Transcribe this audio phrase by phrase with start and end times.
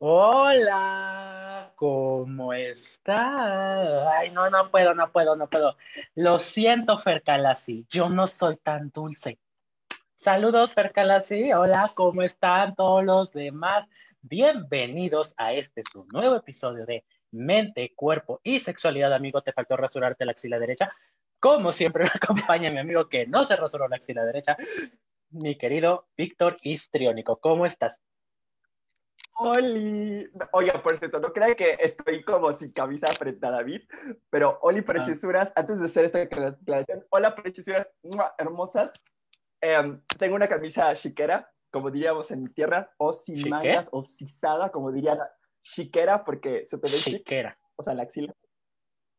[0.00, 4.16] Hola, ¿cómo está?
[4.16, 5.76] Ay, no, no puedo, no puedo, no puedo.
[6.14, 9.40] Lo siento, Fercalasi, yo no soy tan dulce.
[10.14, 11.52] Saludos, Fercalasi.
[11.52, 13.88] Hola, ¿cómo están todos los demás?
[14.22, 19.42] Bienvenidos a este su nuevo episodio de Mente, Cuerpo y Sexualidad, amigo.
[19.42, 20.92] Te faltó rasurarte la axila derecha.
[21.40, 24.56] Como siempre, me acompaña mi amigo que no se rasuró la axila derecha,
[25.30, 27.40] mi querido Víctor Histriónico.
[27.40, 28.00] ¿Cómo estás?
[29.40, 33.82] Oli, oiga, por cierto, no crea que estoy como sin camisa frente a David,
[34.30, 37.86] pero Oli Preciosuras, antes de hacer esta declaración, hola Preciosuras,
[38.36, 38.92] hermosas,
[39.60, 44.70] em, tengo una camisa chiquera, como diríamos en mi tierra, o sin mangas, o cisada,
[44.70, 45.18] como dirían,
[45.62, 47.56] chiquera, porque se te ve chiquera.
[47.76, 48.34] o sea, la axila.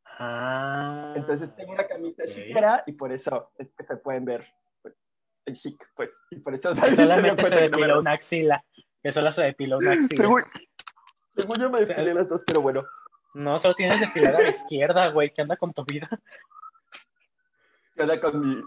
[0.03, 1.13] Ah.
[1.15, 4.45] Entonces tengo una camisa chiquera y por eso es que se pueden ver
[4.81, 4.95] pues,
[5.45, 8.61] el chic, pues, y por eso solamente se, se una axila.
[9.03, 10.43] Que solo se depiló una axila.
[11.35, 12.85] Según, yo me depilé las dos, pero bueno.
[13.33, 15.31] No, solo tienes depilada a la izquierda, güey.
[15.31, 16.09] ¿Qué anda con tu vida?
[17.95, 18.63] ¿Qué anda con mi,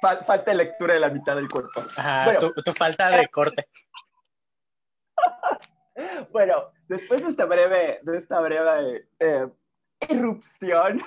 [0.00, 1.82] falta de lectura de la mitad del cuerpo?
[1.96, 3.66] Ajá, tu, falta de corte.
[6.32, 9.48] bueno, después de esta breve, de esta breve eh,
[10.08, 11.02] irrupción,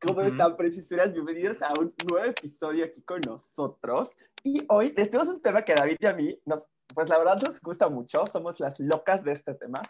[0.00, 1.12] ¿Cómo están, precisuras?
[1.12, 4.10] Bienvenidos a un nuevo episodio aquí con nosotros.
[4.42, 7.40] Y hoy les tenemos un tema que David y a mí, nos, pues la verdad
[7.40, 8.26] nos gusta mucho.
[8.26, 9.82] Somos las locas de este tema.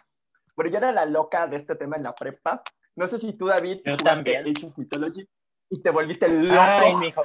[0.55, 2.61] Pero yo era la loca de este tema en la prepa.
[2.95, 4.45] No sé si tú, David, yo también.
[4.45, 5.27] Age of Mythology
[5.69, 6.59] y te volviste loco.
[6.59, 7.23] Ay, mijo.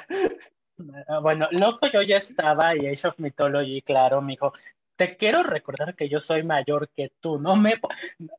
[1.09, 4.53] Ah, bueno, loco yo ya estaba y Age of Mythology, claro, mijo.
[4.97, 7.41] Te quiero recordar que yo soy mayor que tú.
[7.41, 7.75] No me.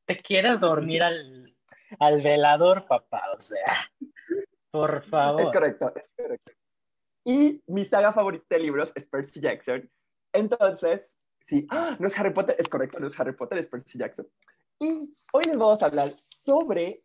[0.05, 1.53] Te quieres dormir al
[1.99, 3.91] al velador, papá, o sea,
[4.71, 5.41] por favor.
[5.41, 6.51] Es correcto, es correcto.
[7.25, 9.89] Y mi saga favorita de libros es Percy Jackson.
[10.33, 11.11] Entonces,
[11.45, 11.95] sí, ¡ah!
[11.99, 14.27] no es Harry Potter, es correcto, no es Harry Potter, es Percy Jackson.
[14.79, 17.03] Y hoy les vamos a hablar sobre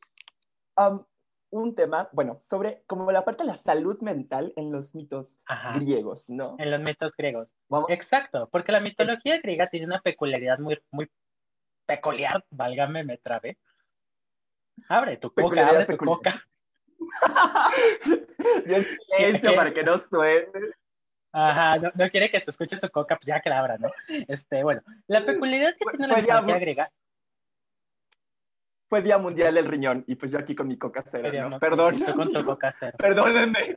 [0.77, 1.05] um,
[1.51, 5.39] un tema, bueno, sobre como la parte de la salud mental en los mitos
[5.75, 6.57] griegos, ¿no?
[6.59, 7.55] En los mitos griegos.
[7.89, 11.09] Exacto, porque la mitología griega tiene una peculiaridad muy, muy
[11.87, 13.59] peculiar, válgame, me trabé,
[14.89, 16.47] Abre tu coca, abre tu coca.
[18.67, 18.77] Yo
[19.17, 20.49] silencio para que no suene.
[21.33, 23.91] Ajá, no, quiere que se escuche su coca, pues ya que la abra, ¿no?
[24.29, 26.93] Este, bueno, la peculiaridad que tiene la mitología griega.
[28.89, 31.59] Fue Día Mundial del Riñón, y pues yo aquí con mi coca cero, ¿no?
[31.59, 31.99] Perdón.
[32.15, 32.97] con tu coca cero.
[32.99, 33.77] Perdónenme.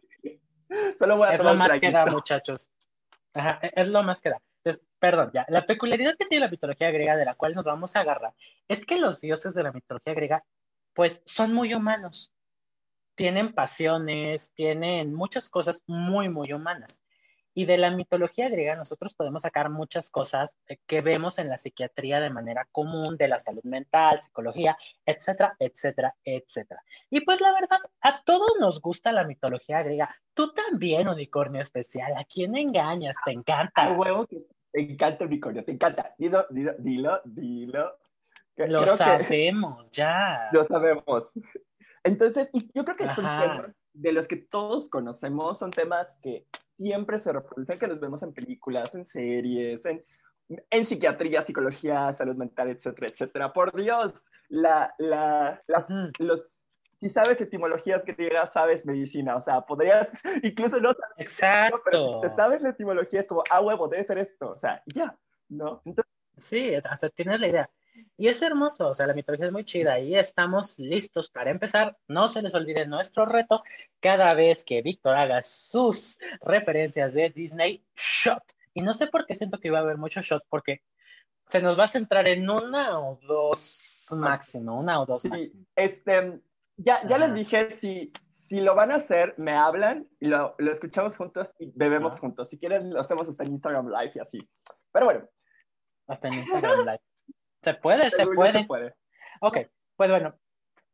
[1.00, 2.70] Solo voy a Es lo más que da, muchachos.
[3.34, 4.42] Ajá, e, es lo más que da.
[4.64, 5.46] Entonces, perdón, ya.
[5.50, 8.34] La peculiaridad que tiene la mitología griega, de la cual nos vamos a agarrar,
[8.68, 10.44] es que los dioses de la mitología griega
[10.98, 12.34] pues son muy humanos.
[13.14, 17.02] Tienen pasiones, tienen muchas cosas muy, muy humanas.
[17.54, 21.60] Y de la mitología griega nosotros podemos sacar muchas cosas eh, que vemos en la
[21.60, 24.76] psiquiatría de manera común, de la salud mental, psicología,
[25.06, 26.82] etcétera, etcétera, etcétera.
[27.12, 30.10] Y pues la verdad, a todos nos gusta la mitología griega.
[30.34, 32.14] Tú también, unicornio especial.
[32.18, 33.18] ¿A quién engañas?
[33.24, 33.84] ¿Te encanta?
[34.72, 36.16] Te encanta unicornio, te encanta.
[36.18, 38.00] Dilo, dilo, dilo, dilo.
[38.58, 40.50] Lo sabemos, ya.
[40.52, 41.30] Lo sabemos.
[42.04, 46.48] Entonces, y yo creo que son temas de los que todos conocemos, son temas que
[46.78, 50.04] siempre se reproducen, que los vemos en películas, en series, en,
[50.48, 53.54] en psiquiatría, psicología, salud mental, etcétera, etcétera.
[53.54, 54.14] Por Dios,
[54.50, 55.62] la, la,
[56.20, 56.58] los,
[57.00, 60.10] si sabes etimologías que digas, sabes medicina, o sea, podrías
[60.44, 61.16] incluso no saber.
[61.18, 61.82] Exacto.
[61.84, 64.82] pero si te sabes la etimología, es como, ah, huevo, debe ser esto, o sea,
[64.86, 65.18] ya,
[65.50, 65.82] ¿no?
[65.86, 67.70] Entonces, sí, hasta tienes la idea.
[68.18, 71.98] Y es hermoso, o sea, la mitología es muy chida y estamos listos para empezar.
[72.08, 73.62] No se les olvide nuestro reto
[74.00, 78.44] cada vez que Víctor haga sus referencias de Disney Shot.
[78.74, 80.82] Y no sé por qué siento que iba a haber mucho shot, porque
[81.48, 85.66] se nos va a centrar en una o dos máximo, una o dos máximo.
[85.76, 86.42] Este,
[86.76, 88.12] ya, ya les dije, si,
[88.48, 92.50] si lo van a hacer, me hablan y lo, lo escuchamos juntos y bebemos juntos.
[92.50, 94.50] Si quieren, lo hacemos hasta en Instagram Live y así.
[94.92, 95.30] Pero bueno.
[96.08, 97.02] Hasta en Instagram Live.
[97.68, 98.64] Se puede, se puede.
[98.64, 98.96] puede.
[99.42, 99.58] Ok,
[99.98, 100.40] pues bueno,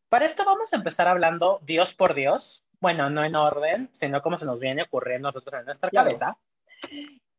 [0.10, 2.66] para esto vamos a empezar hablando Dios por Dios.
[2.80, 6.36] Bueno, no en orden, sino como se nos viene ocurriendo a nosotros en nuestra cabeza.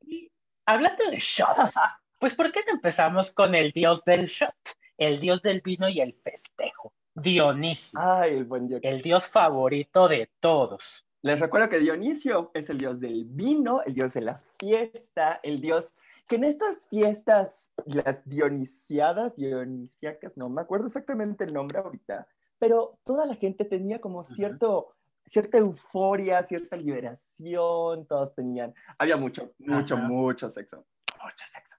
[0.03, 0.31] Y
[0.65, 1.75] hablando de shots,
[2.21, 4.55] pues ¿por qué no empezamos con el dios del shot?
[4.97, 6.93] El dios del vino y el festejo.
[7.13, 7.99] Dionisio.
[8.01, 11.05] Ay, el buen El dios favorito de todos.
[11.23, 15.61] Les recuerdo que Dionisio es el dios del vino, el dios de la fiesta, el
[15.61, 15.93] dios
[16.27, 22.27] que en estas fiestas, las dionisiadas, dionisiacas, no me acuerdo exactamente el nombre ahorita,
[22.59, 24.95] pero toda la gente tenía como cierto,
[25.25, 30.87] cierta euforia, cierta liberación, todos tenían, había mucho, mucho, mucho sexo,
[31.23, 31.77] mucho sexo.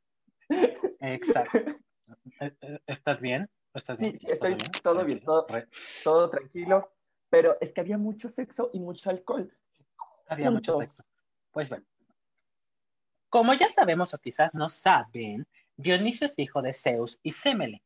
[0.99, 1.57] Exacto.
[2.39, 3.49] Eh, eh, ¿Estás bien?
[3.73, 4.19] ¿Estás bien?
[4.19, 5.47] Sí, estoy todo bien, todo,
[6.03, 6.91] todo, tranquilo,
[7.29, 9.51] pero es que había mucho sexo y mucho alcohol.
[10.27, 11.03] Había mucho sexo.
[11.51, 11.85] Pues bueno.
[13.35, 15.45] Como ya sabemos o quizás no saben,
[15.75, 17.83] Dionisio es hijo de Zeus y Semele.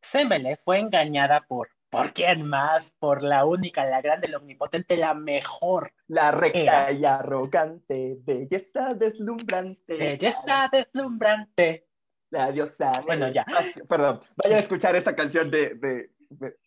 [0.00, 2.90] Semele fue engañada por ¿Por quién más?
[2.98, 5.92] Por la única, la grande, la omnipotente, la mejor.
[6.08, 9.96] La recta y arrogante, belleza deslumbrante.
[9.96, 11.86] Belleza deslumbrante.
[12.30, 13.00] La diosa.
[13.06, 13.46] Bueno, ya.
[13.88, 16.10] Perdón, vayan a escuchar esta canción de, de,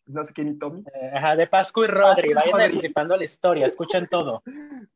[0.06, 0.80] no sé quién y Tommy.
[0.94, 2.34] Eh, ajá, de Pascu y Rodri.
[2.34, 4.44] Vayan destripando la historia, escuchen todo.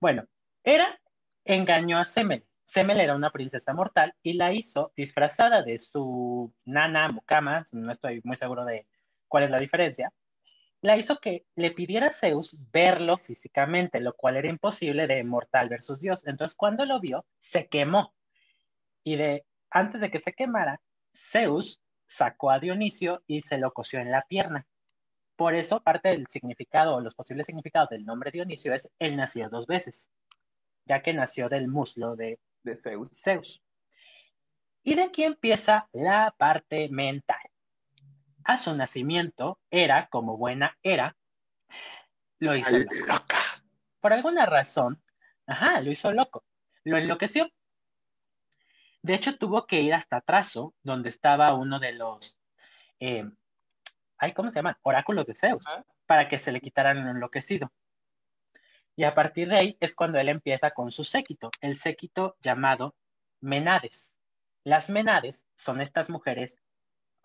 [0.00, 0.24] Bueno,
[0.62, 0.96] era,
[1.54, 2.44] engañó a Semel.
[2.64, 8.20] Semel era una princesa mortal y la hizo disfrazada de su nana, mucama, no estoy
[8.24, 8.86] muy seguro de
[9.28, 10.12] ¿Cuál es la diferencia?
[10.80, 15.68] La hizo que le pidiera a Zeus verlo físicamente, lo cual era imposible de mortal
[15.68, 16.26] versus Dios.
[16.26, 18.14] Entonces, cuando lo vio, se quemó.
[19.04, 20.80] Y de, antes de que se quemara,
[21.14, 24.66] Zeus sacó a Dionisio y se lo cosió en la pierna.
[25.36, 29.48] Por eso, parte del significado o los posibles significados del nombre Dionisio es él nació
[29.50, 30.10] dos veces,
[30.88, 33.10] ya que nació del muslo de, de Zeus.
[33.12, 33.62] Zeus.
[34.82, 37.38] Y de aquí empieza la parte mental
[38.48, 41.14] a su nacimiento, era, como buena era,
[42.38, 43.34] lo hizo loco.
[44.00, 45.02] Por alguna razón,
[45.46, 46.44] ajá, lo hizo loco.
[46.84, 47.50] Lo enloqueció.
[49.02, 52.38] De hecho, tuvo que ir hasta Trazo, donde estaba uno de los,
[53.00, 53.30] eh,
[54.34, 54.76] ¿cómo se llaman?
[54.82, 55.66] Oráculos de Zeus,
[56.06, 57.70] para que se le quitaran lo enloquecido.
[58.98, 62.96] Y a partir de ahí es cuando él empieza con su séquito, el séquito llamado
[63.40, 64.12] Menades.
[64.64, 66.60] Las Menades son estas mujeres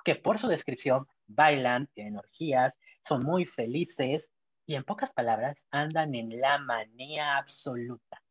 [0.06, 4.30] que por su descripción bailan, tienen orgías, son muy felices
[4.68, 8.22] y en pocas palabras andan en la manía absoluta.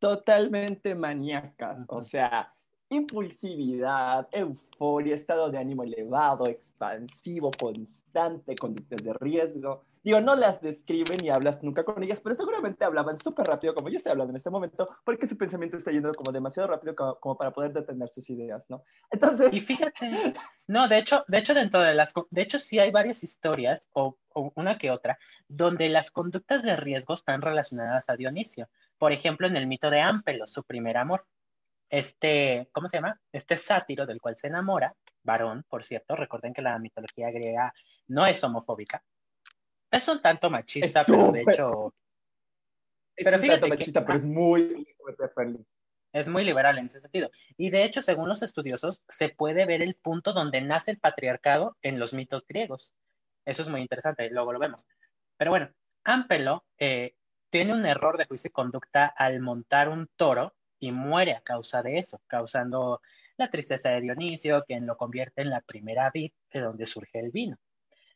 [0.00, 2.52] Totalmente maníaca, o sea,
[2.88, 11.18] impulsividad, euforia, estado de ánimo elevado, expansivo, constante, conductas de riesgo, Digo, no las describen
[11.18, 14.38] ni hablas nunca con ellas, pero seguramente hablaban súper rápido, como yo estoy hablando en
[14.38, 18.30] este momento, porque su pensamiento está yendo como demasiado rápido como, para poder detener sus
[18.30, 18.82] ideas, ¿no?
[19.10, 19.52] Entonces...
[19.52, 20.32] Y fíjate,
[20.66, 24.16] no, de hecho, de hecho dentro de las, de hecho sí hay varias historias, o,
[24.32, 28.70] o una que otra, donde las conductas de riesgo están relacionadas a Dionisio.
[28.96, 31.26] Por ejemplo, en el mito de Ampelo, su primer amor.
[31.90, 33.20] Este, ¿cómo se llama?
[33.30, 37.74] Este sátiro del cual se enamora, varón, por cierto, recuerden que la mitología griega
[38.06, 39.02] no es homofóbica,
[39.90, 41.94] es un tanto machista, pero de hecho.
[43.16, 44.86] Es pero un tanto machista, pero es muy
[46.12, 47.30] Es muy liberal en ese sentido.
[47.56, 51.76] Y de hecho, según los estudiosos, se puede ver el punto donde nace el patriarcado
[51.82, 52.94] en los mitos griegos.
[53.44, 54.86] Eso es muy interesante, luego lo vemos.
[55.36, 55.70] Pero bueno,
[56.04, 57.14] Ampelo eh,
[57.50, 61.82] tiene un error de juicio y conducta al montar un toro y muere a causa
[61.82, 63.00] de eso, causando
[63.36, 67.30] la tristeza de Dionisio, quien lo convierte en la primera vid de donde surge el
[67.30, 67.56] vino.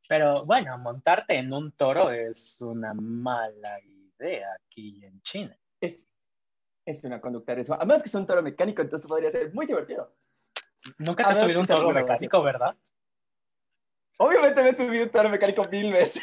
[0.08, 5.56] Pero bueno, montarte en un toro es una mala idea aquí en China.
[5.80, 5.96] Es,
[6.84, 7.74] es una conducta eso.
[7.74, 10.14] Además que es un toro mecánico, entonces podría ser muy divertido.
[10.98, 12.76] Nunca te has subido un toro mecánico, ¿verdad?
[14.18, 16.22] Obviamente me he subido un toro mecánico mil veces.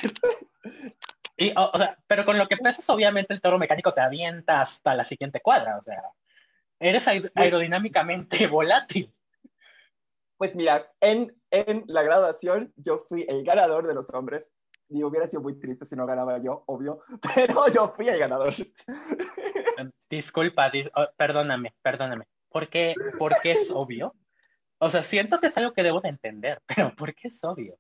[1.37, 4.93] Y, o, sea, pero con lo que pesas, obviamente el toro mecánico te avienta hasta
[4.93, 5.77] la siguiente cuadra.
[5.77, 6.01] O sea,
[6.79, 9.13] eres aerodinámicamente volátil.
[10.39, 14.45] Pues mira, en, en la graduación yo fui el ganador de los hombres.
[14.87, 17.01] Y hubiera sido muy triste si no ganaba yo, obvio,
[17.35, 18.53] pero yo fui el ganador.
[20.09, 22.25] Disculpa, oh, perdóname, perdóname.
[22.49, 24.15] ¿Por qué, ¿Por qué es obvio?
[24.79, 27.77] O sea, siento que es algo que debo de entender, pero ¿por qué es obvio?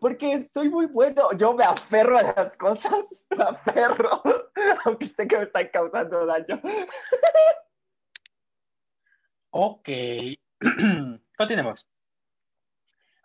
[0.00, 4.22] Porque soy muy bueno, yo me aferro a las cosas, me aferro,
[4.84, 6.60] aunque sé que me están causando daño.
[9.50, 9.88] Ok,
[11.36, 11.86] Continuemos.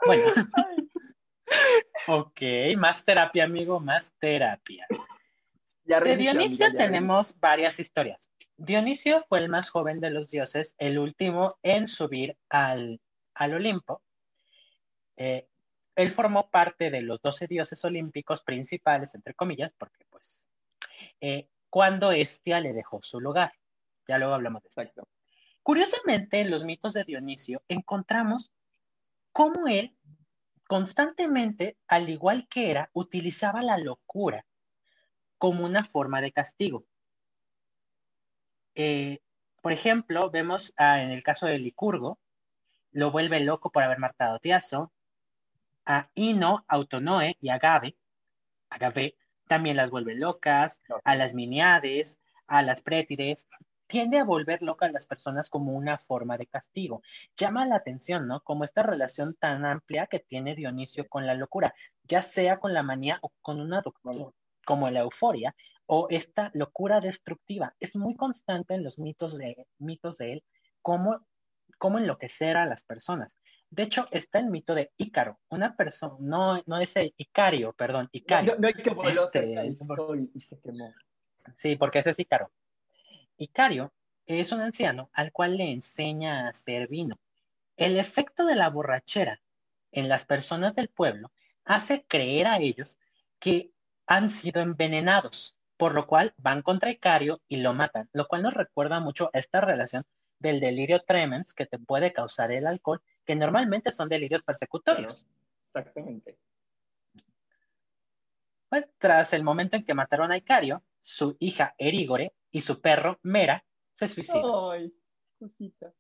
[0.06, 0.24] Bueno.
[2.08, 2.42] ok,
[2.78, 4.86] más terapia, amigo, más terapia.
[5.84, 8.30] de Dionisio tenemos varias historias.
[8.58, 13.02] Dionisio fue el más joven de los dioses, el último en subir al,
[13.34, 14.02] al Olimpo.
[15.18, 15.48] Eh,
[15.96, 20.48] él formó parte de los doce dioses olímpicos principales, entre comillas, porque pues
[21.22, 23.54] eh, cuando Estia le dejó su lugar.
[24.08, 25.08] Ya luego hablamos de esto.
[25.64, 28.52] Curiosamente, en los mitos de Dionisio encontramos
[29.32, 29.96] cómo él
[30.68, 34.46] constantemente, al igual que era, utilizaba la locura
[35.38, 36.86] como una forma de castigo.
[38.76, 39.20] Eh,
[39.62, 42.20] por ejemplo, vemos en el caso de Licurgo,
[42.92, 44.92] lo vuelve loco por haber matado a Tiazo,
[45.86, 47.96] a Ino, Autonoe y Agave,
[48.70, 49.16] Agave
[49.48, 53.48] también las vuelve locas, a las Miniades, a las Prétides,
[53.94, 57.04] tiende a volver loca a las personas como una forma de castigo.
[57.38, 58.42] Llama la atención, ¿no?
[58.42, 62.82] Como esta relación tan amplia que tiene Dionisio con la locura, ya sea con la
[62.82, 64.32] manía o con una doctora,
[64.66, 67.76] como la euforia, o esta locura destructiva.
[67.80, 70.44] Es muy constante en los mitos de, mitos de él,
[70.82, 71.24] cómo,
[71.78, 73.38] cómo enloquecer a las personas.
[73.70, 78.10] De hecho, está el mito de Ícaro, una persona, no, no es el Icario, perdón,
[78.12, 78.56] Icario.
[78.58, 79.78] No, hay que este,
[80.34, 80.92] y se quemó.
[81.58, 82.50] Sí, porque ese es Ícaro.
[83.38, 83.94] Icario
[84.26, 87.20] es un anciano al cual le enseña a hacer vino.
[87.76, 89.42] El efecto de la borrachera
[89.92, 91.32] en las personas del pueblo
[91.66, 93.00] hace creer a ellos
[93.40, 93.72] que
[94.06, 98.54] han sido envenenados, por lo cual van contra Icario y lo matan, lo cual nos
[98.54, 100.06] recuerda mucho a esta relación
[100.40, 105.28] del delirio tremens que te puede causar el alcohol, que normalmente son delirios persecutorios.
[105.68, 106.38] exactamente.
[108.70, 113.20] Pues tras el momento en que mataron a Icario, su hija Erigore y su perro
[113.24, 114.44] Mera se suicidan.
[114.72, 114.94] Ay,
[115.38, 115.94] cosita.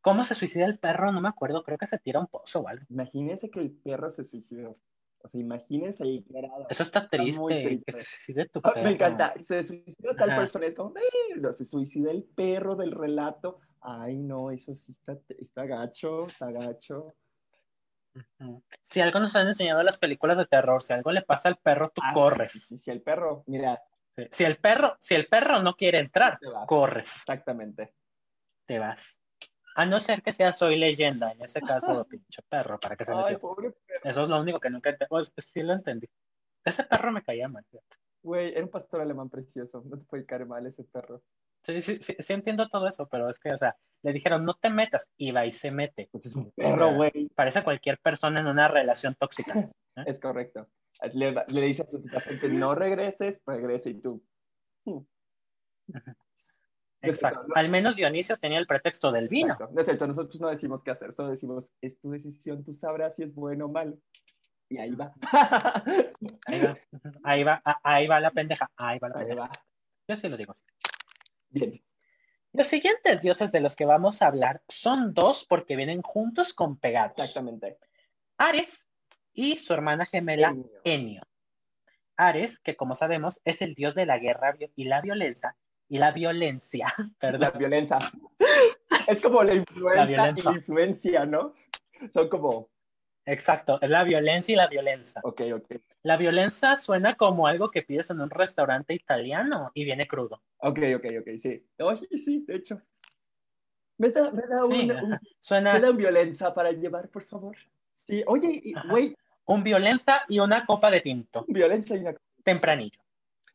[0.00, 1.10] ¿Cómo se suicida el perro?
[1.10, 2.84] No me acuerdo, creo que se tira un pozo o algo.
[2.90, 4.78] Imagínense que el perro se suicidó.
[5.22, 6.24] O sea, imagínense ahí.
[6.68, 8.82] Eso está triste, que se suicide tu perro.
[8.84, 9.34] me encanta.
[9.42, 10.94] Se suicida tal persona, es como,
[11.38, 13.58] no, se suicida el perro del relato.
[13.80, 17.16] Ay, no, eso sí está, está gacho, está gacho.
[18.80, 21.90] Si algo nos han enseñado las películas de terror, si algo le pasa al perro,
[21.90, 22.52] tú ah, corres.
[22.52, 23.82] Sí, sí, el perro, mira.
[24.30, 27.16] Si el perro, si el perro no quiere entrar, corres.
[27.16, 27.94] Exactamente.
[28.66, 29.22] Te vas.
[29.76, 33.12] A no ser que sea soy leyenda, en ese caso, pinche perro, para que se
[33.12, 34.00] Ay, pobre perro.
[34.04, 35.08] Eso es lo único que nunca entendí.
[35.10, 36.08] Pues, sí lo entendí.
[36.64, 37.64] Ese perro me caía mal.
[38.22, 39.82] Güey, era un pastor alemán precioso.
[39.84, 41.22] No te puede caer mal ese perro.
[41.62, 44.54] Sí, sí, sí, sí entiendo todo eso, pero es que, o sea, le dijeron, no
[44.54, 46.08] te metas, y va y se mete.
[46.10, 47.28] Pues es un perro, güey.
[47.34, 49.52] parece cualquier persona en una relación tóxica.
[49.96, 50.04] ¿eh?
[50.06, 50.68] Es correcto.
[51.12, 54.22] Le, le dice a su paciente, no regreses, regrese y tú.
[54.84, 55.00] Hmm.
[57.02, 57.46] Exacto.
[57.54, 59.56] Al menos Dionisio tenía el pretexto del vino.
[59.72, 63.16] No es cierto, nosotros no decimos qué hacer, solo decimos, es tu decisión, tú sabrás
[63.16, 63.98] si es bueno o malo.
[64.68, 65.12] Y ahí va.
[66.46, 66.76] ahí va,
[67.22, 69.50] ahí va, ahí va la pendeja, ahí va la pendeja.
[70.08, 70.64] Yo sí lo digo así.
[71.50, 71.72] Bien.
[72.52, 76.78] Los siguientes dioses de los que vamos a hablar son dos porque vienen juntos con
[76.78, 77.12] pegados.
[77.18, 77.78] Exactamente.
[78.38, 78.85] Ares
[79.36, 81.22] y su hermana gemela Enio.
[82.16, 85.54] Ares, que como sabemos es el dios de la guerra y la violencia,
[85.88, 86.86] y la violencia,
[87.20, 87.40] perdón.
[87.42, 87.98] La violencia.
[89.06, 91.54] Es como la influencia y la influencia, ¿no?
[92.12, 92.70] Son como...
[93.26, 95.20] Exacto, es la violencia y la violencia.
[95.24, 95.80] Ok, ok.
[96.02, 100.42] La violencia suena como algo que pides en un restaurante italiano y viene crudo.
[100.58, 101.66] Ok, ok, ok, sí.
[102.08, 102.80] sí, sí, de hecho.
[103.98, 105.74] Me da, me da, un, suena...
[105.74, 107.56] me da un violencia para llevar, por favor.
[108.06, 109.16] Sí, oye, güey.
[109.46, 111.44] Un violencia y una copa de tinto.
[111.48, 113.00] Violencia y una Tempranillo.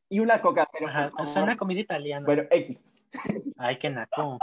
[0.09, 0.67] Y una coca.
[0.71, 2.25] Pero Ajá, suena comida italiana.
[2.25, 2.77] Bueno, X.
[3.57, 4.37] Ay, qué naco.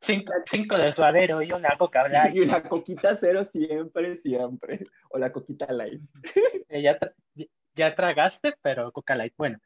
[0.00, 2.04] cinco, de suadero y una coca
[2.34, 4.86] Y una coquita cero siempre, siempre.
[5.10, 6.00] O la coquita light.
[6.68, 6.98] Eh, ya,
[7.74, 9.34] ya tragaste, pero coca light.
[9.36, 9.58] Bueno,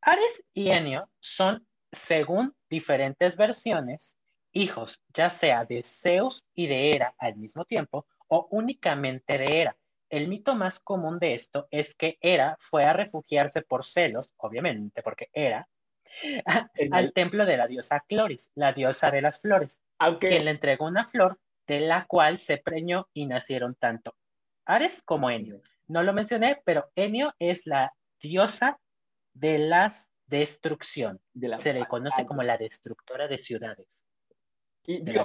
[0.00, 4.18] Ares y Enio son, según diferentes versiones,
[4.52, 9.76] hijos ya sea de Zeus y de Hera al mismo tiempo o únicamente de Hera.
[10.10, 15.02] El mito más común de esto es que Hera fue a refugiarse por celos, obviamente
[15.04, 15.68] porque Hera
[16.90, 19.82] al templo de la diosa Cloris, la diosa de las flores,
[20.18, 21.38] quien le entregó una flor
[21.68, 24.16] de la cual se preñó y nacieron tanto
[24.64, 25.60] Ares como Enio.
[25.86, 28.80] No lo mencioné, pero Enio es la diosa
[29.32, 29.92] de la
[30.26, 31.20] destrucción.
[31.58, 34.06] se le conoce como la destructora de ciudades.
[34.86, 35.24] Y ¿De, la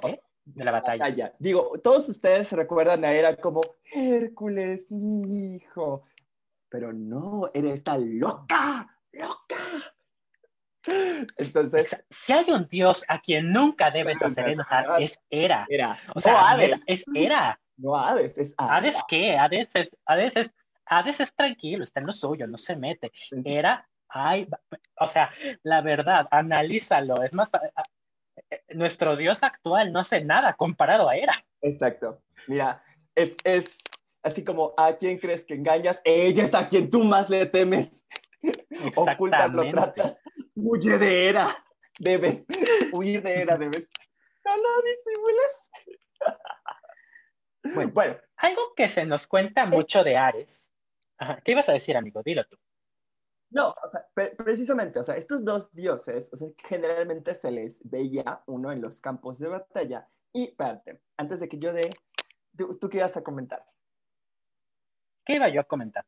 [0.56, 1.34] de la batalla.
[1.40, 6.04] Digo, todos ustedes recuerdan a Hera como Hércules, mi hijo.
[6.70, 9.56] Pero no, eres tan loca, loca.
[11.38, 15.68] Entonces, si hay un dios a quien nunca debes hacer enojar, es Hera.
[16.14, 17.60] O sea, es Hera.
[17.78, 18.98] No Hades, es Hades.
[19.08, 19.38] qué?
[19.38, 20.52] Hades es, Hades es,
[20.86, 23.12] Hades es tranquilo, está en lo suyo, no se mete.
[23.46, 24.48] Hera, ay,
[25.00, 25.32] o sea,
[25.64, 27.24] la verdad, analízalo.
[27.24, 27.50] Es más,
[28.70, 31.34] nuestro dios actual no hace nada comparado a Hera.
[31.62, 32.22] Exacto.
[32.48, 32.84] Mira,
[33.16, 33.66] es, es
[34.24, 37.90] así como a quién crees que engañas, ella es a quien tú más le temes.
[38.96, 40.18] Ocultas, lo tratas
[40.56, 41.56] Huye de era.
[42.00, 42.46] Debes
[42.94, 43.88] huir de era, debes.
[44.46, 45.72] No lo disimules.
[47.76, 50.72] Bueno, bueno, algo que se nos cuenta mucho de Ares.
[51.44, 52.24] ¿Qué ibas a decir, amigo?
[52.24, 52.58] Dilo tú.
[53.52, 54.06] No, o sea,
[54.38, 59.02] precisamente, o sea, estos dos dioses, o sea, generalmente se les veía uno en los
[59.02, 60.08] campos de batalla.
[60.32, 61.96] Y, espérate, antes de que yo dé,
[62.56, 63.66] ¿tú, tú qué ibas a comentar?
[65.26, 66.06] ¿Qué iba yo a comentar?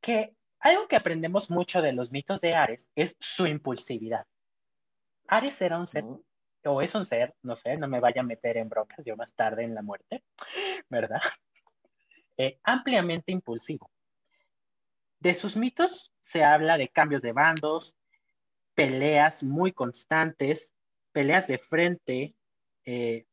[0.00, 4.26] Que algo que aprendemos mucho de los mitos de Ares es su impulsividad.
[5.28, 6.04] Ares era un ser,
[6.64, 9.34] o es un ser, no sé, no me vaya a meter en brocas yo más
[9.34, 10.24] tarde en la muerte,
[10.88, 11.20] ¿verdad?
[12.40, 13.90] Eh, ampliamente impulsivo.
[15.20, 17.96] De sus mitos se habla de cambios de bandos,
[18.74, 20.74] peleas muy constantes,
[21.12, 22.36] peleas de frente,
[22.84, 23.26] eh,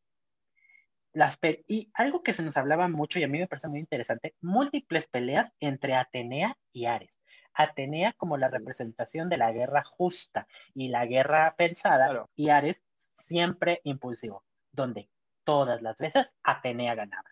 [1.14, 1.38] las
[1.68, 5.08] y algo que se nos hablaba mucho y a mí me parece muy interesante, múltiples
[5.08, 7.22] peleas entre Atenea y Ares.
[7.54, 13.80] Atenea como la representación de la guerra justa y la guerra pensada, y Ares siempre
[13.84, 15.10] impulsivo, donde
[15.46, 17.30] todas las veces Atenea ganaba.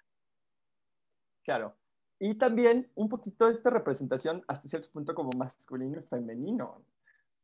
[1.43, 1.75] Claro.
[2.25, 6.86] Y también un poquito esta representación hasta cierto punto como masculino y femenino.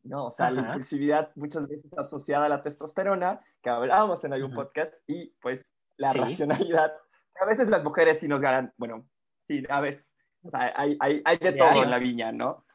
[0.04, 0.28] ¿no?
[0.28, 4.94] O sea, la impulsividad muchas veces asociada a la testosterona, que hablábamos en algún podcast,
[5.06, 5.66] y pues
[5.98, 6.94] la racionalidad.
[7.42, 9.06] A veces las mujeres sí nos ganan, bueno,
[9.44, 10.08] sí, a veces,
[10.44, 12.66] o sea, hay, hay, hay de todo en la viña, ¿no?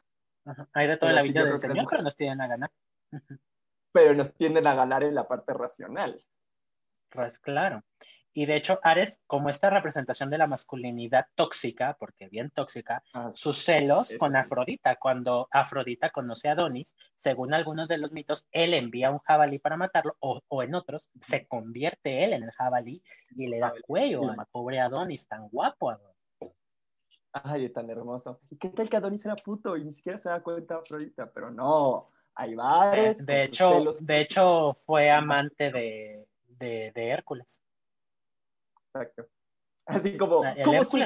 [0.73, 2.71] Hay de todo en la viña del Señor, pero nos tienden a ganar.
[3.91, 6.23] pero nos tienden a ganar en la parte racional.
[7.09, 7.83] Pues claro.
[8.37, 13.31] Y de hecho, Ares, como esta representación de la masculinidad tóxica, porque bien tóxica, ah,
[13.33, 14.97] sus celos con Afrodita.
[14.97, 19.77] Cuando Afrodita conoce a Adonis, según algunos de los mitos, él envía un jabalí para
[19.77, 23.01] matarlo, o, en otros, se convierte él en el jabalí
[23.37, 26.57] y le da cuello a pobre Adonis, tan guapo Adonis.
[27.31, 28.41] Ay, tan hermoso.
[28.49, 31.31] ¿Y qué tal que Adonis era puto y ni siquiera se da cuenta Afrodita?
[31.31, 32.53] Pero no, hay.
[32.95, 36.27] Eh, de, hecho, de hecho, fue amante de,
[36.59, 37.63] de Hércules.
[38.95, 39.27] Exacto.
[39.87, 40.97] Así como, ¿cómo su,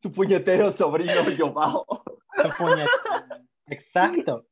[0.00, 1.86] su, puñetero sobrino Yobao.
[3.66, 4.46] Exacto.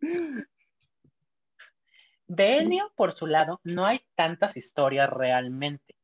[2.26, 5.96] De Enio, por su lado, no hay tantas historias realmente.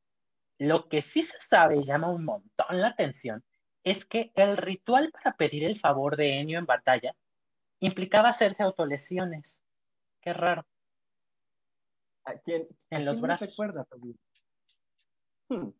[0.58, 3.44] Lo que sí se sabe y llama un montón la atención
[3.84, 7.14] es que el ritual para pedir el favor de Enio en batalla
[7.78, 9.64] implicaba hacerse autolesiones.
[10.20, 10.66] Qué raro.
[12.24, 12.66] ¿A quién?
[12.90, 13.54] En los brazos.
[15.48, 15.70] Hmm.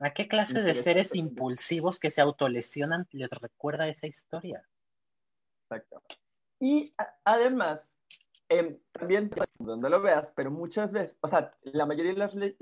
[0.00, 4.66] ¿A qué clase de seres impulsivos que se autolesionan les recuerda esa historia?
[5.64, 6.02] Exacto.
[6.58, 6.94] Y
[7.24, 7.82] además,
[8.48, 12.56] em, también, donde lo veas, pero muchas veces, o sea, la mayoría de las leyes,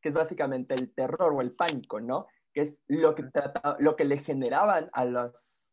[0.00, 2.26] que es básicamente el terror o el pánico, ¿no?
[2.52, 5.32] Que es lo que, trata, lo que le generaban a los,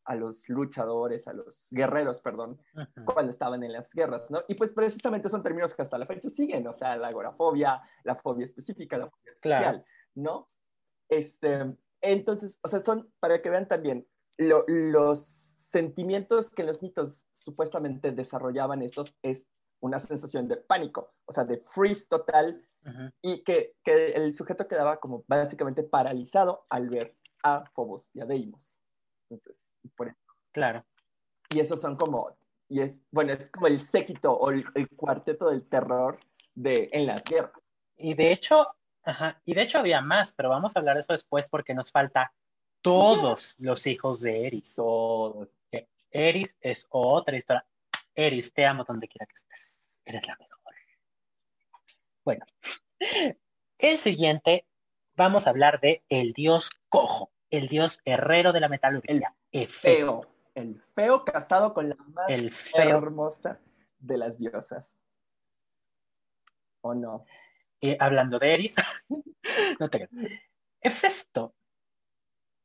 [0.10, 2.60] a los luchadores, a los guerreros, perdón,
[3.06, 4.42] cuando estaban en las guerras, ¿no?
[4.48, 8.16] Y pues precisamente son términos que hasta la fecha siguen, o sea, la agorafobia, la
[8.16, 10.50] fobia específica, la fobia social, ¿no?
[11.10, 14.08] Este, entonces, o sea, son, para que vean también,
[14.40, 19.44] los sentimientos que los mitos supuestamente desarrollaban estos es
[19.80, 22.66] una sensación de pánico, o sea, de freeze total,
[23.22, 28.26] y que, que, el sujeto quedaba como básicamente paralizado al ver a Phobos y a
[28.26, 28.76] Deimos.
[30.52, 30.86] Claro.
[31.50, 35.68] Y esos son como, y es, bueno, es como el séquito o el, cuarteto del
[35.68, 36.20] terror
[36.56, 37.54] de, en las guerras.
[37.98, 38.68] Y de hecho,
[39.04, 41.92] ajá, y de hecho había más, pero vamos a hablar de eso después porque nos
[41.92, 42.34] falta
[42.82, 44.76] todos los hijos de Eris.
[44.76, 45.50] Todos.
[46.12, 47.66] Eris es otra historia.
[48.16, 50.00] Eris, te amo donde quiera que estés.
[50.06, 50.60] Eres la mejor.
[52.30, 52.46] Bueno,
[53.80, 54.68] el siguiente,
[55.16, 59.36] vamos a hablar de el dios cojo, el dios herrero de la metalurgia.
[59.52, 60.28] El feo.
[60.56, 62.30] El feo casado con la más
[62.74, 63.60] hermosa
[64.00, 64.86] de las diosas.
[66.82, 67.26] ¿O no?
[68.00, 68.76] hablando de Eris,
[69.80, 70.10] no te
[70.82, 71.54] Hefesto.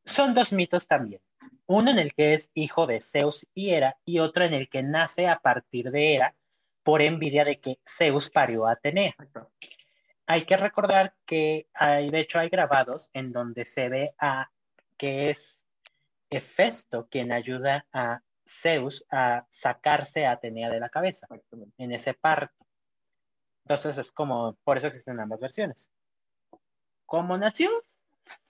[0.04, 1.20] Son dos mitos también.
[1.66, 4.82] Uno en el que es hijo de Zeus y Hera, y otro en el que
[4.82, 6.34] nace a partir de Hera
[6.82, 9.14] por envidia de que Zeus parió a Atenea.
[10.26, 14.50] Hay que recordar que hay, de hecho, hay grabados en donde se ve a
[14.96, 15.66] que es
[16.30, 21.26] Hefesto quien ayuda a Zeus a sacarse a Atenea de la cabeza
[21.78, 22.66] en ese parto.
[23.64, 25.92] Entonces es como, por eso existen ambas versiones.
[27.06, 27.70] Como nació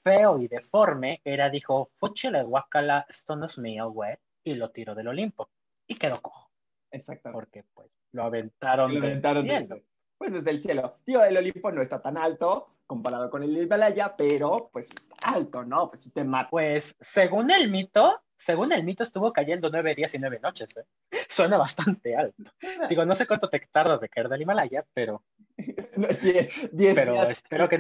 [0.02, 4.94] feo y deforme, era dijo, fúchile guacala, esto no es mío, güey, y lo tiró
[4.94, 5.50] del Olimpo.
[5.86, 6.50] Y quedó cojo.
[6.90, 7.38] Exactamente.
[7.38, 9.82] Porque pues lo aventaron, del cielo.
[10.16, 10.98] pues desde el cielo.
[11.04, 15.64] Tío, el Olimpo no está tan alto, comparado con el Himalaya, pero pues está alto,
[15.64, 15.90] ¿no?
[15.90, 16.50] Pues te mata.
[16.50, 20.84] Pues según el mito, según el mito estuvo cayendo nueve días y nueve noches, ¿eh?
[21.28, 22.50] Suena bastante alto.
[22.88, 25.24] Digo, no sé cuánto te tardas de caer del Himalaya, pero...
[26.22, 27.78] diez, diez pero espero que...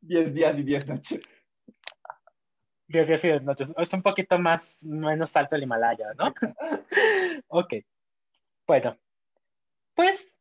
[0.00, 1.20] Diez días y diez noches.
[2.86, 3.74] Diez días y diez noches.
[3.76, 6.32] Es un poquito más, menos alto el Himalaya, ¿no?
[7.48, 7.74] ok.
[8.66, 8.96] Bueno,
[9.94, 10.38] pues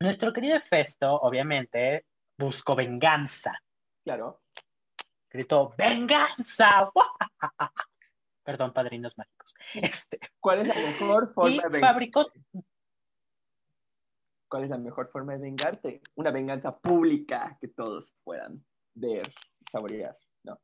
[0.00, 2.04] nuestro querido Festo, obviamente,
[2.38, 3.60] buscó venganza.
[4.04, 4.42] Claro.
[5.30, 6.90] Gritó, ¡venganza!
[8.44, 9.54] Perdón, padrinos mágicos.
[9.74, 10.20] Este.
[10.38, 12.30] ¿Cuál es la mejor forma de fabricó.
[14.48, 16.00] ¿Cuál es la mejor forma de vengarte?
[16.14, 19.26] Una venganza pública que todos puedan ver
[19.60, 20.60] y saborear, ¿no?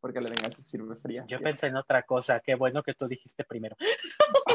[0.00, 1.24] Porque la venganza sirve fría.
[1.26, 2.40] Yo pensé en otra cosa.
[2.40, 3.76] Qué bueno que tú dijiste primero.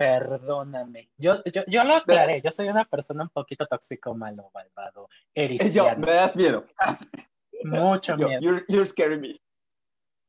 [0.00, 1.10] Perdóname.
[1.18, 2.40] Yo, yo, yo lo aclaré.
[2.40, 5.10] Yo soy una persona un poquito tóxico, malo, malvado,
[5.74, 6.64] Yo, me das miedo.
[7.64, 8.40] Mucho Yo, miedo.
[8.40, 9.38] You're, you're scaring me.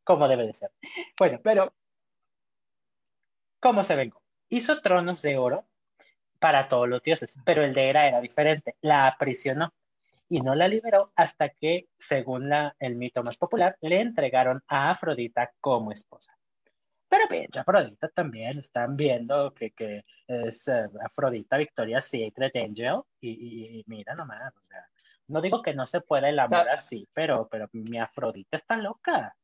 [0.03, 0.71] Como debe de ser.
[1.17, 1.73] Bueno, Pero,
[3.61, 4.21] ¿cómo se vengó?
[4.49, 5.65] Hizo tronos de oro
[6.39, 8.75] para todos los dioses, pero el de Hera era diferente.
[8.81, 9.73] La aprisionó
[10.27, 14.89] y no la liberó hasta que, según la, el mito más popular, le entregaron a
[14.89, 16.37] Afrodita como esposa.
[17.11, 23.31] Pero pinche Afrodita también están viendo que, que es eh, Afrodita Victoria Secret Angel y,
[23.31, 24.87] y- y mira nomás, o sea,
[25.27, 29.35] no digo que no se pueda el amor así, pero, pero mi Afrodita está loca.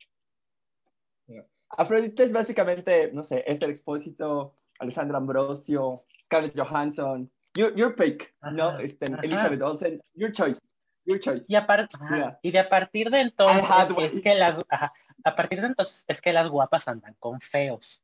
[1.69, 7.29] Afrodita es básicamente, no sé, Esther Expósito, Alessandra Ambrosio, Scarlett Johansson.
[7.53, 8.69] Your, your pick, ¿no?
[8.69, 9.21] Ajá, Este, ajá.
[9.23, 10.01] Elizabeth Olsen.
[10.13, 10.59] Your choice.
[11.05, 11.45] Your choice.
[11.49, 12.39] Y, ajá, Mira.
[12.41, 13.69] y de a partir de entonces
[14.13, 14.93] es que las ajá,
[15.27, 18.03] a partir de entonces es que las guapas andan con feos.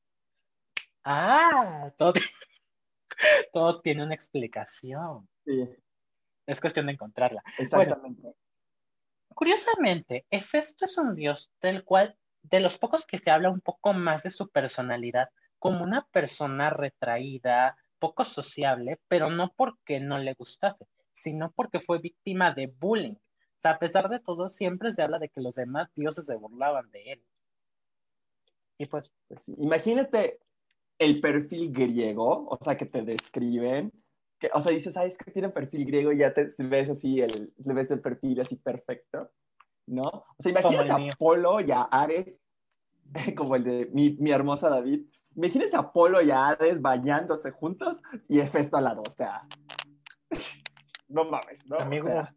[1.03, 2.13] Ah, todo,
[3.53, 5.27] todo tiene una explicación.
[5.45, 5.69] Sí,
[6.45, 7.43] Es cuestión de encontrarla.
[7.57, 8.33] exactamente.
[9.33, 13.93] Curiosamente, Hefesto es un dios del cual, de los pocos que se habla un poco
[13.93, 20.33] más de su personalidad, como una persona retraída, poco sociable, pero no porque no le
[20.33, 23.15] gustase, sino porque fue víctima de bullying.
[23.63, 26.91] Sea, a pesar de todo, siempre se habla de que los demás dioses se burlaban
[26.91, 27.23] de él.
[28.77, 29.47] Y pues, Pues.
[29.57, 30.39] Imagínate
[30.99, 33.89] el perfil griego, o sea, que te describen.
[34.37, 36.11] Que, o sea, dices, ¿sabes que tiene perfil griego?
[36.11, 39.31] Y ya te ves así, el, le ves el perfil así perfecto,
[39.85, 40.09] ¿no?
[40.09, 41.13] O sea, imagínate a mío.
[41.13, 42.35] Apolo y a Ares,
[43.37, 45.05] como el de mi, mi hermosa David.
[45.37, 47.95] Imagínese a Apolo y a Ares bañándose juntos
[48.27, 49.47] y Hefesto al lado, o sea.
[51.07, 51.77] No mames, ¿no?
[51.77, 52.33] O sea,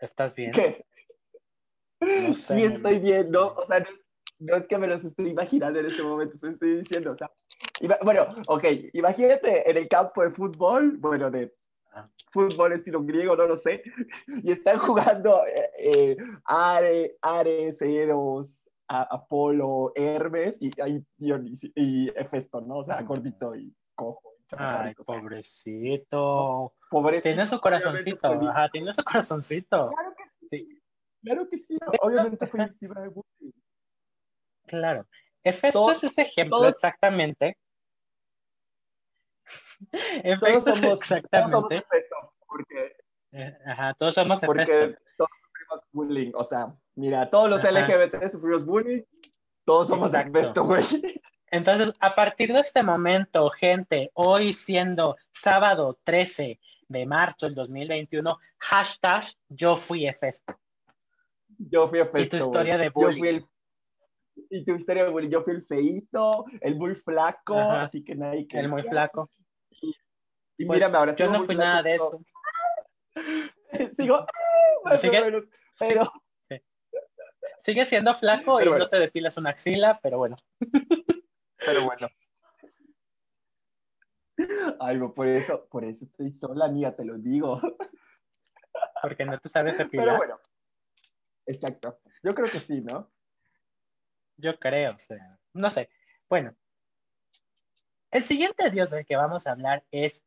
[0.00, 0.52] ¿estás bien?
[0.52, 0.84] ¿qué?
[2.00, 2.56] No sé.
[2.58, 3.48] Sí, estoy bien, ¿no?
[3.48, 3.86] O sea, no,
[4.40, 7.30] no es que me los estoy imaginando en este momento, eso estoy diciendo, o sea,
[7.80, 11.52] ima- bueno, ok, imagínate en el campo de fútbol, bueno, de
[11.90, 12.08] Ah.
[12.32, 13.82] fútbol estilo griego, no lo sé,
[14.44, 20.70] y están jugando eh, eh, Are, Ares, Eros, Apolo, Hermes, y
[21.16, 22.78] Dionisio, y Hefesto, ¿no?
[22.78, 24.34] O sea, gordito y cojo.
[24.52, 26.74] y Ay, pobrecito.
[26.88, 29.90] Pobrecito, Tiene su corazoncito, ajá, tiene su corazoncito.
[29.90, 30.24] Claro que
[30.58, 30.82] sí, Sí.
[31.22, 33.52] claro que sí, obviamente fue víctima de bullying.
[34.66, 35.06] Claro.
[35.42, 37.56] Hefesto Todo- es ese ejemplo todos- exactamente.
[39.90, 41.86] Todos Hefesto es somos, todos somos exactamente.
[42.46, 42.96] Porque
[43.32, 45.00] eh, Ajá, todos somos porque Hefesto.
[45.16, 46.32] todos sufrimos bullying.
[46.34, 47.70] O sea, mira, todos los Ajá.
[47.70, 49.02] LGBT sufrimos bullying,
[49.64, 50.38] todos somos Exacto.
[50.38, 50.82] Hefesto, güey.
[51.50, 58.38] Entonces, a partir de este momento, gente, hoy siendo sábado 13 de marzo del 2021,
[58.58, 60.58] hashtag yo fui Hefesto.
[61.58, 62.18] Yo fui Hefesto.
[62.18, 62.84] Y tu historia güey.
[62.86, 63.24] de bullying.
[63.24, 63.46] el-
[64.50, 65.30] y tu historia de bullying.
[65.30, 67.82] Yo fui el feíto, el muy flaco, Ajá.
[67.84, 68.58] así que nadie que.
[68.58, 69.30] El muy flaco.
[70.60, 71.14] Y Pues, mírame ahora.
[71.14, 72.20] Yo no fui nada de eso.
[73.98, 74.26] Sigo, ah,
[74.84, 75.44] más Así o que- menos.
[75.78, 76.12] Pero,
[77.60, 78.84] Sigue siendo flaco Pero y bueno.
[78.84, 80.36] no te depilas una axila, pero bueno.
[81.58, 82.08] pero bueno.
[84.80, 87.60] Ay, no, por eso, por eso estoy sola, amiga, te lo digo.
[89.02, 90.16] Porque no te sabes Pero depilar.
[90.16, 90.40] bueno.
[91.46, 92.00] Exacto.
[92.22, 93.10] Yo creo que sí, ¿no?
[94.36, 95.88] Yo creo, o sea, no sé.
[96.28, 96.54] Bueno,
[98.10, 100.24] el siguiente dios del que vamos a hablar es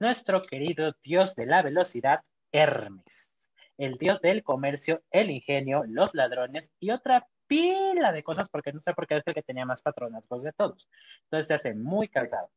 [0.00, 6.72] nuestro querido dios de la velocidad, Hermes, el dios del comercio, el ingenio, los ladrones
[6.80, 9.82] y otra pila de cosas, porque no sé por qué es el que tenía más
[9.82, 10.88] patronazgos de todos.
[11.24, 12.50] Entonces se hace muy cansado.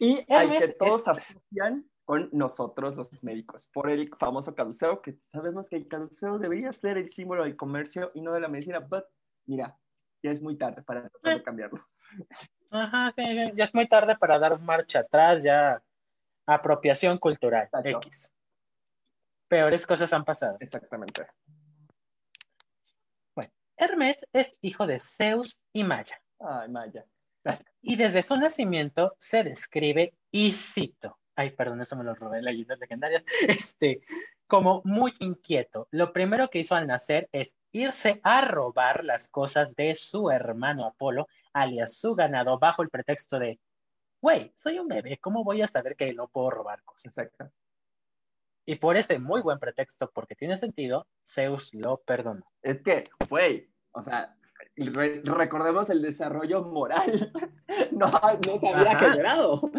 [0.00, 5.68] Y al que todos asocian con nosotros los médicos, por el famoso caduceo, que sabemos
[5.68, 9.04] que el caduceo debería ser el símbolo del comercio y no de la medicina, but
[9.46, 9.78] mira,
[10.22, 11.86] ya es muy tarde para tratar de cambiarlo.
[12.70, 13.22] Ajá, sí,
[13.54, 15.82] ya es muy tarde para dar marcha atrás, ya
[16.46, 17.98] apropiación cultural, Exacto.
[17.98, 18.32] X.
[19.48, 20.56] Peores cosas han pasado.
[20.60, 21.26] Exactamente.
[23.76, 27.04] Hermes es hijo de Zeus y Maya, Ay, Maya.
[27.80, 32.78] Y desde su nacimiento se describe, y cito, ay, perdón, eso me lo robé leyendas
[32.78, 34.00] legendarias, este,
[34.46, 35.88] como muy inquieto.
[35.90, 40.86] Lo primero que hizo al nacer es irse a robar las cosas de su hermano
[40.86, 43.58] Apolo, alias su ganado, bajo el pretexto de,
[44.20, 47.06] güey, soy un bebé, ¿cómo voy a saber que no puedo robar cosas?
[47.06, 47.50] Exacto.
[48.66, 52.44] Y por ese muy buen pretexto, porque tiene sentido, Zeus lo perdonó.
[52.62, 54.36] Es que, güey, o sea,
[54.86, 57.32] recordemos el desarrollo moral.
[57.92, 59.52] No, no se había generado.
[59.60, 59.70] O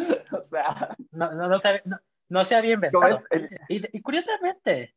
[0.50, 1.82] sea, no, no, no, se,
[2.30, 3.22] no, se había inventado.
[3.68, 4.94] y, curiosamente.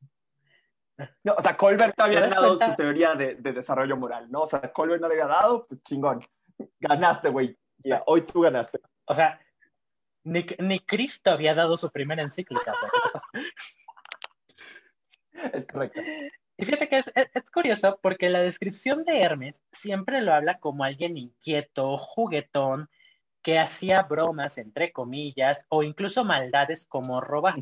[1.23, 4.43] No, o sea, Colbert no había dado su teoría de, de, desarrollo moral, ¿no?
[4.43, 6.25] O sea, Colbert no le había dado, pues chingón.
[6.81, 7.57] Ganaste, güey.
[8.07, 8.81] hoy tú ganaste.
[9.07, 9.41] O sea,
[10.25, 12.73] ni, ni Cristo había dado su primera encíclica.
[12.73, 13.29] O sea, ¿qué te pasa?
[15.53, 16.01] Es correcto.
[16.57, 21.17] Y fíjate que es, curioso porque la descripción de Hermes siempre lo habla como alguien
[21.17, 22.89] inquieto, juguetón,
[23.43, 27.57] que hacía bromas, entre comillas, o incluso maldades como robar.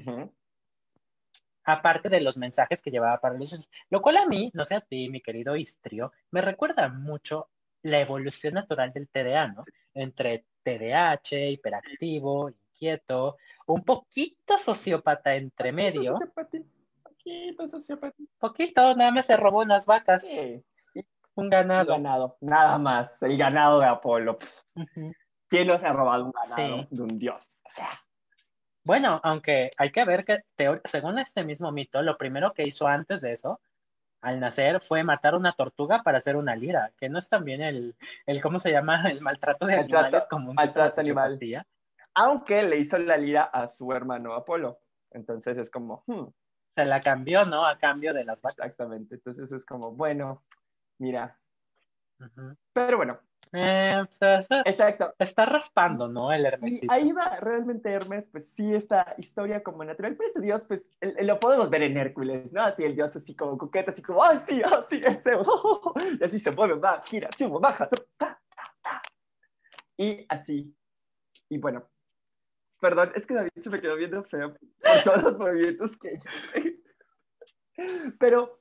[1.65, 4.81] Aparte de los mensajes que llevaba para los lo cual a mí, no sé a
[4.81, 7.49] ti, mi querido Istrio, me recuerda mucho
[7.83, 9.65] la evolución natural del TDA, ¿no?
[9.95, 16.19] Entre TDAH, hiperactivo, inquieto, un poquito sociópata entre medio
[17.57, 20.27] poquito, Poquito, nada más se robó unas vacas.
[21.35, 21.93] Un ganado.
[21.93, 23.11] ganado, nada más.
[23.23, 24.39] El ganado de Apolo.
[25.49, 27.63] ¿Quién no se ha robado un ganado de un dios?
[28.85, 30.41] Bueno, aunque hay que ver que,
[30.85, 33.61] según este mismo mito, lo primero que hizo antes de eso,
[34.21, 37.97] al nacer, fue matar una tortuga para hacer una lira, que no es también el,
[38.27, 39.03] el ¿cómo se llama?
[39.11, 41.39] El maltrato de animales como un maltrato animal.
[42.15, 44.79] Aunque le hizo la lira a su hermano Apolo.
[45.11, 46.25] Entonces es como, hmm,
[46.75, 47.65] se la cambió, ¿no?
[47.65, 48.67] A cambio de las vacas.
[48.67, 49.17] Exactamente.
[49.17, 50.43] Entonces es como, bueno,
[50.99, 51.39] mira.
[52.73, 53.19] Pero bueno.
[53.55, 54.07] Eh,
[54.65, 55.15] Exacto.
[55.19, 56.33] Está raspando, ¿no?
[56.33, 56.81] El Hermes.
[56.89, 60.17] Ahí va realmente Hermes, pues sí, esta historia como natural.
[60.17, 62.63] Pero este dios, pues lo podemos ver en Hércules, ¿no?
[62.63, 65.47] Así el dios así como coqueto, así como, ¡ay, sí, así es Zeus!
[66.21, 67.91] y así se mueve, va, gira, sube, baja.
[69.99, 70.75] Y así.
[71.51, 71.92] Y bueno,
[72.83, 76.83] Perdón, es que David se me quedó viendo feo por todos los movimientos que hice.
[78.19, 78.61] Pero.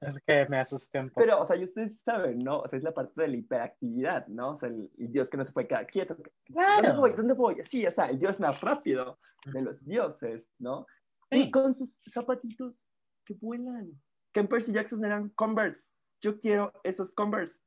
[0.00, 1.20] Es que me asusté un poco.
[1.20, 2.60] Pero, o sea, y ustedes saben, ¿no?
[2.60, 4.52] O sea, es la parte de la hiperactividad, ¿no?
[4.52, 6.16] O sea, el, dios que no se puede quedar quieto.
[6.48, 7.12] ¿Dónde voy?
[7.12, 7.60] ¿Dónde voy?
[7.60, 9.18] Así, o sea, el dios más rápido
[9.52, 10.86] de los dioses, ¿no?
[11.30, 12.82] Y con sus zapatitos
[13.26, 13.90] que vuelan.
[14.32, 15.86] Que en Percy Jackson eran Converse.
[16.22, 17.60] Yo quiero esos Converse.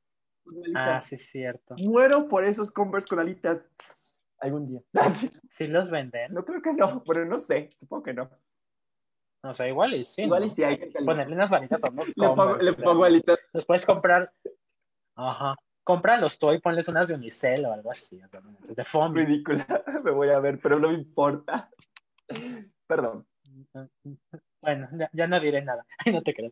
[0.76, 1.76] Ah, sí, cierto.
[1.84, 3.62] Muero por esos Converse con alitas
[4.44, 4.82] algún día.
[5.50, 6.34] ¿Sí los venden?
[6.34, 8.30] No creo que no, pero no sé, supongo que no.
[9.46, 10.24] O sea, igual y sí.
[10.24, 13.40] Igual y sí hay que Ponerle unas alitas a unos Le pongo, le pongo alitas.
[13.52, 14.32] Los puedes comprar.
[15.16, 15.56] Ajá.
[15.84, 18.22] Cómpralos tú y ponles unas de unicel o algo así.
[18.24, 19.14] O sea, de foam.
[19.14, 19.66] Ridícula.
[20.04, 21.70] Me voy a ver, pero no me importa.
[22.88, 23.28] Perdón.
[24.62, 25.86] Bueno, ya, ya no diré nada.
[26.12, 26.52] no te creo.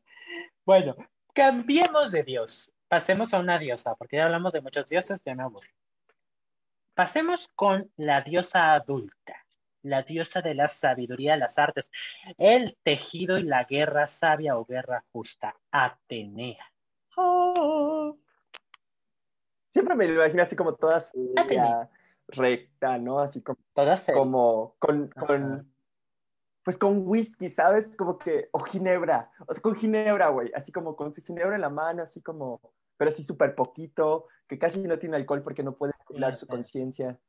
[0.65, 0.95] Bueno,
[1.33, 2.73] cambiemos de dios.
[2.89, 5.67] Pasemos a una diosa, porque ya hablamos de muchos dioses, ya me aburro.
[6.93, 9.35] Pasemos con la diosa adulta,
[9.81, 11.89] la diosa de la sabiduría, las artes,
[12.37, 16.71] el tejido y la guerra sabia o guerra justa, Atenea.
[17.15, 18.17] Oh.
[19.71, 21.03] Siempre me lo imagino así como toda
[22.27, 23.19] recta, ¿no?
[23.19, 23.59] Así como,
[24.13, 25.71] como con, con
[26.63, 27.95] pues con whisky, ¿sabes?
[27.95, 31.61] Como que, o ginebra, o sea, con ginebra, güey, así como con su ginebra en
[31.61, 32.61] la mano, así como,
[33.01, 37.19] pero así súper poquito, que casi no tiene alcohol porque no puede regular su conciencia.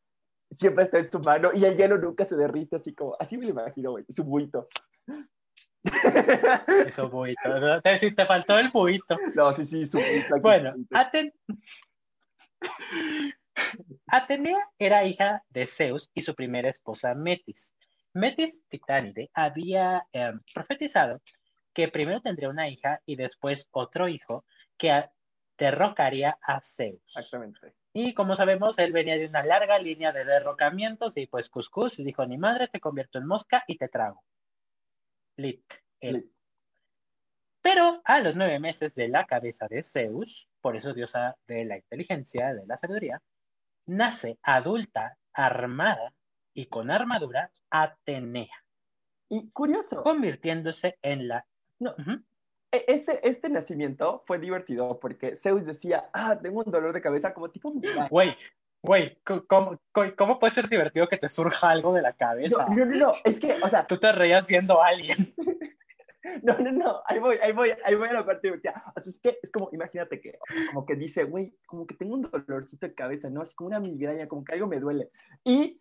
[0.55, 3.47] Siempre está en su mano y el hielo nunca se derrite, así como, así me
[3.47, 4.69] lo imagino, güey, su buito.
[6.87, 7.81] Eso buito, ¿no?
[7.81, 9.17] te, te faltó el buito.
[9.35, 10.39] No, sí, sí, su buito.
[10.43, 10.75] Bueno,
[14.09, 17.75] Atenea era hija de Zeus y su primera esposa Metis.
[18.13, 21.23] Metis Titánide había em, profetizado
[21.73, 24.45] que primero tendría una hija y después otro hijo
[24.77, 24.91] que
[25.57, 27.01] derrocaría a Zeus.
[27.05, 27.75] Exactamente.
[27.93, 32.25] Y como sabemos, él venía de una larga línea de derrocamientos y pues Cuscus dijo,
[32.27, 34.23] ni madre, te convierto en mosca y te trago.
[35.37, 35.63] Lit.
[37.61, 41.77] Pero a los nueve meses de la cabeza de Zeus, por eso diosa de la
[41.77, 43.23] inteligencia, de la sabiduría,
[43.87, 46.13] nace adulta, armada
[46.55, 48.65] y con armadura Atenea.
[49.29, 50.03] Y curioso.
[50.03, 51.47] Convirtiéndose en la...
[51.79, 51.95] No,
[52.73, 57.51] este, este nacimiento fue divertido porque Zeus decía, ah, tengo un dolor de cabeza como
[57.51, 57.73] tipo...
[58.11, 58.35] Güey,
[58.83, 59.79] güey, ¿cómo,
[60.17, 62.67] ¿cómo, puede ser divertido que te surja algo de la cabeza?
[62.69, 63.87] No, no, no, es que, o sea...
[63.87, 65.35] Tú te reías viendo a alguien.
[66.43, 68.81] No, no, no, ahí voy, ahí voy, ahí voy a la parte divertida.
[68.97, 72.15] O sea, es que es como, imagínate que, como que dice, güey, como que tengo
[72.15, 73.43] un dolorcito de cabeza, ¿no?
[73.43, 75.11] Así como una migraña, como que algo me duele.
[75.43, 75.81] Y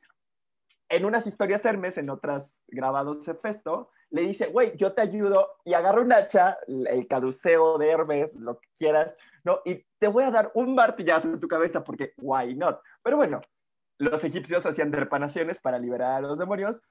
[0.90, 5.74] en unas historias Hermes, en otras grabados Festo, le dice, güey, yo te ayudo y
[5.74, 9.62] agarra un hacha, el caduceo de Hermes, lo que quieras, ¿no?
[9.66, 12.82] Y te voy a dar un martillazo en tu cabeza porque, why not?
[13.02, 13.42] Pero bueno,
[13.98, 16.82] los egipcios hacían derpanaciones para liberar a los demonios.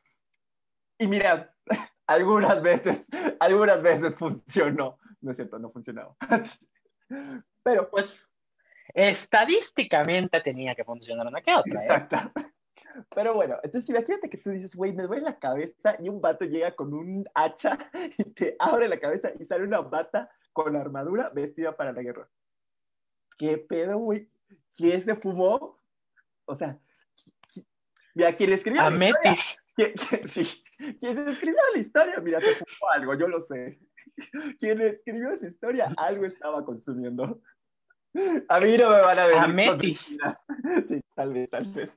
[0.99, 1.55] Y mira,
[2.07, 3.05] algunas veces,
[3.39, 4.99] algunas veces funcionó.
[5.21, 6.17] No es cierto, no funcionaba.
[7.63, 8.31] Pero pues
[8.95, 11.81] estadísticamente tenía que funcionar una que otra.
[11.81, 11.85] ¿eh?
[11.85, 12.33] Exacto.
[13.15, 16.45] Pero bueno, entonces imagínate que tú dices, güey, me duele la cabeza y un vato
[16.45, 17.79] llega con un hacha
[18.19, 22.29] y te abre la cabeza y sale una bata con armadura vestida para la guerra.
[23.39, 24.29] ¿Qué pedo, güey?
[24.77, 25.79] ¿Quién se fumó?
[26.45, 26.79] O sea,
[28.15, 29.63] mira, ¿quién escribió A Metis.
[29.75, 29.95] ¿Quién,
[30.29, 30.65] sí,
[30.99, 32.21] ¿Quién se escribió la historia?
[32.21, 33.79] Mira, se fumó algo, yo lo sé.
[34.61, 37.41] Quien escribió esa historia, algo estaba consumiendo.
[38.49, 39.37] A mí no me van a ver.
[39.37, 40.19] Ametis.
[40.89, 41.91] Sí, tal vez, tal vez.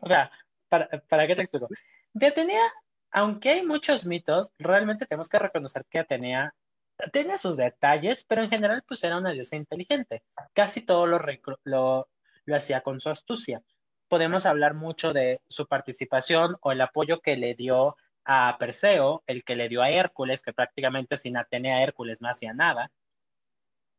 [0.00, 0.30] O sea,
[0.68, 1.68] ¿para, para qué te explico?
[2.12, 2.64] De Atenea,
[3.10, 6.54] aunque hay muchos mitos, realmente tenemos que reconocer que Atenea
[7.12, 10.22] tenía sus detalles, pero en general pues era una diosa inteligente.
[10.52, 11.20] Casi todo lo,
[11.64, 12.08] lo,
[12.44, 13.62] lo hacía con su astucia.
[14.08, 19.42] Podemos hablar mucho de su participación o el apoyo que le dio a Perseo, el
[19.42, 22.90] que le dio a Hércules, que prácticamente sin Atenea Hércules no hacía nada.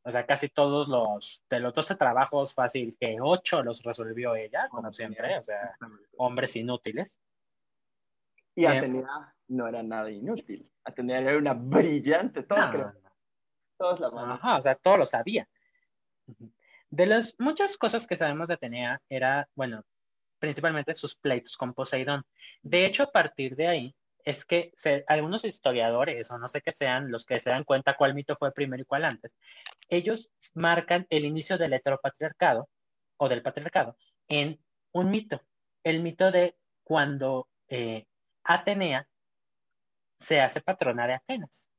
[0.05, 4.67] O sea, casi todos los de los 12 trabajos fácil que ocho los resolvió ella,
[4.69, 5.77] como siempre, o sea,
[6.17, 7.21] hombres inútiles.
[8.55, 10.69] Y eh, Atenea no era nada inútil.
[10.83, 12.93] Atenea era una brillante, todos creo.
[13.77, 15.47] Todos la Ajá, o sea, todos lo sabía.
[16.89, 19.83] De las muchas cosas que sabemos de Atenea era, bueno,
[20.37, 22.23] principalmente sus pleitos con Poseidón.
[22.61, 24.73] De hecho, a partir de ahí, es que
[25.07, 28.53] algunos historiadores, o no sé qué sean, los que se dan cuenta cuál mito fue
[28.53, 29.35] primero y cuál antes,
[29.89, 32.69] ellos marcan el inicio del heteropatriarcado
[33.17, 34.59] o del patriarcado en
[34.91, 35.41] un mito,
[35.83, 38.05] el mito de cuando eh,
[38.43, 39.07] Atenea
[40.17, 41.71] se hace patrona de Atenas.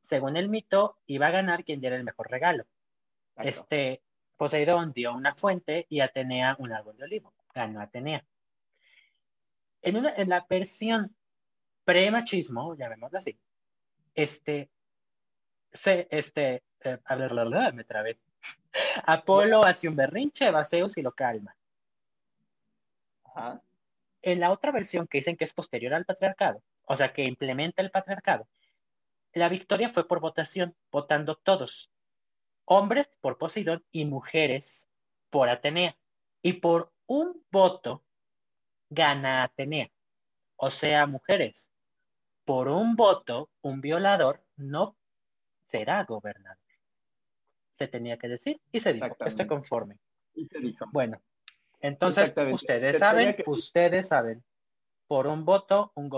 [0.00, 2.64] Según el mito, iba a ganar quien diera el mejor regalo.
[3.36, 4.02] Este
[4.36, 7.34] Poseidón dio una fuente y Atenea un árbol de olivo.
[7.54, 8.24] Ganó Atenea.
[9.82, 11.16] En, una, en la versión
[11.84, 13.38] pre-machismo, llamémoslo así,
[14.14, 14.70] este,
[15.72, 16.98] se, este, eh,
[17.72, 18.18] me trabé.
[19.06, 21.56] Apolo hace un berrinche, va Zeus y lo calma.
[24.22, 27.82] En la otra versión que dicen que es posterior al patriarcado, o sea, que implementa
[27.82, 28.48] el patriarcado,
[29.32, 31.92] la victoria fue por votación, votando todos,
[32.64, 34.88] hombres por Poseidón y mujeres
[35.30, 35.96] por Atenea.
[36.42, 38.02] Y por un voto
[38.88, 39.90] gana Atenea
[40.62, 41.72] o sea, mujeres,
[42.44, 44.94] por un voto, un violador no
[45.64, 46.58] será gobernador.
[47.72, 49.96] Se tenía que decir y se dijo, estoy conforme.
[50.34, 50.84] Y se dijo.
[50.92, 51.22] Bueno,
[51.80, 54.44] entonces ustedes saben, ustedes saben,
[55.06, 56.10] por un voto, un,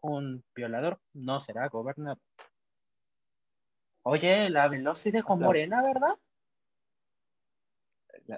[0.00, 2.22] un violador no será gobernador.
[4.02, 6.18] Oye, la Veloci dejó morena, ¿verdad?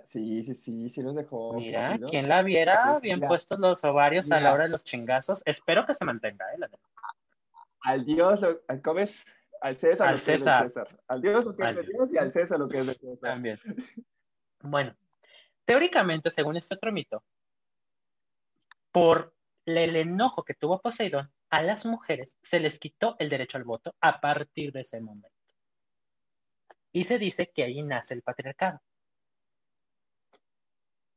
[0.06, 1.54] Sí, sí, sí, sí los dejó.
[1.54, 5.42] Mira, quien la viera bien puestos los ovarios a la hora de los chingazos.
[5.44, 6.58] Espero que se mantenga, ¿eh?
[7.82, 9.24] Al Dios, al, ¿cómo es?
[9.60, 10.68] Al César, al César.
[10.68, 11.00] César.
[11.08, 13.30] Al Dios lo que es de Dios y al César lo que es de César.
[13.30, 13.58] También.
[14.60, 14.94] Bueno,
[15.64, 17.24] teóricamente, según este otro mito,
[18.92, 19.34] por
[19.66, 23.94] el enojo que tuvo Poseidón, a las mujeres se les quitó el derecho al voto
[24.00, 25.28] a partir de ese momento.
[26.92, 28.80] Y se dice que ahí nace el patriarcado.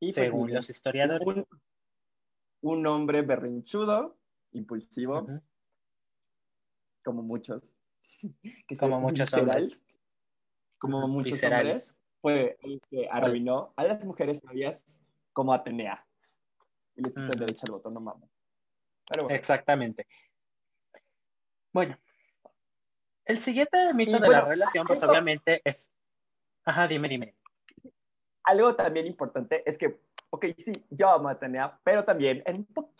[0.00, 1.46] Y pues, según los historiadores.
[2.62, 4.16] Un, hombre berrinchudo,
[4.52, 5.26] impulsivo,
[7.04, 7.62] como muchos.
[8.78, 9.84] como muchos hombres.
[10.78, 14.84] Como muchos hombres, fue el que arruinó a las mujeres sabias
[15.32, 16.04] como Atenea.
[16.96, 18.28] Y le quitó el derecho al voto, no mames.
[19.30, 20.06] Exactamente.
[21.72, 21.96] Bueno,
[23.24, 25.92] el siguiente mito de la relación, pues obviamente es.
[26.64, 27.36] Ajá, dime, dime
[28.46, 32.64] algo también importante es que, ok, sí, yo amo a Atenea, pero también era un
[32.64, 32.96] poquito,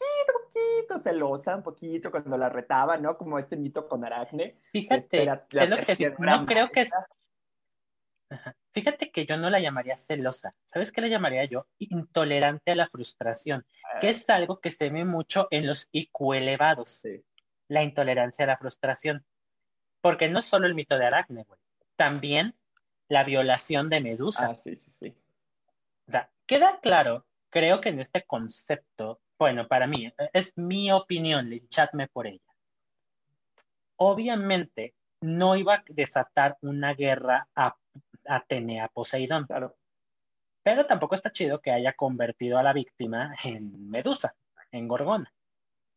[0.46, 3.16] poquito celosa, un poquito cuando la retaba, ¿no?
[3.16, 4.58] Como este mito con Aracne.
[4.70, 6.92] Fíjate, es lo que no creo que es...
[8.72, 10.54] Fíjate que yo no la llamaría celosa.
[10.66, 11.66] ¿Sabes qué la llamaría yo?
[11.78, 13.64] Intolerante a la frustración,
[14.00, 17.06] que es algo que se ve mucho en los IQ elevados.
[17.68, 19.24] La intolerancia a la frustración.
[20.00, 21.58] Porque no es solo el mito de Aracne, güey.
[21.96, 22.54] También
[23.08, 24.50] la violación de Medusa.
[24.50, 24.85] Ah, sí, sí, sí.
[26.08, 31.50] O sea, queda claro, creo que en este concepto, bueno, para mí, es mi opinión,
[31.50, 32.40] linchadme por ella.
[33.96, 37.76] Obviamente, no iba a desatar una guerra a
[38.26, 39.46] Atenea Poseidón.
[39.46, 39.76] Claro.
[40.62, 44.34] Pero tampoco está chido que haya convertido a la víctima en Medusa,
[44.72, 45.32] en Gorgona.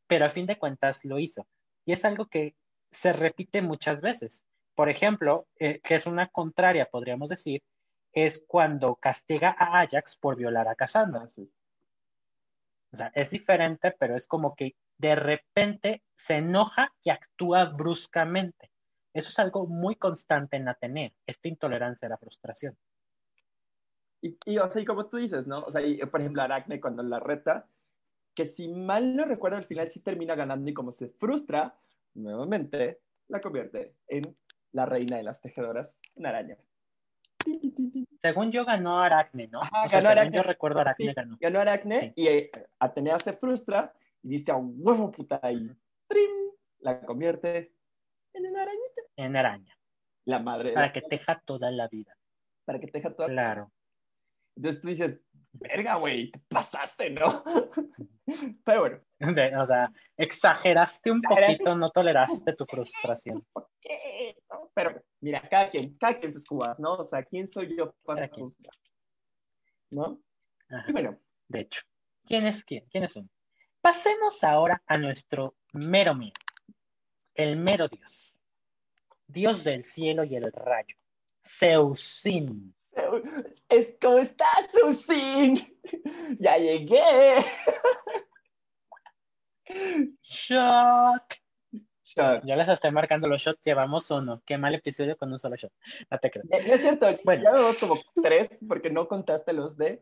[0.07, 1.47] Pero a fin de cuentas lo hizo.
[1.85, 2.55] Y es algo que
[2.91, 4.43] se repite muchas veces.
[4.75, 7.61] Por ejemplo, eh, que es una contraria, podríamos decir,
[8.13, 11.29] es cuando castiga a Ajax por violar a Cassandra.
[12.91, 18.71] O sea, es diferente, pero es como que de repente se enoja y actúa bruscamente.
[19.13, 22.77] Eso es algo muy constante en Atenea, esta intolerancia a la frustración.
[24.21, 25.63] Y, y, o sea, y como tú dices, ¿no?
[25.63, 27.67] O sea, y, por ejemplo, Aracne cuando la reta,
[28.35, 31.77] que si mal no recuerdo, al final sí termina ganando y como se frustra,
[32.13, 34.35] nuevamente la convierte en
[34.71, 36.57] la reina de las tejedoras, una araña.
[38.21, 39.59] Según yo ganó Aracne, ¿no?
[39.59, 40.37] o sea, ganó Aracne.
[40.37, 41.37] Yo recuerdo Aracne ganó.
[41.39, 45.69] Ganó Aracne y eh, Atenea se frustra y dice a huevo puta y
[46.07, 46.31] ¡trim!
[46.79, 47.73] la convierte
[48.33, 49.01] en una arañita.
[49.15, 49.77] En araña.
[50.25, 50.73] La madre.
[50.73, 52.15] Para que teja toda la vida.
[52.65, 53.71] Para que teja toda Claro.
[54.55, 55.19] Entonces tú dices,
[55.53, 57.43] verga, güey, te pasaste, ¿no?
[58.63, 59.01] Pero bueno.
[59.21, 63.45] O sea, exageraste un poquito, no toleraste tu frustración.
[64.73, 66.93] Pero mira, cada quien, cada quien sus cubas, ¿no?
[66.93, 68.73] O sea, ¿quién soy yo para frustrar?
[69.89, 70.21] ¿No?
[70.87, 71.17] Y bueno.
[71.47, 71.81] De hecho,
[72.25, 72.85] ¿quién es quién?
[72.89, 73.27] ¿Quién es uno?
[73.81, 76.33] Pasemos ahora a nuestro mero mío,
[77.33, 78.37] el mero Dios,
[79.27, 80.95] Dios del cielo y el rayo,
[81.45, 82.75] Zeusin.
[83.69, 85.77] Es, ¿Cómo estás, Zeusin?
[86.39, 87.01] Ya llegué.
[90.23, 91.23] Shot.
[92.01, 92.43] Shot.
[92.43, 94.41] Ya les estoy marcando los shots, llevamos uno.
[94.45, 95.71] Qué mal episodio con un solo shot.
[96.09, 96.43] No te creo.
[96.49, 97.43] No es cierto, bueno.
[97.43, 100.01] ya vemos como tres porque no contaste los de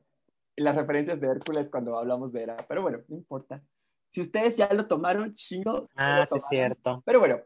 [0.56, 3.62] las referencias de Hércules cuando hablamos de Hera, pero bueno, no importa.
[4.10, 5.88] Si ustedes ya lo tomaron, chingo.
[5.96, 7.04] Ah, sí, es cierto.
[7.06, 7.42] Pero bueno,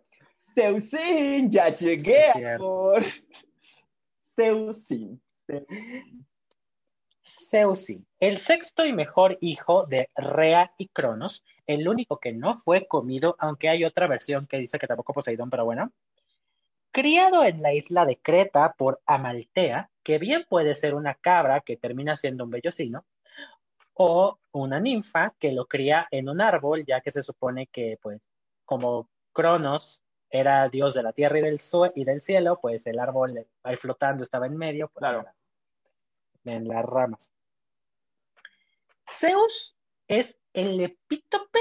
[0.55, 2.24] Zeusin, ya llegué
[2.57, 3.03] por
[4.36, 5.22] Zeusin.
[7.24, 12.88] Zeusin, el sexto y mejor hijo de Rea y Cronos, el único que no fue
[12.88, 15.91] comido, aunque hay otra versión que dice que tampoco Poseidón, pero bueno.
[16.91, 21.78] Criado en la isla de Creta por Amaltea, que bien puede ser una cabra que
[21.78, 23.05] termina siendo un bellocino,
[23.93, 28.30] o una ninfa que lo cría en un árbol, ya que se supone que, pues,
[28.65, 31.59] como Cronos era dios de la tierra y del,
[31.95, 35.26] y del cielo, pues el árbol ahí flotando estaba en medio, pues, claro.
[36.46, 37.34] En las ramas.
[39.10, 39.78] Zeus
[40.08, 41.60] es el epítope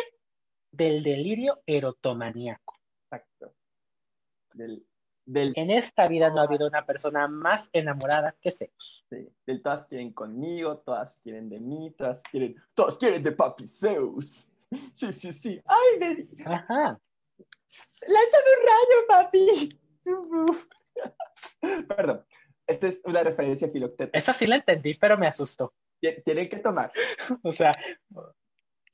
[0.73, 2.79] del delirio erotomaníaco.
[3.05, 3.55] Exacto.
[4.53, 4.85] Del
[5.33, 9.05] en esta vida no ha habido una persona más enamorada que Zeus.
[9.09, 13.69] Sí, del todas quieren conmigo, todas quieren de mí, todas quieren, todas quieren de papi
[13.69, 14.49] Zeus.
[14.93, 15.61] Sí, sí, sí.
[15.65, 16.29] ¡Ay, me...
[16.45, 17.01] Ajá.
[18.07, 19.81] ¡Lánzame un rayo, papi!
[21.89, 22.25] Perdón,
[22.71, 24.11] esta es una referencia a Filoctetes.
[24.13, 25.75] Esta sí la entendí, pero me asustó.
[26.25, 26.93] Tienen que tomar.
[27.43, 27.77] o sea,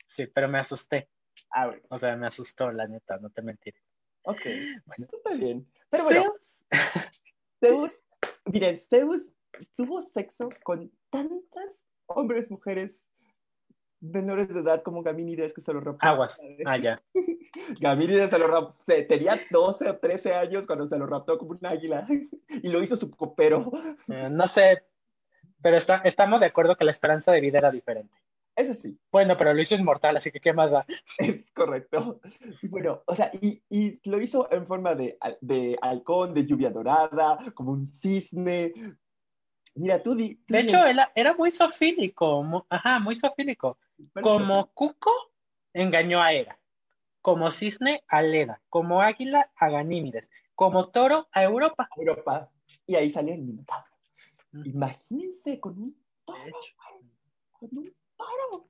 [0.07, 1.11] sí, pero me asusté.
[1.51, 1.83] Ah, bueno.
[1.91, 3.79] O sea, me asustó, la neta, no te mentiré.
[4.23, 4.41] Ok,
[4.87, 5.71] bueno, está bien.
[5.91, 6.35] Pero bueno,
[7.61, 7.93] Zeus,
[8.47, 9.31] miren, Zeus
[9.77, 13.01] tuvo sexo con tantas hombres, mujeres
[14.01, 16.07] menores de edad como Gamínides que se lo raptó.
[16.07, 17.03] Aguas, ah, ya.
[17.81, 21.67] Gamínides se lo raptó, tenía 12 o 13 años cuando se lo raptó como un
[21.67, 22.07] águila
[22.63, 23.71] y lo hizo su copero.
[24.09, 24.83] Eh, no sé,
[25.63, 28.15] pero está, estamos de acuerdo que la esperanza de vida era diferente.
[28.57, 28.99] Eso sí.
[29.13, 30.87] Bueno, pero lo hizo inmortal, así que ¿qué más da?
[31.19, 32.21] Es correcto.
[32.63, 37.39] bueno, o sea, y, y, lo hizo en forma de, de, halcón, de lluvia dorada,
[37.55, 38.73] como un cisne.
[39.75, 40.41] Mira, tú di.
[40.49, 43.79] de hecho, él era muy sofílico, ajá, muy sofílico.
[44.23, 45.13] Como Cuco
[45.73, 46.59] engañó a Hera,
[47.21, 51.89] como cisne a Leda, como águila a Ganímides, como toro a Europa.
[51.97, 52.51] Europa.
[52.87, 53.87] Y ahí salió el Minotauro.
[54.65, 56.59] Imagínense con un toro,
[57.53, 58.69] con un toro.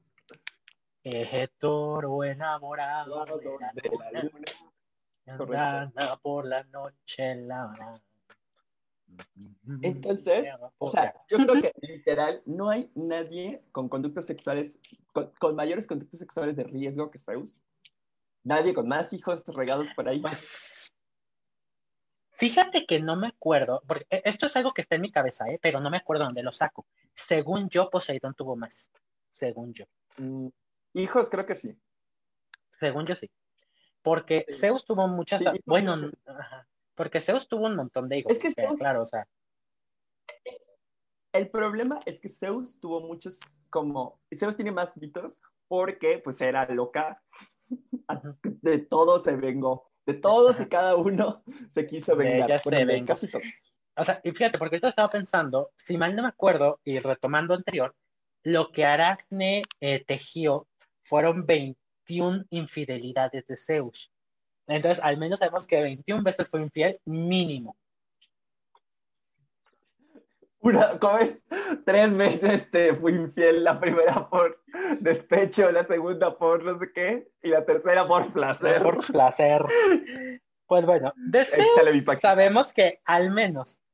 [1.03, 8.01] Eje toro enamorado de la luna, por la noche la
[9.83, 10.47] Entonces,
[10.79, 14.73] o sea, yo creo que literal no hay nadie con conductas sexuales,
[15.13, 17.65] con, mayores conductas sexuales de riesgo que Zeus.
[18.43, 20.21] Nadie con más hijos regados por ahí.
[20.21, 20.93] Pues,
[22.31, 25.49] fíjate que no me acuerdo, porque e, esto es algo que está en mi cabeza,
[25.49, 25.59] ¿eh?
[25.61, 26.87] pero no me acuerdo dónde lo saco.
[27.13, 28.91] Según yo, Poseidón tuvo más
[29.37, 29.85] según yo.
[30.17, 30.49] Mm,
[30.95, 31.79] hijos, creo que sí.
[32.71, 33.31] Según yo sí.
[34.03, 35.45] Porque Zeus tuvo muchas.
[35.65, 36.11] bueno,
[36.97, 38.33] porque Zeus tuvo un montón de hijos.
[38.33, 39.29] Es que claro, o sea.
[41.33, 43.39] El problema es que Zeus tuvo muchos,
[43.71, 44.21] como.
[44.37, 47.23] Zeus tiene más mitos porque, pues, era loca.
[48.63, 49.91] De todos se vengó.
[50.07, 51.43] De todos y cada uno
[51.75, 52.61] se quiso vengar.
[52.61, 53.45] se casi todos.
[53.97, 57.55] O sea, y fíjate, porque yo estaba pensando, si mal no me acuerdo, y retomando
[57.55, 57.95] anterior,
[58.45, 60.69] lo que Aracne eh, tejió
[61.01, 64.13] fueron 21 infidelidades de Zeus.
[64.67, 67.77] Entonces, al menos sabemos que 21 veces fue infiel mínimo.
[70.61, 71.39] Una, ¿cómo es?
[71.85, 74.61] Tres veces te fui infiel, la primera por
[74.99, 78.83] despecho, la segunda por no sé qué, y la tercera por placer.
[78.83, 79.65] Por placer.
[80.67, 83.85] Pues bueno, de Zeus sabemos que al menos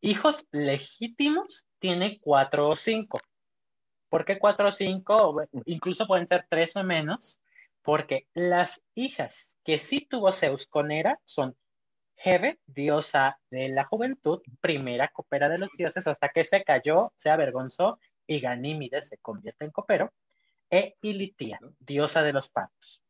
[0.00, 3.20] hijos legítimos tiene cuatro o cinco.
[4.08, 5.40] ¿Por qué cuatro o cinco?
[5.64, 7.40] Incluso pueden ser tres o menos,
[7.88, 11.56] porque las hijas que sí tuvo Zeus con Hera son
[12.16, 17.30] Hebe, diosa de la juventud, primera copera de los dioses, hasta que se cayó, se
[17.30, 20.12] avergonzó y Ganímides se convierte en copero,
[20.68, 23.02] e Ilitia, diosa de los patos.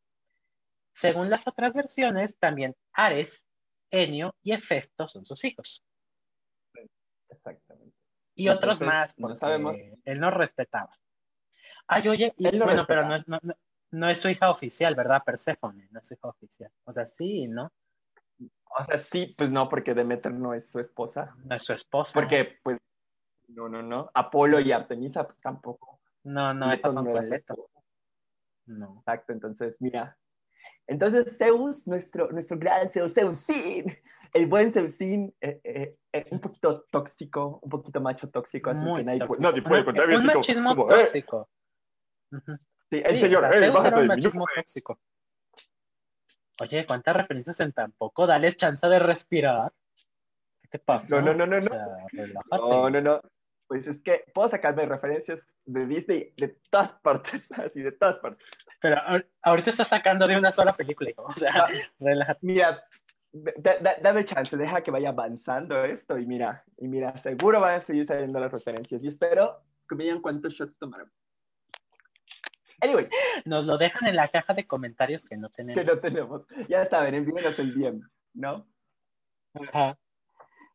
[0.93, 3.49] Según las otras versiones, también Ares,
[3.91, 5.83] Enio y Hefesto son sus hijos.
[7.27, 7.97] Exactamente.
[8.33, 9.75] Y otros más, porque no sabemos.
[10.05, 10.91] él no respetaba.
[11.85, 13.39] Ay, oye, bueno, pero no es, no,
[13.91, 15.23] es su hija oficial, ¿verdad?
[15.25, 16.71] Perséfone, no es su hija oficial.
[16.85, 17.71] O sea, sí, ¿no?
[18.77, 21.35] O sea, sí, pues no, porque Demeter no es su esposa.
[21.43, 22.11] No es su esposa.
[22.13, 22.77] Porque, pues,
[23.47, 24.11] no, no, no.
[24.13, 25.99] Apolo y Artemisa, pues tampoco.
[26.23, 27.13] No, no, esas son no
[28.67, 28.97] No.
[28.99, 30.17] Exacto, entonces, mira.
[30.85, 33.95] Entonces, Zeus, nuestro, nuestro gran Zeus, Zeusín,
[34.33, 39.03] el buen Zeusín, eh, eh, eh, un poquito tóxico, un poquito macho tóxico, así que
[39.03, 41.49] nadie puede, nadie puede contar Un machismo tóxico.
[42.89, 44.99] Sí, el señor, o Zeus era un machismo tóxico.
[46.61, 48.27] Oye, ¿cuántas referencias en tan poco?
[48.27, 49.71] Dale chance de respirar.
[50.61, 51.21] ¿Qué te pasa?
[51.21, 51.59] No, no, no, no.
[51.61, 53.21] no, no, no.
[53.67, 58.45] Pues es que puedo sacarme referencias de Disney de todas partes, así de todas partes.
[58.81, 58.97] Pero
[59.43, 61.67] ahorita estás sacando de una sola película, o sea,
[61.99, 62.39] relájate.
[62.41, 62.83] Mira,
[64.01, 68.07] dame chance, deja que vaya avanzando esto y mira, y mira, seguro van a seguir
[68.07, 71.11] saliendo las referencias y espero que me digan cuántos shots tomaron.
[72.81, 73.07] Anyway.
[73.45, 75.81] Nos lo dejan en la caja de comentarios que no tenemos.
[75.81, 76.41] Que no tenemos.
[76.67, 78.01] Ya saben, envíenos el bien,
[78.33, 78.67] ¿no?
[79.53, 79.97] Ajá.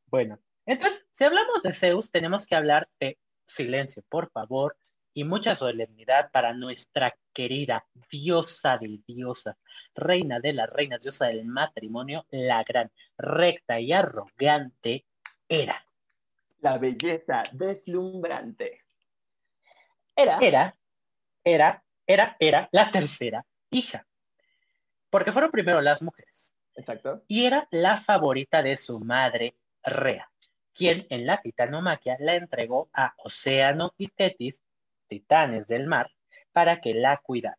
[0.07, 4.77] Bueno, entonces, si hablamos de Zeus, tenemos que hablar de silencio, por favor,
[5.13, 9.57] y mucha solemnidad para nuestra querida diosa de diosas,
[9.95, 15.05] reina de las reinas, diosa del matrimonio, la gran, recta y arrogante
[15.49, 15.87] era.
[16.61, 18.83] La belleza deslumbrante.
[20.17, 20.39] Era.
[20.41, 20.77] Era,
[21.45, 24.07] era, era, era la tercera hija.
[25.11, 26.55] Porque fueron primero las mujeres.
[26.75, 27.23] Exacto.
[27.29, 30.29] Y era la favorita de su madre, Rea
[30.75, 34.63] quien en la titanomaquia la entregó a Océano y Tetis,
[35.07, 36.11] titanes del mar,
[36.53, 37.59] para que la cuidara.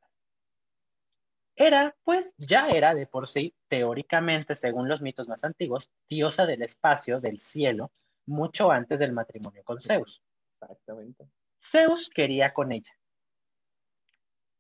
[1.55, 6.61] Era, pues ya era de por sí, teóricamente, según los mitos más antiguos, diosa del
[6.61, 7.91] espacio, del cielo,
[8.25, 10.21] mucho antes del matrimonio con Zeus.
[10.51, 11.25] Exactamente.
[11.61, 12.91] Zeus quería con ella.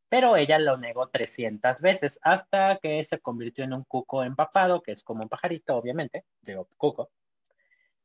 [0.09, 4.91] Pero ella lo negó 300 veces hasta que se convirtió en un cuco empapado, que
[4.91, 7.09] es como un pajarito, obviamente, de cuco,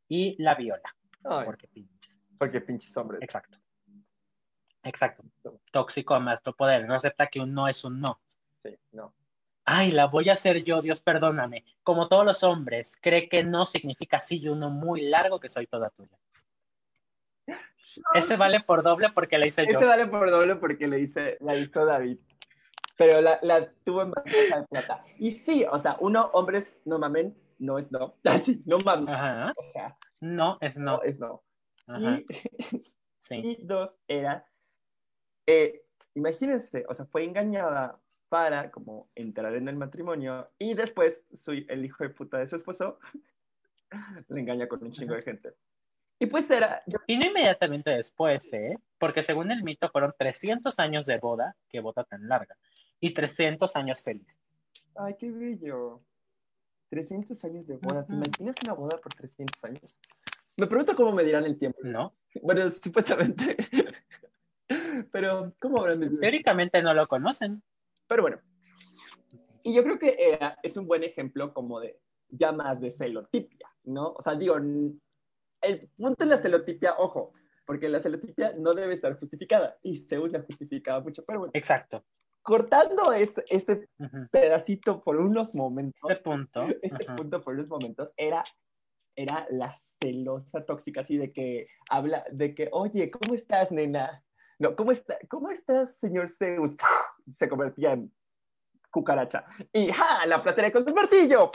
[0.08, 0.94] y la viola.
[1.22, 2.16] porque pinches.
[2.38, 3.20] Porque pinches hombres.
[3.22, 3.58] Exacto.
[4.82, 5.22] Exacto.
[5.72, 6.86] Tóxico a más tu poder.
[6.86, 8.20] No acepta que un no es un no.
[8.62, 9.14] Sí, no.
[9.64, 11.64] Ay, la voy a hacer yo, Dios perdóname.
[11.82, 15.66] Como todos los hombres, cree que no significa sí y uno muy largo que soy
[15.66, 16.18] toda tuya.
[18.14, 19.78] Ese vale por doble porque la hice yo.
[19.78, 22.18] Ese vale por doble porque le hice, la hizo David.
[22.96, 25.04] Pero la, la tuvo en bandeja de plata.
[25.18, 28.16] Y sí, o sea, uno, hombres no mamen, no es no.
[28.66, 29.54] no mames.
[29.56, 31.02] O sea, no es no.
[31.02, 31.42] es no.
[33.30, 34.46] Y, dos era,
[35.46, 35.82] eh,
[36.14, 41.84] imagínense, o sea, fue engañada para como entrar en el matrimonio y después soy el
[41.84, 42.98] hijo de puta de su esposo
[44.28, 45.54] le engaña con un chingo de gente.
[46.22, 46.82] Y pues era...
[47.08, 48.76] Vino inmediatamente después, ¿eh?
[48.98, 52.58] Porque según el mito fueron 300 años de boda, qué boda tan larga,
[53.00, 54.38] y 300 años felices.
[54.96, 56.02] Ay, qué bello.
[56.90, 58.04] 300 años de boda.
[58.04, 59.98] ¿Te imaginas una boda por 300 años?
[60.58, 61.78] Me pregunto cómo me dirán el tiempo.
[61.82, 62.14] No.
[62.42, 63.56] Bueno, supuestamente.
[65.10, 66.20] Pero, ¿cómo habrán vivido?
[66.20, 67.62] Teóricamente no lo conocen.
[68.06, 68.40] Pero bueno.
[69.62, 71.98] Y yo creo que es un buen ejemplo como de
[72.28, 74.12] ya más de celotipia, ¿no?
[74.12, 74.58] O sea, digo,
[75.60, 77.32] el punto de la celotipia, ojo,
[77.66, 81.52] porque la celotipia no debe estar justificada y Zeus la justificaba mucho, pero bueno.
[81.54, 82.04] Exacto
[82.42, 83.88] cortando este, este
[84.30, 88.42] pedacito por unos momentos, este punto, este punto por unos momentos, era,
[89.14, 94.24] era la celosa tóxica, así de que habla, de que, oye, ¿cómo estás, nena?
[94.58, 96.72] No, ¿cómo, está, ¿cómo estás, señor Zeus?
[97.28, 98.12] Se convertía en
[98.90, 99.44] cucaracha.
[99.72, 100.26] Y ¡ja!
[100.26, 101.50] La aplastaré con tu martillo.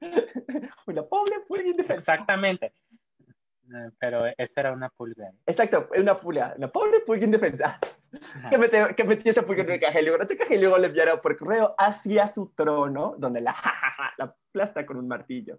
[0.86, 2.14] Una pobre fue indefensa.
[2.14, 2.74] Exactamente.
[3.74, 5.30] Eh, pero esa era una pulga.
[5.46, 6.54] Exacto, una pulga.
[6.58, 7.80] La pobre pulga indefensa
[8.50, 10.86] que, metió, que metió ese pulgar en el caja y luego, no y luego le
[10.86, 13.54] enviaron por correo hacia su trono, donde la,
[14.18, 15.58] la aplasta con un martillo.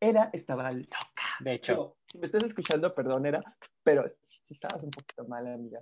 [0.00, 1.06] Era, estaba loca.
[1.40, 1.96] De hecho.
[2.06, 3.42] si me estás escuchando, perdón, era,
[3.82, 5.80] pero si estabas un poquito mal, amiga.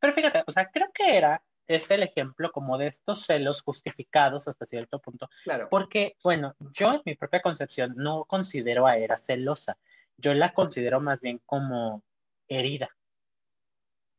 [0.00, 4.48] Pero fíjate, o sea, creo que era es el ejemplo como de estos celos justificados
[4.48, 5.28] hasta cierto punto.
[5.44, 5.68] Claro.
[5.70, 9.78] Porque, bueno, yo en mi propia concepción no considero a Era celosa.
[10.16, 12.02] Yo la considero más bien como
[12.48, 12.90] herida.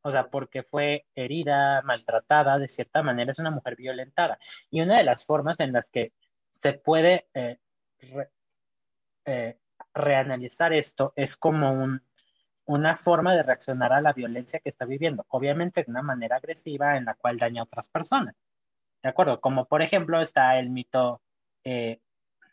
[0.02, 4.38] O sea, porque fue herida, maltratada, de cierta manera es una mujer violentada.
[4.70, 6.12] Y una de las formas en las que
[6.52, 7.58] se puede eh,
[9.26, 9.58] eh,
[9.94, 12.02] reanalizar esto es como un,
[12.66, 16.97] una forma de reaccionar a la violencia que está viviendo, obviamente de una manera agresiva
[16.97, 18.36] en la cual daña a otras personas.
[19.01, 19.41] ¿De acuerdo?
[19.41, 21.22] Como por ejemplo está el mito
[21.64, 21.99] eh,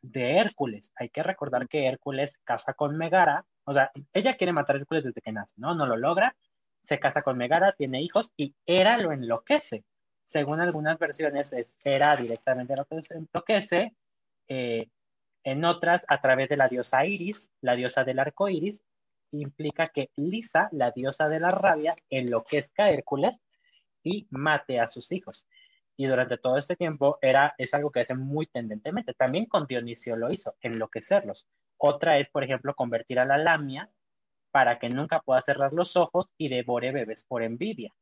[0.03, 0.93] de Hércules.
[0.97, 5.05] Hay que recordar que Hércules casa con Megara, o sea, ella quiere matar a Hércules
[5.05, 5.75] desde que nace, ¿no?
[5.75, 6.37] No lo logra,
[6.83, 9.85] se casa con Megara, tiene hijos y Hera lo enloquece.
[10.25, 13.95] Según algunas versiones, es Hera directamente lo que se enloquece,
[14.49, 14.89] eh,
[15.45, 18.85] en otras a través de la diosa Iris, la diosa del arco iris,
[19.33, 23.41] implica que Lisa, la diosa de la rabia, enloquezca a Hércules
[24.03, 25.47] y mate a sus hijos.
[25.97, 29.13] Y durante todo este tiempo era, es algo que hace muy tendentemente.
[29.15, 31.47] También con Dionisio lo hizo, enloquecerlos.
[31.77, 33.91] Otra es, por ejemplo, convertir a la lamia
[34.51, 37.93] para que nunca pueda cerrar los ojos y devore bebés por envidia.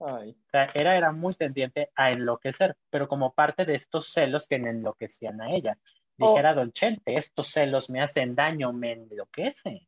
[0.00, 0.30] Ay.
[0.30, 4.56] O sea, era, era muy tendiente a enloquecer, pero como parte de estos celos que
[4.56, 5.78] enloquecían a ella.
[6.16, 9.80] Dijera Don Chente, estos celos me hacen daño, me enloquecen.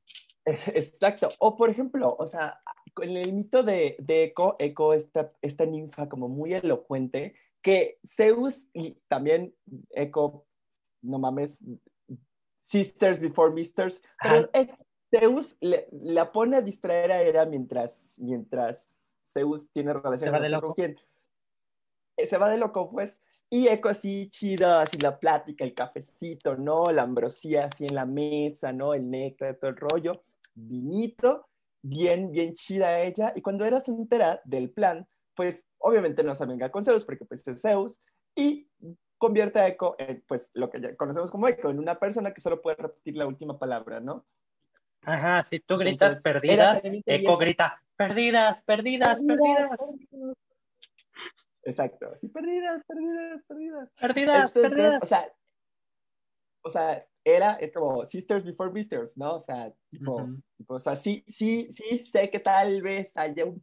[0.74, 1.28] Exacto.
[1.38, 2.61] O por ejemplo, o sea,
[3.01, 8.68] en el mito de, de Eco, Eco, esta, esta ninfa como muy elocuente, que Zeus
[8.72, 9.55] y también
[9.90, 10.47] Eco,
[11.03, 11.59] no mames,
[12.64, 14.51] Sisters Before Misters, pero
[15.11, 18.97] Zeus le, la pone a distraer a Hera mientras, mientras
[19.32, 20.97] Zeus tiene relaciones con quién.
[22.16, 23.16] Eh, se va de loco, pues.
[23.49, 26.90] Y Eco así chido, así la plática, el cafecito, ¿no?
[26.90, 28.95] La ambrosía así en la mesa, ¿no?
[28.95, 30.22] El néctar, todo el rollo
[30.55, 31.48] vinito,
[31.82, 36.70] bien, bien chida ella, y cuando era entera del plan, pues obviamente no se venga
[36.70, 37.98] con Zeus, porque pues es Zeus,
[38.34, 38.68] y
[39.18, 42.40] convierte a Echo en, pues, lo que ya conocemos como Echo, en una persona que
[42.40, 44.26] solo puede repetir la última palabra, ¿no?
[45.05, 49.96] Ajá, si tú gritas perdidas, Echo grita perdidas, perdidas, perdidas.
[51.64, 52.18] Exacto.
[52.32, 53.88] perdidas, perdidas, perdidas.
[54.00, 55.03] Perdidas, perdidas.
[55.03, 55.32] O sea,
[56.64, 59.36] o sea, era, es como Sisters Before Misters, ¿no?
[59.36, 60.28] O sea, tipo,
[60.66, 63.62] o sea, sí, sí, sí sé que tal vez haya un...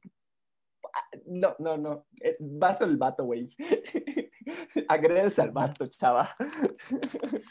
[1.26, 3.50] No, no, no, eh, vas el vato, güey.
[4.88, 6.36] Agredes al vato, chava.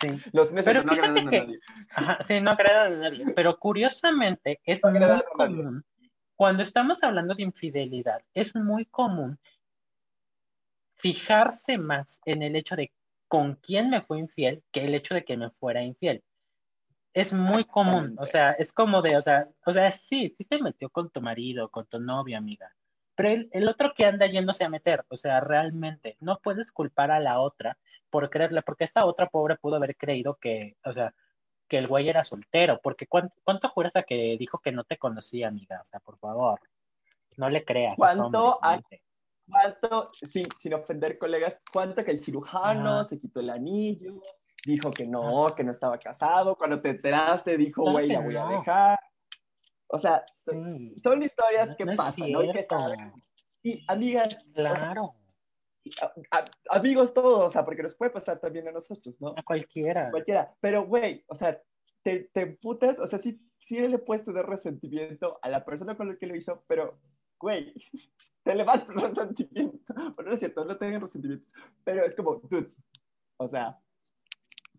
[0.00, 0.08] Sí.
[0.32, 1.00] Los meses Pero no que...
[1.00, 1.60] a nadie.
[1.90, 3.32] Ajá, sí, no agredan a nadie.
[3.36, 5.84] Pero curiosamente es muy común,
[6.34, 9.38] cuando estamos hablando de infidelidad, es muy común
[10.96, 12.92] fijarse más en el hecho de
[13.28, 16.24] con quién me fue infiel que el hecho de que me fuera infiel.
[17.14, 20.60] Es muy común, o sea, es como de, o sea, o sea, sí, sí se
[20.60, 22.74] metió con tu marido, con tu novia, amiga,
[23.14, 27.10] pero el, el otro que anda yéndose a meter, o sea, realmente no puedes culpar
[27.10, 27.78] a la otra
[28.10, 31.14] por creerle, porque esta otra pobre pudo haber creído que, o sea,
[31.66, 34.96] que el güey era soltero, porque ¿cuánto, cuánto juras a que dijo que no te
[34.96, 35.80] conocía, amiga?
[35.80, 36.60] O sea, por favor,
[37.36, 37.94] no le creas.
[37.96, 38.60] ¿Cuánto,
[39.50, 44.20] cuánto, sin, sin ofender colegas, cuánto que el cirujano se quitó el anillo,
[44.64, 48.58] dijo que no, que no estaba casado, cuando te enteraste dijo, güey, la voy a
[48.58, 48.98] dejar.
[49.88, 52.42] O sea, son historias que pasan, ¿no?
[52.42, 52.66] Y que
[53.62, 55.14] Y amigas, claro.
[56.70, 59.34] amigos todos, o sea, porque nos puede pasar también a nosotros, ¿no?
[59.36, 60.10] A cualquiera.
[60.10, 60.54] Cualquiera.
[60.60, 61.60] Pero, güey, o sea,
[62.02, 66.08] te, te putas, o sea, sí, sí le puedes tener resentimiento a la persona con
[66.08, 66.98] la que lo hizo, pero,
[67.38, 67.74] güey,
[68.42, 69.94] te le vas por resentimiento.
[69.94, 71.52] Bueno, no es cierto, no tengan resentimientos,
[71.84, 72.70] pero es como, dude,
[73.36, 73.78] o sea,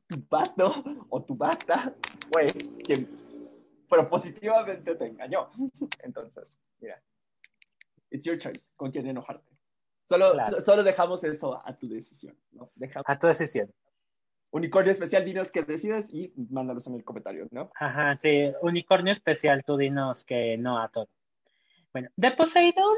[0.08, 1.96] tu pato o tu bata,
[2.32, 2.50] güey,
[2.84, 3.08] que
[3.88, 5.50] propositivamente te engañó.
[6.04, 7.02] Entonces, mira,
[8.10, 9.50] it's your choice con quién enojarte.
[10.08, 12.36] Solo, solo dejamos eso a tu decisión.
[12.52, 12.68] ¿no?
[12.78, 13.06] Dejamos...
[13.08, 13.72] A tu decisión.
[14.52, 17.70] Unicornio especial, dinos que decides y mándalos en el comentario, ¿no?
[17.76, 21.08] Ajá, sí, unicornio especial, tú dinos que no a todo.
[21.94, 22.96] Bueno, de Poseidón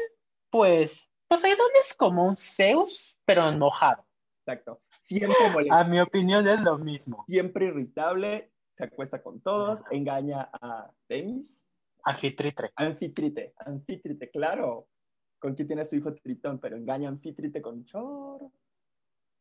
[0.52, 4.06] pues Poseidón es como un Zeus, pero enojado.
[4.46, 4.82] Exacto.
[5.00, 5.74] Siempre molesto.
[5.74, 7.24] A mi opinión es lo mismo.
[7.26, 11.46] Siempre irritable, se acuesta con todos, engaña a Temis.
[12.04, 12.72] Anfitritre.
[12.76, 14.90] Anfitrite, Anfitrite, claro.
[15.40, 18.52] Con quien tiene a su hijo Tritón, pero engaña a Anfitrite con Choro.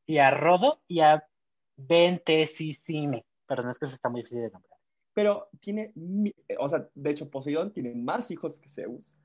[0.07, 1.27] Y a Rodo y a
[1.77, 3.27] Ventesicime.
[3.47, 4.79] Perdón, es que eso está muy difícil de nombrar.
[5.13, 5.93] Pero tiene,
[6.59, 9.17] o sea, de hecho, Poseidón tiene más hijos que Zeus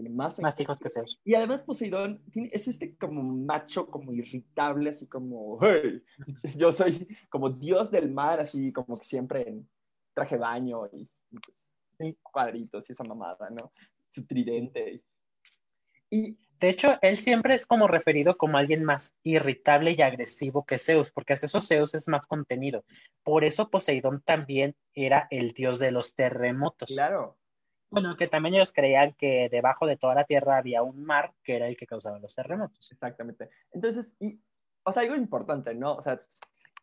[0.00, 1.20] tiene más, más hijos que Zeus.
[1.24, 6.02] Y además Poseidón tiene, es este como macho, como irritable, así como, hey,
[6.56, 9.68] yo soy como dios del mar, así como que siempre en
[10.14, 13.72] traje baño y, pues, cuadritos y esa mamada, ¿no?
[14.10, 15.02] Su tridente.
[16.08, 20.78] Y De hecho, él siempre es como referido como alguien más irritable y agresivo que
[20.78, 22.84] Zeus, porque hace eso Zeus es más contenido.
[23.22, 26.90] Por eso Poseidón también era el dios de los terremotos.
[26.90, 27.38] Claro.
[27.90, 31.56] Bueno, que también ellos creían que debajo de toda la tierra había un mar que
[31.56, 32.90] era el que causaba los terremotos.
[32.92, 33.50] Exactamente.
[33.72, 34.40] Entonces, y,
[34.84, 35.94] o sea, algo importante, ¿no?
[35.94, 36.22] O sea,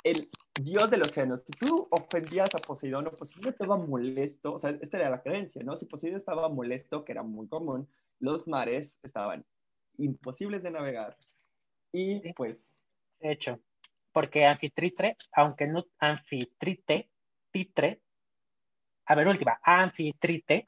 [0.04, 0.30] el
[0.62, 4.98] dios del océano, si tú ofendías a Poseidón o Poseidón estaba molesto, o sea, esta
[4.98, 5.76] era la creencia, ¿no?
[5.76, 7.88] Si Poseidón estaba molesto, que era muy común,
[8.20, 9.46] los mares estaban
[9.98, 11.18] imposibles de navegar.
[11.92, 12.58] Y pues...
[13.20, 13.60] De hecho,
[14.12, 17.10] porque Anfitritre, aunque no Anfitrite,
[17.52, 18.02] Titre,
[19.08, 20.66] a ver, última, Anfitrite,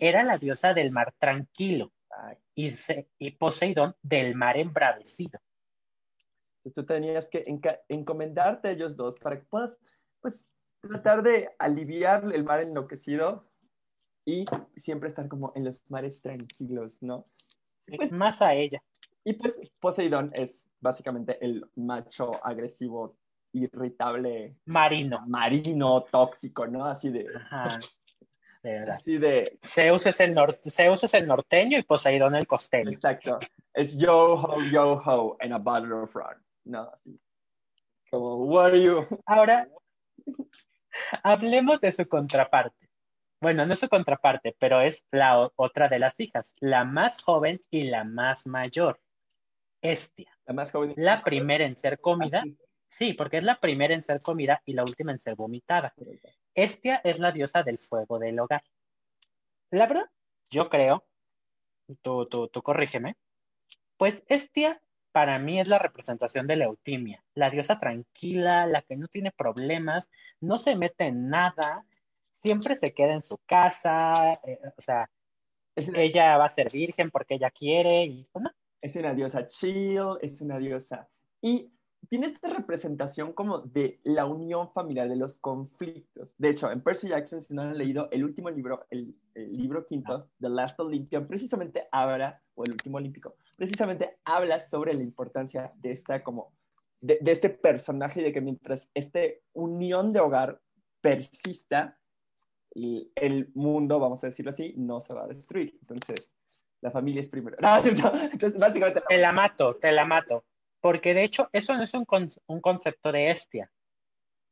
[0.00, 1.92] era la diosa del mar tranquilo
[2.54, 2.72] y,
[3.18, 5.38] y, Poseidón del mar embravecido.
[6.58, 7.42] Entonces tú tenías que
[7.88, 9.76] encomendarte a ellos dos para que puedas,
[10.20, 10.46] pues,
[10.80, 13.46] tratar de aliviar el mar enloquecido
[14.24, 14.46] y
[14.82, 17.26] siempre estar como en los mares tranquilos, ¿no?
[17.94, 18.82] pues, más a ella.
[19.22, 23.16] Y pues Poseidón es básicamente el macho agresivo,
[23.56, 24.56] irritable.
[24.66, 25.24] Marino.
[25.26, 26.84] Marino, tóxico, ¿no?
[26.84, 27.26] Así de...
[27.34, 27.76] Ajá.
[28.90, 29.58] Así de...
[29.64, 30.34] Zeus es, el
[30.68, 32.90] Zeus es el norteño y Poseidón el costeño.
[32.90, 33.38] Exacto.
[33.72, 36.42] Es yo ho, yo ho, en a bottle of rum.
[36.64, 36.90] No.
[38.10, 39.06] Como, what are you?
[39.24, 39.68] Ahora,
[41.22, 42.88] hablemos de su contraparte.
[43.40, 47.60] Bueno, no es su contraparte, pero es la otra de las hijas, la más joven
[47.70, 48.98] y la más mayor,
[49.82, 50.30] Estia.
[50.46, 50.94] La más joven.
[50.96, 52.42] La primera en ser comida.
[52.88, 55.94] Sí, porque es la primera en ser comida y la última en ser vomitada.
[56.54, 58.62] Estia es la diosa del fuego del hogar.
[59.70, 60.10] La verdad,
[60.50, 61.04] yo creo,
[62.02, 63.16] tú, tú, tú corrígeme,
[63.96, 64.80] pues Estia
[65.12, 69.32] para mí es la representación de la eutimia, la diosa tranquila, la que no tiene
[69.32, 70.10] problemas,
[70.40, 71.86] no se mete en nada,
[72.30, 74.12] siempre se queda en su casa,
[74.44, 75.10] eh, o sea,
[75.74, 78.50] ella va a ser virgen porque ella quiere y ¿no?
[78.80, 81.08] Es una diosa chill, es una diosa.
[81.40, 81.72] Y
[82.08, 86.34] tiene esta representación como de la unión familiar, de los conflictos.
[86.38, 90.12] De hecho, en Percy Jackson, si no han leído el último libro, el, libro quinto,
[90.12, 90.26] ah.
[90.40, 95.92] The Last Olympian, precisamente habla, o el último olímpico, precisamente habla sobre la importancia de
[95.92, 96.52] esta como,
[97.00, 99.20] de, de este personaje y de que mientras esta
[99.52, 100.60] unión de hogar
[101.00, 101.98] persista,
[103.14, 105.78] el mundo, vamos a decirlo así, no se va a destruir.
[105.80, 106.28] Entonces,
[106.80, 107.56] la familia es primero.
[107.62, 109.02] No, Entonces, básicamente...
[109.08, 110.44] Te la mato, te la mato.
[110.80, 112.06] Porque de hecho, eso no es un,
[112.46, 113.70] un concepto de Estia.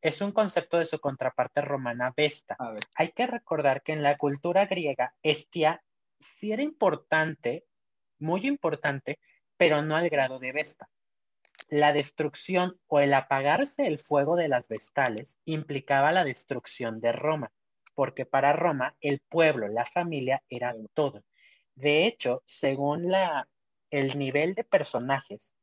[0.03, 2.57] Es un concepto de su contraparte romana Vesta.
[2.95, 5.83] Hay que recordar que en la cultura griega, Estia
[6.19, 7.65] sí era importante,
[8.19, 9.19] muy importante,
[9.57, 10.89] pero no al grado de Vesta.
[11.69, 17.51] La destrucción o el apagarse el fuego de las vestales implicaba la destrucción de Roma
[17.95, 21.25] porque para Roma el pueblo, la familia era todo.
[21.75, 23.49] De hecho, según la,
[23.91, 25.55] el nivel de personajes,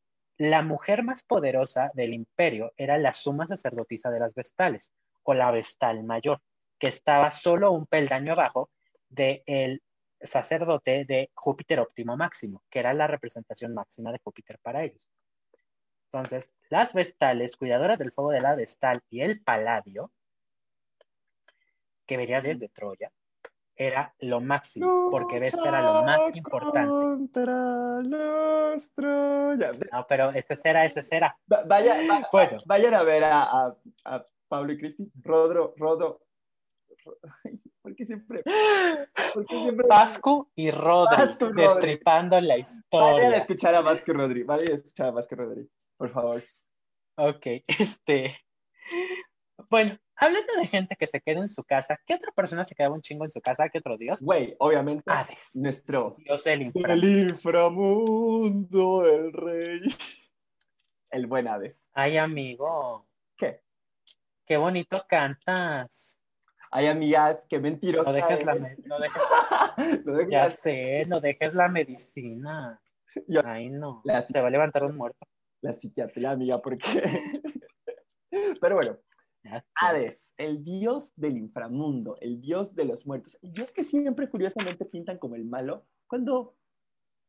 [0.41, 5.51] la mujer más poderosa del imperio era la suma sacerdotisa de las vestales, o la
[5.51, 6.41] vestal mayor,
[6.79, 8.71] que estaba solo un peldaño abajo
[9.07, 9.83] del
[10.19, 15.07] sacerdote de Júpiter óptimo máximo, que era la representación máxima de Júpiter para ellos.
[16.11, 20.11] Entonces, las vestales, cuidadoras del fuego de la vestal y el paladio,
[22.07, 23.11] que vería desde Troya,
[23.87, 26.91] era lo máximo, porque Vesta era lo más importante.
[29.91, 31.35] No, pero ese será, ese será.
[31.65, 31.97] vaya,
[32.67, 33.75] Vayan a ver a,
[34.05, 35.11] a, Pablo y Cristi.
[35.23, 36.21] Rodro, Rodo.
[37.81, 38.43] ¿Por qué siempre?
[39.49, 39.87] siempre...
[39.89, 41.23] Vasco y Rodri,
[41.55, 43.13] destripando la historia.
[43.13, 46.11] Vayan a escuchar a Vasco y Rodri, vayan a escuchar a Vasco y Rodri, por
[46.11, 46.43] favor.
[47.17, 48.37] Ok, este.
[49.69, 52.95] Bueno, hablando de gente que se queda en su casa, ¿qué otra persona se quedaba
[52.95, 53.69] un chingo en su casa?
[53.69, 54.21] ¿Qué otro dios?
[54.21, 55.03] Güey, obviamente.
[55.07, 55.55] Hades.
[55.55, 56.15] Nuestro.
[56.19, 56.93] Dios del inframundo.
[56.93, 59.81] El inframundo, el rey.
[61.09, 61.79] El buen Hades.
[61.93, 63.07] Ay, amigo.
[63.35, 63.61] ¿Qué?
[64.45, 66.19] Qué bonito cantas.
[66.69, 68.11] Ay, amigas, qué mentirosa.
[68.11, 68.53] No dejes la
[68.85, 70.31] no dejes...
[70.31, 72.79] Ya sé, no dejes la medicina.
[73.43, 74.03] Ay, no.
[74.25, 75.27] Se va a levantar un muerto.
[75.61, 76.79] La psiquiatría, amiga, porque.
[78.61, 78.97] Pero bueno,
[79.75, 84.85] Hades, el dios del inframundo, el dios de los muertos, el dios que siempre curiosamente
[84.85, 86.55] pintan como el malo, cuando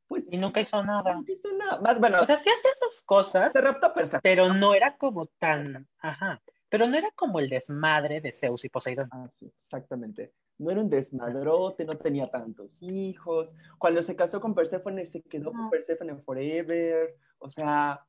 [0.09, 0.25] pues...
[0.31, 1.15] Y nunca hizo nada.
[1.15, 1.81] Nunca hizo nada.
[1.81, 5.89] Más, bueno, o sea, sí hacía esas cosas, se rapta pero no era como tan,
[5.99, 6.43] ajá,
[6.73, 9.09] pero no era como el desmadre de Zeus y Poseidón.
[9.13, 10.33] Ah, sí, exactamente.
[10.57, 13.55] No era un desmadrote, no tenía tantos hijos.
[13.77, 17.15] Cuando se casó con Perséfone, se quedó con Perséfone forever.
[17.39, 18.07] O sea,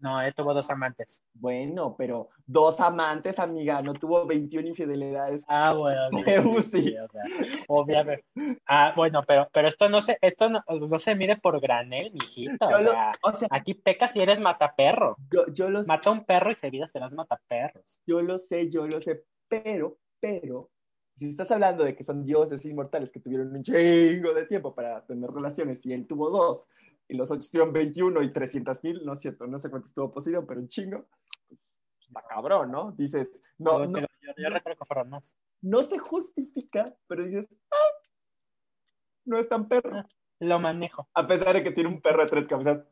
[0.00, 1.24] No, él tuvo dos amantes.
[1.34, 5.44] Bueno, pero dos amantes, amiga, no tuvo 21 infidelidades.
[5.48, 6.10] Ah, bueno.
[6.62, 6.94] Sí,
[7.68, 8.24] obviamente.
[8.66, 12.68] Ah, bueno, pero, pero esto no se, esto no, se mide por granel, mijito.
[13.22, 15.16] O sea, aquí pecas y eres mataperro.
[15.32, 18.02] Yo, yo lo Mata un perro y se vida serás mataperros.
[18.06, 20.70] Yo lo sé, yo lo sé, pero, pero,
[21.16, 25.04] si estás hablando de que son dioses inmortales que tuvieron un chingo de tiempo para
[25.04, 26.66] tener relaciones y él tuvo dos,
[27.10, 30.12] y los otros tuvieron 21 y 300 mil, no es cierto, no sé cuánto estuvo
[30.12, 31.06] posible, pero un chingo,
[31.48, 31.66] pues
[32.00, 32.92] está cabrón, ¿no?
[32.92, 35.36] Dices, no, no, yo, recuerdo que fueron más.
[35.60, 38.00] No se justifica, pero dices, ah,
[39.24, 39.90] no es tan perro.
[39.92, 40.06] Ah,
[40.38, 41.08] lo manejo.
[41.14, 42.86] A pesar de que tiene un perro de tres cabezas.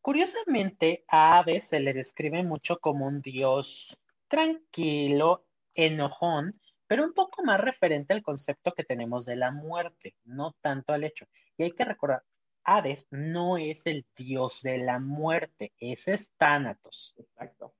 [0.00, 6.52] Curiosamente, a Hades se le describe mucho como un dios tranquilo, enojón,
[6.88, 11.04] pero un poco más referente al concepto que tenemos de la muerte, no tanto al
[11.04, 11.26] hecho.
[11.56, 12.24] Y hay que recordar,
[12.64, 17.14] Hades no es el dios de la muerte, ese es Thanatos.
[17.18, 17.74] Exacto.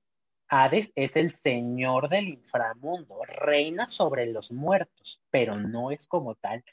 [0.47, 6.63] Hades es el señor del inframundo, reina sobre los muertos, pero no es como tal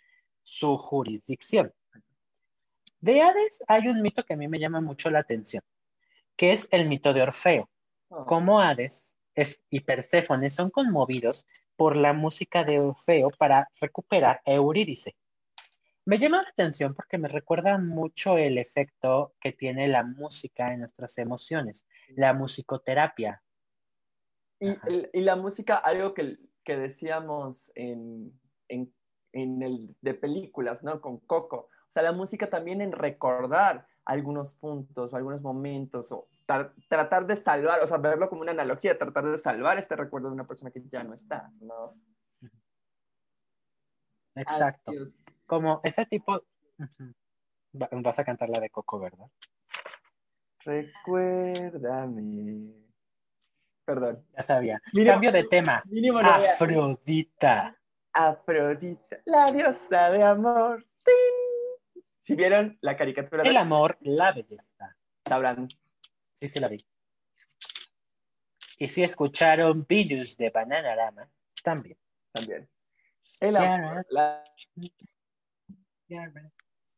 [0.42, 1.72] su jurisdicción.
[3.00, 5.62] De Hades hay un mito que a mí me llama mucho la atención,
[6.36, 7.70] que es el mito de Orfeo.
[8.10, 8.24] Ah.
[8.26, 9.18] Como Hades
[9.70, 11.44] y Perséfone son conmovidos
[11.76, 15.14] por la música de Orfeo para recuperar a Eurídice.
[16.04, 20.80] Me llama la atención porque me recuerda mucho el efecto que tiene la música en
[20.80, 23.42] nuestras emociones, la musicoterapia.
[24.60, 28.32] Y, la música, algo que, decíamos en,
[28.68, 31.00] en, el de películas, ¿no?
[31.00, 31.68] Con Coco.
[31.88, 37.36] O sea, la música también en recordar algunos puntos o algunos momentos o tratar de
[37.36, 40.70] salvar, o sea, verlo como una analogía, tratar de salvar este recuerdo de una persona
[40.70, 41.94] que ya no está, ¿no?
[44.34, 44.92] Exacto.
[45.46, 46.42] Como ese tipo...
[47.72, 49.26] Vas a cantar la de Coco, ¿verdad?
[50.64, 52.72] Recuérdame.
[53.84, 54.24] Perdón.
[54.36, 54.82] Ya sabía.
[54.94, 55.82] Cambio de tema.
[56.22, 57.76] Afrodita.
[58.12, 60.86] Afrodita, la diosa de amor.
[62.24, 63.42] Si vieron la caricatura.
[63.42, 64.96] El amor, la belleza.
[65.28, 65.68] Sabrán
[66.38, 66.76] Sí, sí la vi.
[68.78, 71.28] Y si escucharon Venus de Bananarama,
[71.62, 71.98] también.
[72.32, 72.68] También.
[73.40, 73.56] El,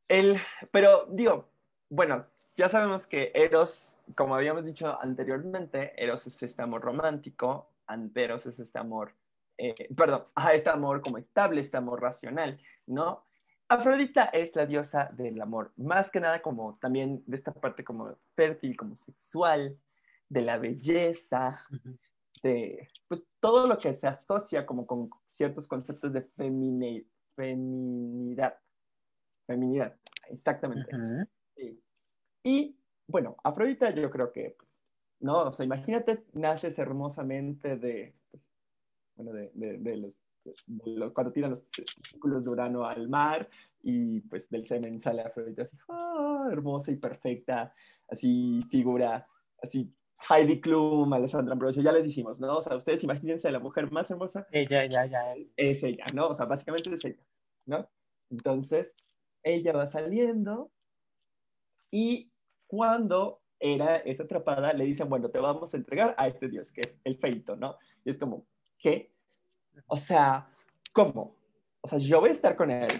[0.08, 1.48] el, pero digo,
[1.88, 2.26] bueno,
[2.56, 8.58] ya sabemos que Eros, como habíamos dicho anteriormente, Eros es este amor romántico, Anteros es
[8.58, 9.14] este amor,
[9.56, 13.27] eh, perdón, este amor como estable, este amor racional, ¿no?
[13.68, 18.16] Afrodita es la diosa del amor, más que nada como también de esta parte como
[18.34, 19.78] fértil, como sexual,
[20.28, 21.60] de la belleza,
[22.42, 26.22] de pues, todo lo que se asocia como con ciertos conceptos de
[27.36, 28.58] feminidad.
[29.46, 29.96] Feminidad,
[30.28, 30.90] exactamente.
[32.42, 34.68] Y bueno, Afrodita yo creo que, pues,
[35.20, 38.42] no, o sea, imagínate, naces hermosamente de, pues,
[39.16, 40.14] bueno, de, de los
[41.12, 41.62] cuando tiran los
[42.02, 43.48] círculos de Urano al mar
[43.82, 47.72] y pues del semen sale Afrodita así, ah, hermosa y perfecta,
[48.08, 49.26] así figura,
[49.62, 49.92] así
[50.28, 52.56] Heidi Klum, Alessandra Ambrosio, ya les dijimos, ¿no?
[52.56, 54.46] O sea, ustedes imagínense a la mujer más hermosa.
[54.50, 55.34] Ella, ya, ya.
[55.56, 56.28] Es ella, ¿no?
[56.28, 57.22] O sea, básicamente es ella,
[57.66, 57.88] ¿no?
[58.30, 58.96] Entonces,
[59.42, 60.72] ella va saliendo
[61.90, 62.30] y
[62.66, 66.82] cuando era esa atrapada, le dicen, bueno, te vamos a entregar a este dios, que
[66.82, 67.76] es el feito, ¿no?
[68.04, 68.46] Y es como,
[68.78, 69.12] ¿qué?
[69.86, 70.48] O sea,
[70.92, 71.36] ¿cómo?
[71.80, 72.90] O sea, yo voy a estar con él,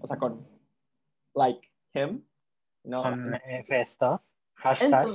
[0.00, 0.46] o sea, con,
[1.34, 2.22] like, him,
[2.84, 3.02] ¿no?
[3.02, 5.08] Con Festos, hashtag.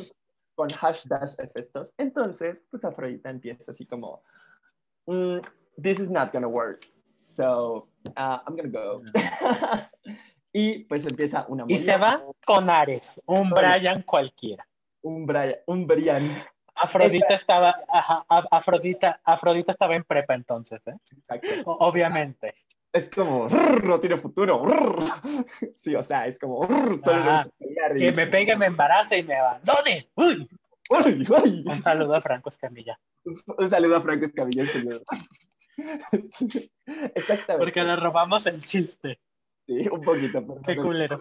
[0.56, 1.92] con hashtag Festos.
[1.98, 4.24] Entonces, pues Afrodita empieza así como,
[5.06, 5.38] mm,
[5.82, 6.88] this is not gonna work,
[7.20, 7.88] so
[8.18, 9.02] uh, I'm gonna go.
[10.54, 11.66] y pues empieza una...
[11.68, 14.68] Y se va con Ares, un Brian cualquiera.
[15.02, 16.30] Un Brian, un Brian
[16.76, 17.76] Afrodita estaba,
[18.52, 20.96] Afrodita, Afrodita estaba en prepa entonces, ¿eh?
[21.66, 22.56] Obviamente.
[22.92, 23.48] Es como,
[23.84, 24.64] no tiene futuro.
[25.82, 30.10] Sí, o sea, es como, que me pegue, me embarace y me abandone.
[30.16, 30.48] Uy.
[30.90, 33.00] Un saludo a Franco Escamilla.
[33.24, 35.04] Un saludo a Franco Escamilla, señor.
[37.16, 37.58] Exactamente.
[37.58, 39.20] Porque le robamos el chiste.
[39.66, 40.44] Sí, un poquito.
[40.66, 41.18] Qué culero.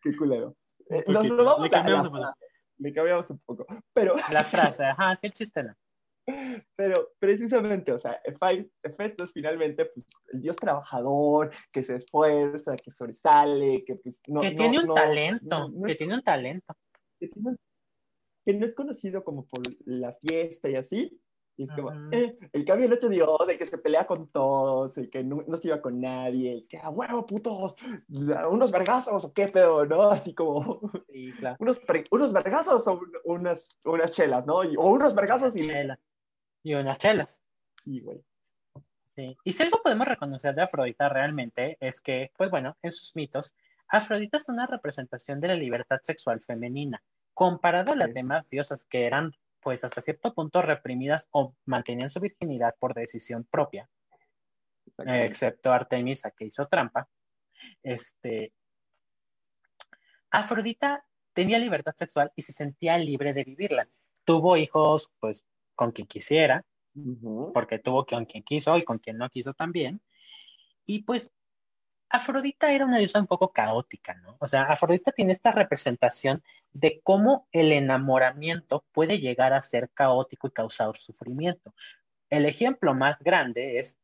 [0.00, 0.54] Qué culero.
[0.88, 2.34] Eh, nos robamos la,
[2.82, 3.64] me cambiamos un poco.
[3.92, 4.16] Pero...
[4.32, 5.74] La frase, ajá, qué chiste no.
[6.76, 13.84] Pero precisamente, o sea, Hefestos finalmente, pues, el dios trabajador, que se esfuerza, que sobresale,
[13.84, 14.40] que pues no...
[14.40, 16.74] Que tiene un talento, que tiene un talento.
[17.18, 17.30] Que,
[18.54, 21.20] no es conocido como por la fiesta y así,
[21.56, 24.96] Y es como, eh, el cambio el otro dios, el que se pelea con todos,
[24.96, 27.76] el que no, se iba con nadie, el que, a huevo, putos,
[28.08, 30.02] unos vergazos o qué pedo, ¿no?
[30.10, 31.56] Así como, sí, claro.
[31.60, 31.80] unos,
[32.10, 34.56] unos vergazos o unas, unas chelas, ¿no?
[34.56, 35.70] o unos vergazos y...
[36.64, 37.42] Y unas chelas.
[37.84, 38.22] Sí, güey.
[39.16, 39.36] Sí.
[39.44, 43.54] Y si algo podemos reconocer de Afrodita realmente es que, pues bueno, en sus mitos,
[43.88, 47.02] Afrodita es una representación de la libertad sexual femenina,
[47.34, 52.20] comparado a las demás diosas que eran pues hasta cierto punto reprimidas o mantenían su
[52.20, 53.88] virginidad por decisión propia,
[54.98, 57.08] excepto Artemisa que hizo trampa,
[57.82, 58.52] este,
[60.30, 61.04] Afrodita
[61.34, 63.88] tenía libertad sexual y se sentía libre de vivirla.
[64.24, 65.44] Tuvo hijos pues
[65.74, 66.64] con quien quisiera,
[67.52, 70.00] porque tuvo con quien quiso y con quien no quiso también.
[70.84, 71.32] Y pues
[72.12, 74.36] Afrodita era una diosa un poco caótica, ¿no?
[74.38, 76.42] O sea, Afrodita tiene esta representación
[76.72, 81.74] de cómo el enamoramiento puede llegar a ser caótico y causar sufrimiento.
[82.28, 83.98] El ejemplo más grande es,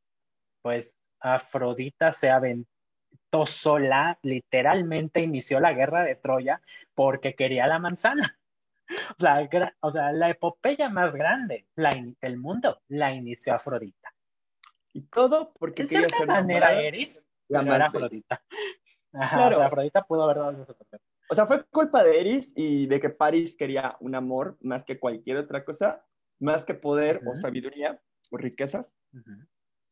[0.62, 6.62] pues, Afrodita se aventó sola, literalmente inició la guerra de Troya
[6.94, 8.34] porque quería la manzana.
[9.18, 9.46] O sea,
[9.80, 14.14] o sea la epopeya más grande la del mundo la inició Afrodita.
[14.94, 18.42] Y todo porque de cierta manera Eris la era Afrodita.
[19.11, 19.62] claro.
[19.62, 20.66] Afrodita pudo haber dado
[21.30, 24.99] O sea, fue culpa de Eris y de que Paris quería un amor más que
[24.99, 26.05] cualquier otra cosa,
[26.38, 28.92] más que poder o sabiduría o riquezas.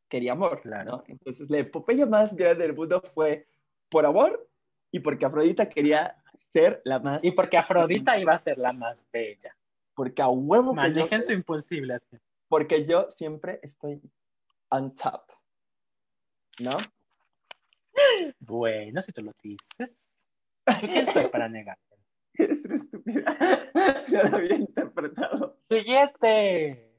[0.09, 1.02] Quería amor, claro.
[1.09, 3.48] Entonces, la epopeya más grande del mundo fue
[3.88, 4.48] por amor
[4.92, 6.16] y porque Afrodita quería
[6.52, 7.22] ser la más.
[7.24, 9.57] Y porque Afrodita iba a ser la más bella.
[9.94, 12.00] Porque a huevo Manejen su impulsible.
[12.48, 14.00] Porque yo siempre estoy
[14.70, 15.22] on top.
[16.61, 16.76] ¿No?
[18.40, 20.11] Bueno, si tú lo dices.
[20.82, 21.78] ¿Yo quién soy para negar?
[22.34, 23.36] Eres estúpida.
[24.09, 25.59] Ya lo había interpretado.
[25.68, 26.92] Siguiente.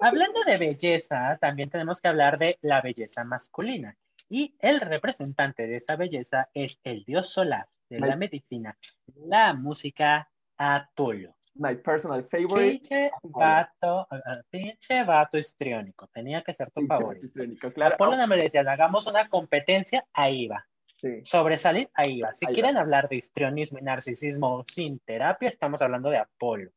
[0.00, 3.96] Hablando de belleza, también tenemos que hablar de la belleza masculina.
[4.28, 8.76] Y el representante de esa belleza es el dios solar de la medicina,
[9.14, 11.37] la música, Apolo.
[11.58, 12.78] My personal favorite.
[12.78, 16.06] Pinche vato, uh, pinche vato histriónico.
[16.08, 17.26] Tenía que ser tu favorito.
[17.74, 17.94] Claro.
[17.94, 20.66] Apolo no me hagamos una competencia, ahí va.
[20.96, 21.20] Sí.
[21.22, 22.34] Sobresalir, ahí va.
[22.34, 26.70] Si quieren hablar de histrionismo y narcisismo sin terapia, estamos hablando de Apolo.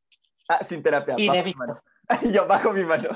[0.50, 1.16] Ah, sin terapia.
[1.18, 1.82] Y de Víctor.
[2.32, 3.10] Yo bajo mi mano.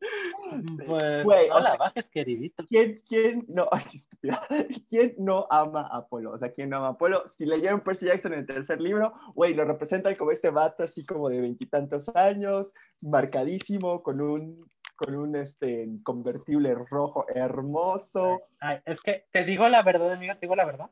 [0.86, 2.64] Pues Wey, no la bajes, queridito.
[2.66, 3.68] ¿Quién, quién, no,
[4.88, 6.32] ¿Quién no ama a Apolo?
[6.32, 7.26] O sea, ¿quién no ama a Apolo?
[7.28, 11.04] Si leyeron Percy Jackson en el tercer libro, güey, lo representan como este vato así
[11.04, 12.68] como de veintitantos años,
[13.00, 18.42] marcadísimo, con un con un este, convertible rojo hermoso.
[18.58, 20.90] Ay, es que te digo la verdad, amigo, te digo la verdad.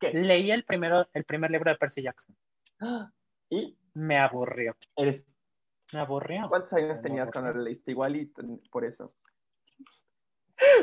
[0.00, 0.12] ¿Qué?
[0.12, 2.34] Leí el, primero, el primer libro de Percy Jackson.
[3.50, 3.76] ¿Y?
[3.92, 4.74] Me aburrió.
[4.96, 5.26] Eres
[5.94, 6.48] me aburrió.
[6.48, 7.92] ¿Cuántos años tenías cuando lo leíste?
[7.92, 8.26] Igual y
[8.70, 9.14] por eso.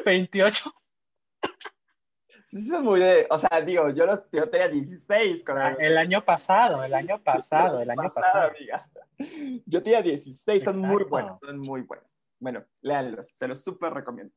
[0.06, 0.72] 28.
[2.52, 6.84] Eso es muy de, o sea, digo, yo, yo tenía 16 ah, el año pasado,
[6.84, 8.50] el año pasado, el año pasado.
[8.50, 8.90] Amiga.
[9.66, 12.28] Yo tenía 16, son muy buenos, son muy buenos.
[12.40, 14.34] Bueno, léanlos, se los súper recomiendo.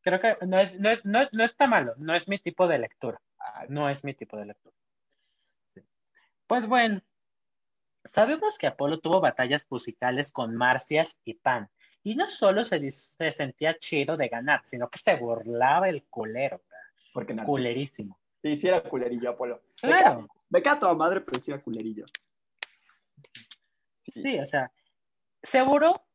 [0.00, 3.20] Creo que no, es, no, no, no, está malo, no es mi tipo de lectura.
[3.68, 4.74] No es mi tipo de lectura.
[6.46, 7.00] Pues bueno,
[8.04, 11.70] Sabemos que Apolo tuvo batallas musicales con Marcias y Pan,
[12.02, 16.66] y no solo se, sentía chido de ganar, sino que se burlaba el culero, o
[16.66, 16.78] sea,
[17.14, 18.20] Porque culerísimo.
[18.42, 19.62] Sí, sí era culerillo Apolo.
[19.80, 20.28] Claro.
[20.50, 22.04] Me queda toda madre, pero sí era culerillo.
[24.06, 24.38] Sí.
[24.38, 24.70] o sea,
[25.42, 26.06] se burló,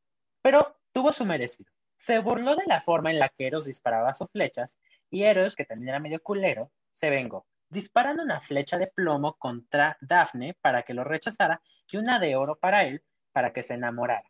[0.43, 1.71] pero tuvo su merecido.
[1.97, 4.77] Se burló de la forma en la que Eros disparaba sus flechas,
[5.09, 9.97] y Eros, que también era medio culero, se vengó disparando una flecha de plomo contra
[10.01, 11.61] Dafne para que lo rechazara
[11.91, 14.27] y una de oro para él para que se enamorara.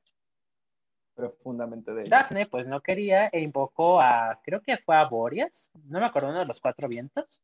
[1.16, 6.00] Profundamente de Dafne pues no quería e invocó a, creo que fue a Boreas, no
[6.00, 7.44] me acuerdo uno de los cuatro vientos.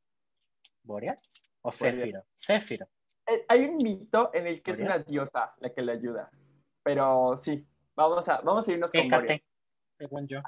[0.83, 1.49] ¿Boreas?
[1.61, 2.23] ¿O Céfiro?
[2.35, 2.87] Céfiro.
[3.25, 6.29] Eh, hay un mito en el que es una diosa la que le ayuda,
[6.83, 7.65] pero sí,
[7.95, 9.41] vamos a, vamos a irnos con Boreas.
[9.97, 10.41] Según yo.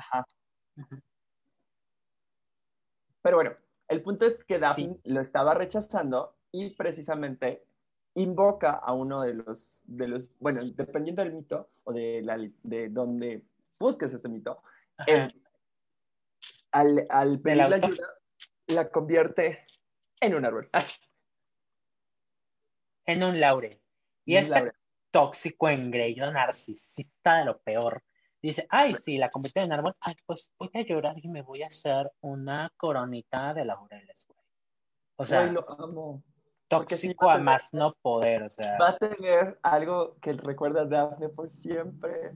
[3.21, 3.55] Pero bueno,
[3.88, 7.63] el punto es que Daphne lo estaba rechazando y precisamente
[8.15, 12.89] invoca a uno de los, de los bueno, dependiendo del mito o de, la, de
[12.89, 13.43] donde
[13.79, 14.61] busques este mito,
[16.71, 18.07] al, al pedir la ayuda,
[18.67, 19.65] la convierte
[20.19, 20.69] en un árbol.
[23.09, 23.79] En un laurel.
[24.25, 24.73] Y este
[25.11, 28.03] tóxico engreído narcisista de lo peor
[28.47, 31.63] dice, ay, sí, la convirtió en árbol, ay, pues voy a llorar y me voy
[31.63, 34.39] a hacer una coronita de laureles, güey.
[35.17, 36.23] O sea, lo amo.
[36.67, 38.77] tóxico a, más no poder, o sea.
[38.79, 42.33] Va a tener algo que recuerda a Daphne por siempre.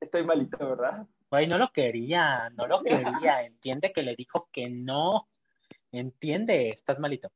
[0.00, 1.06] Estoy malito, ¿verdad?
[1.30, 3.42] Güey, no lo quería, no lo quería.
[3.46, 5.28] Entiende que le dijo que no.
[5.92, 7.30] Entiende, estás malito.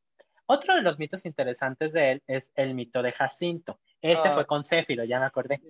[0.47, 3.81] Otro de los mitos interesantes de él es el mito de Jacinto.
[4.01, 5.61] Este fue con Céfiro, ya me acordé.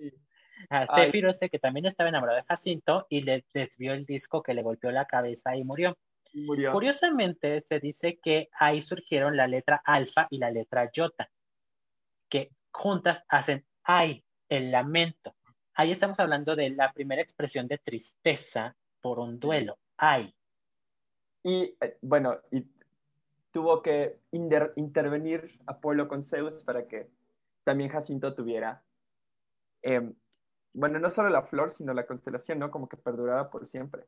[0.69, 4.53] Ah, Céfiro este que también estaba enamorado de Jacinto y le desvió el disco que
[4.53, 5.97] le golpeó la cabeza y murió.
[6.33, 6.71] murió.
[6.71, 11.29] Curiosamente, se dice que ahí surgieron la letra alfa y la letra yota,
[12.29, 15.35] que juntas hacen ay, el lamento.
[15.75, 20.33] Ahí estamos hablando de la primera expresión de tristeza por un duelo, ay.
[21.43, 22.65] Y eh, bueno, y
[23.51, 27.09] tuvo que intervenir Apolo con Zeus para que
[27.63, 28.83] también Jacinto tuviera,
[29.81, 30.13] em,
[30.75, 32.69] bueno, no solo la flor, sino la constelación, ¿no?
[32.69, 34.03] Como que perduraba por siempre.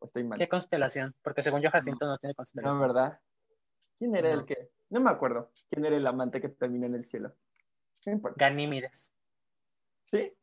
[0.00, 0.36] ¿O estoy mal?
[0.36, 1.14] ¿Qué constelación?
[1.22, 2.76] Porque según yo Jacinto no, tiene constelación.
[2.76, 3.20] No, ¿verdad?
[3.98, 4.70] ¿Quién era el que?
[4.90, 5.50] No me acuerdo.
[5.70, 7.34] ¿Quién era el amante que termina en el cielo?
[8.04, 8.36] No importa.
[8.38, 9.14] Ganímides.
[10.04, 10.34] ¿Sí?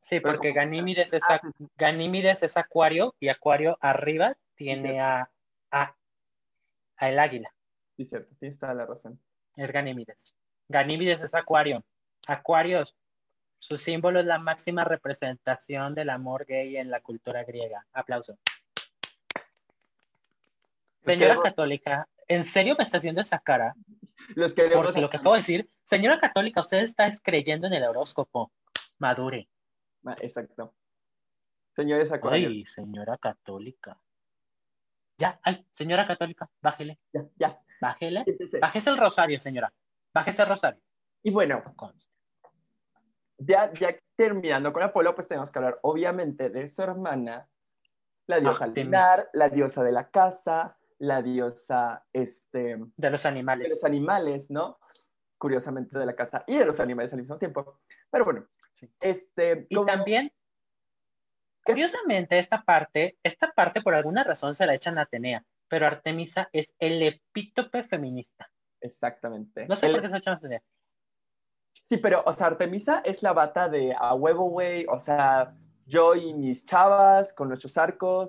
[0.00, 1.40] Sí, porque Ganímides es, ah,
[1.76, 5.30] Ganímides es Acuario y Acuario arriba tiene a,
[5.70, 5.96] a,
[7.00, 7.52] el águila.
[7.96, 9.20] Sí, cierto, tienes toda la razón.
[9.56, 10.34] Es Ganímides.
[10.68, 11.84] Ganímides es Acuario.
[12.26, 12.96] Acuarios,
[13.58, 17.86] su símbolo es la máxima representación del amor gay en la cultura griega.
[17.92, 18.38] Aplauso.
[21.00, 23.74] Señora católica, ¿en serio me está haciendo esa cara?
[24.34, 27.84] Los queremos Porque lo que acabo de decir, señora católica, usted está creyendo en el
[27.84, 28.52] horóscopo.
[28.98, 29.48] Madure.
[30.20, 30.74] Exacto.
[31.74, 32.50] Señores Acuarios.
[32.50, 34.00] Ay, señora católica.
[35.16, 36.98] Ya, ay, señora católica, bájele.
[37.12, 37.60] Ya, ya.
[37.80, 38.24] Bájele.
[38.60, 39.72] Bájese el rosario, señora.
[40.12, 40.80] Bájese el rosario.
[41.22, 41.62] Y bueno,
[43.38, 47.48] ya, ya terminando con Apolo, pues tenemos que hablar obviamente de su hermana,
[48.26, 53.68] la diosa lunar, la diosa de la casa, la diosa este, de los animales.
[53.68, 54.78] De los animales, ¿no?
[55.38, 57.80] Curiosamente de la casa y de los animales al mismo tiempo.
[58.10, 58.46] Pero bueno,
[59.00, 59.66] este...
[59.68, 60.32] Y también,
[61.64, 66.48] curiosamente, esta parte, esta parte por alguna razón se la echan a Atenea, pero Artemisa
[66.52, 68.50] es el epítope feminista.
[68.80, 69.66] Exactamente.
[69.66, 70.62] No sé por qué se la echan a Atenea.
[71.88, 75.54] Sí, pero, o sea, Artemisa es la bata de a huevo, güey, o sea,
[75.86, 78.28] yo y mis chavas con nuestros arcos,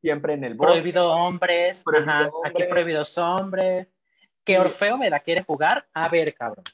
[0.00, 0.74] siempre en el bosque.
[0.74, 3.92] Prohibido hombres, ajá, aquí prohibidos hombres.
[4.44, 6.64] Que Orfeo me la quiere jugar, a ver, cabrón.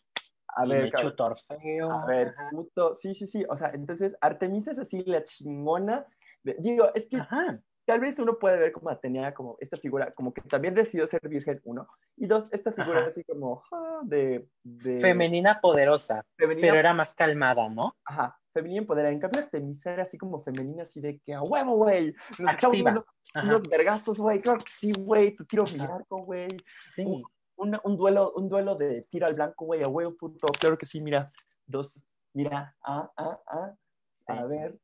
[0.49, 1.91] A ver, chuto Orfeo.
[1.91, 2.95] A ver, puto.
[2.95, 3.45] Sí, sí, sí.
[3.49, 6.07] O sea, entonces Artemisa es así la chingona.
[6.43, 7.19] digo, es que
[7.87, 11.21] tal vez uno puede ver como tenía como esta figura, como que también decidió ser
[11.27, 14.47] virgen, uno, y dos, esta figura así como ah, de,
[15.01, 17.97] Femenina poderosa, pero era más calmada, ¿no?
[18.05, 19.13] Ajá, femenina empoderada.
[19.13, 22.81] En cambio, Artemisa era así como femenina, así de que a huevo, güey, nos echamos
[22.81, 26.49] unos, unos vergazos, güey, claro que sí, güey, tu tiro blanco, güey.
[26.93, 27.05] Sí.
[27.59, 30.85] Un, un, duelo, un duelo de tiro al blanco, güey, a huevo, puto, claro que
[30.85, 31.33] sí, mira,
[31.67, 32.03] dos,
[32.35, 33.75] mira, ah, ah, ah,
[34.27, 34.77] a ver,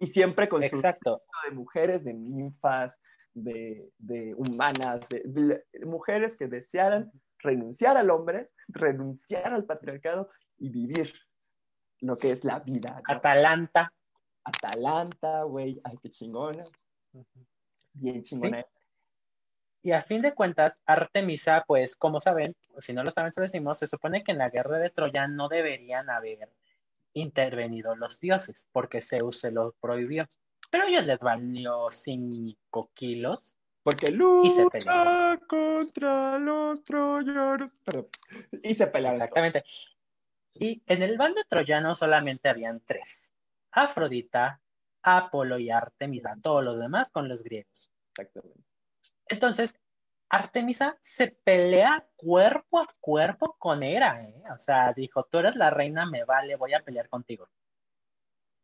[0.00, 1.22] y siempre con Exacto.
[1.48, 2.94] de mujeres, de ninfas,
[3.32, 11.12] de, de humanas, de, mujeres que desearan renunciar al hombre, renunciar al patriarcado y vivir
[12.00, 13.02] lo que es la vida.
[13.06, 13.92] Atalanta.
[14.44, 16.64] Atalanta, güey, ay, qué chingona.
[17.92, 18.64] Bien chingona.
[19.82, 23.78] Y a fin de cuentas, Artemisa, pues, como saben, si no lo saben, se decimos,
[23.78, 26.48] se supone que en la guerra de Troya no deberían haber
[27.16, 30.28] intervenido los dioses, porque Zeus se lo prohibió.
[30.70, 33.56] Pero ellos les valió 5 kilos.
[33.82, 37.76] Porque lucha contra los troyanos.
[37.84, 38.08] Perdón.
[38.62, 39.22] Y se pelearon.
[39.22, 39.64] Exactamente.
[40.54, 43.32] Y en el bando troyano solamente habían tres.
[43.70, 44.60] Afrodita,
[45.02, 46.36] Apolo y Artemisa.
[46.42, 47.92] Todos los demás con los griegos.
[48.10, 48.60] Exactamente.
[49.28, 49.76] Entonces,
[50.28, 54.42] Artemisa se pelea cuerpo a cuerpo con Hera, ¿eh?
[54.54, 57.48] O sea, dijo, tú eres la reina, me vale, voy a pelear contigo.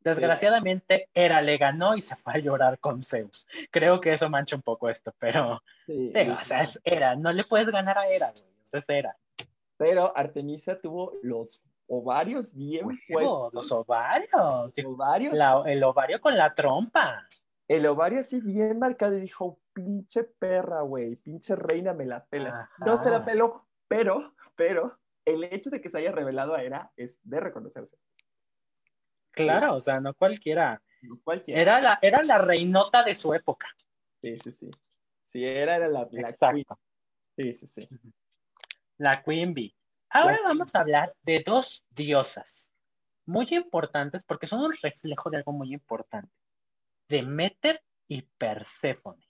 [0.01, 3.47] Desgraciadamente, Hera le ganó y se fue a llorar con Zeus.
[3.70, 7.68] Creo que eso mancha un poco esto, pero, o sea, es Hera, no le puedes
[7.68, 9.16] ganar a Hera, güey, es Hera.
[9.76, 13.52] Pero Artemisa tuvo los ovarios bien puestos.
[13.52, 14.30] Los ovarios.
[14.84, 15.39] ovarios.
[15.66, 17.26] el ovario con la trompa.
[17.68, 22.70] El ovario así bien marcado y dijo, pinche perra, güey, pinche reina me la pela.
[22.84, 26.90] No se la peló, pero, pero, el hecho de que se haya revelado a Era
[26.97, 27.97] es de reconocerse.
[29.30, 30.82] Claro, o sea, no cualquiera.
[31.24, 31.60] cualquiera.
[31.60, 33.68] Era, la, era la reinota de su época.
[34.20, 34.70] Sí, sí, sí.
[35.32, 36.66] Sí, era, era la, la queen.
[37.36, 37.89] Sí, sí, sí.
[38.98, 39.74] La Queen Bee.
[40.10, 42.74] Ahora vamos a hablar de dos diosas
[43.24, 46.30] muy importantes porque son un reflejo de algo muy importante.
[47.08, 49.26] Demeter y Perséfone.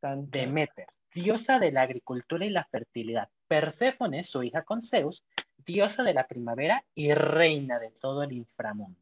[0.00, 3.28] Demeter, diosa de la agricultura y la fertilidad.
[3.48, 5.26] Perséfone, su hija con Zeus,
[5.56, 9.00] diosa de la primavera y reina de todo el inframundo.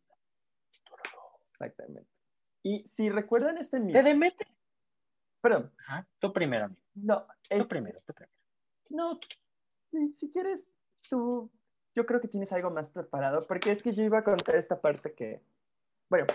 [1.53, 2.11] Exactamente.
[2.63, 3.99] Y si recuerdan este mito.
[3.99, 4.49] ¿De Demeter?
[5.41, 5.73] Perdón.
[5.79, 6.81] Ajá, tú primero, amigo.
[6.95, 8.33] No, tú primero, tú primero.
[8.91, 9.19] No,
[10.17, 10.65] si, quieres,
[11.09, 11.51] tú.
[11.95, 14.81] Yo creo que tienes algo más preparado, porque es que yo iba a contar esta
[14.81, 15.43] parte que.
[16.09, 16.27] Bueno,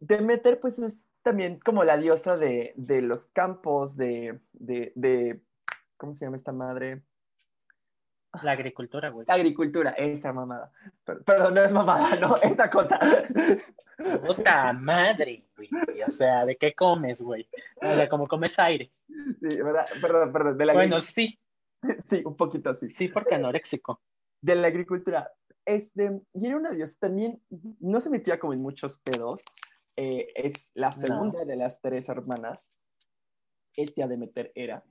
[0.00, 5.40] Demeter, pues es también como la diosa de, los campos, de, de,
[5.96, 7.02] ¿Cómo se llama esta madre?
[8.42, 9.26] La agricultura, güey.
[9.26, 10.70] La agricultura, esa mamada.
[11.04, 13.00] Perdón, no es mamada, no, esa cosa.
[14.26, 15.70] Puta madre, güey.
[16.06, 17.48] O sea, ¿de qué comes, güey?
[17.76, 18.92] O sea, como comes aire.
[19.06, 19.86] Sí, ¿verdad?
[20.00, 20.58] Perdón, perdón.
[20.74, 21.38] bueno, sí.
[22.10, 22.88] Sí, un poquito así.
[22.88, 24.00] Sí, porque anoréxico.
[24.40, 25.30] De la agricultura.
[25.68, 27.42] Este, y era una diosa también,
[27.78, 29.42] no se metía como en muchos pedos.
[29.96, 32.66] Eh, es la segunda de las tres hermanas.
[33.76, 34.82] Este Demeter era,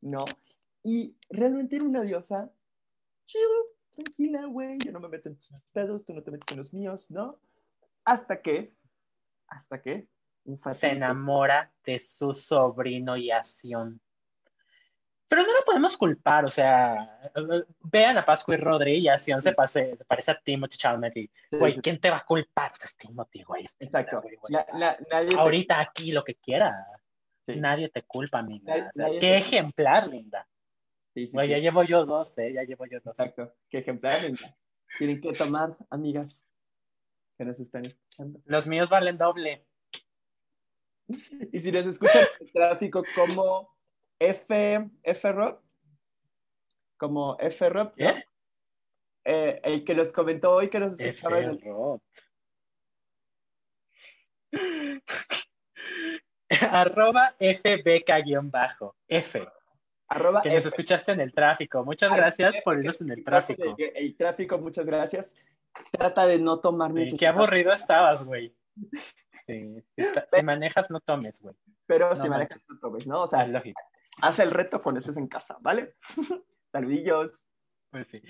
[0.00, 0.24] ¿no?
[0.82, 2.50] Y realmente era una diosa
[3.26, 3.50] chido,
[3.94, 6.72] tranquila, güey, yo no me meto en tus pedos, tú no te metes en los
[6.72, 7.38] míos, ¿no?
[8.06, 8.74] Hasta que,
[9.48, 10.08] hasta que,
[10.72, 14.00] se enamora de su sobrino y Acción.
[15.32, 17.30] Pero no lo podemos culpar, o sea,
[17.84, 21.30] vean a Pascu y Rodri y Acción se, pase, se parece a Timothy Chalamet y,
[21.50, 22.70] güey, ¿quién te va a culpar?
[22.70, 23.64] Este es Timothy, güey.
[23.80, 24.22] Exacto.
[25.38, 26.86] Ahorita aquí lo que quiera.
[27.46, 28.90] Nadie te culpa, amiga.
[29.20, 30.46] qué ejemplar, linda.
[31.14, 32.52] Sí, sí, ya llevo yo dos, ¿eh?
[32.52, 33.18] Ya llevo yo dos.
[33.18, 33.54] Exacto.
[33.70, 34.18] Qué ejemplar,
[34.98, 36.38] Tienen que tomar, amigas,
[37.38, 38.38] que nos están escuchando.
[38.44, 39.64] Los míos valen doble.
[41.08, 43.72] Y si les escuchan el tráfico como
[44.22, 45.60] F, F Rob,
[46.96, 51.82] como F Rob, eh, el que nos comentó hoy que nos escuchaba F en
[56.70, 58.96] Arroba FBK-bajo.
[59.08, 59.46] F
[60.42, 61.84] que nos escuchaste en el tráfico.
[61.84, 63.74] Muchas gracias por irnos en el tráfico.
[63.76, 65.34] El, tráfico, muchas gracias.
[65.90, 67.16] Trata de no tomar mucho.
[67.16, 68.54] qué aburrido estabas, güey.
[69.44, 71.56] Sí, si, manejas, no tomes, güey.
[71.86, 73.24] Pero si manejas, no tomes, ¿no?
[73.24, 73.44] O sea,
[74.20, 75.94] haz el reto cuando estés en casa, ¿vale?
[76.72, 77.32] Saludillos.
[77.90, 78.22] Pues sí.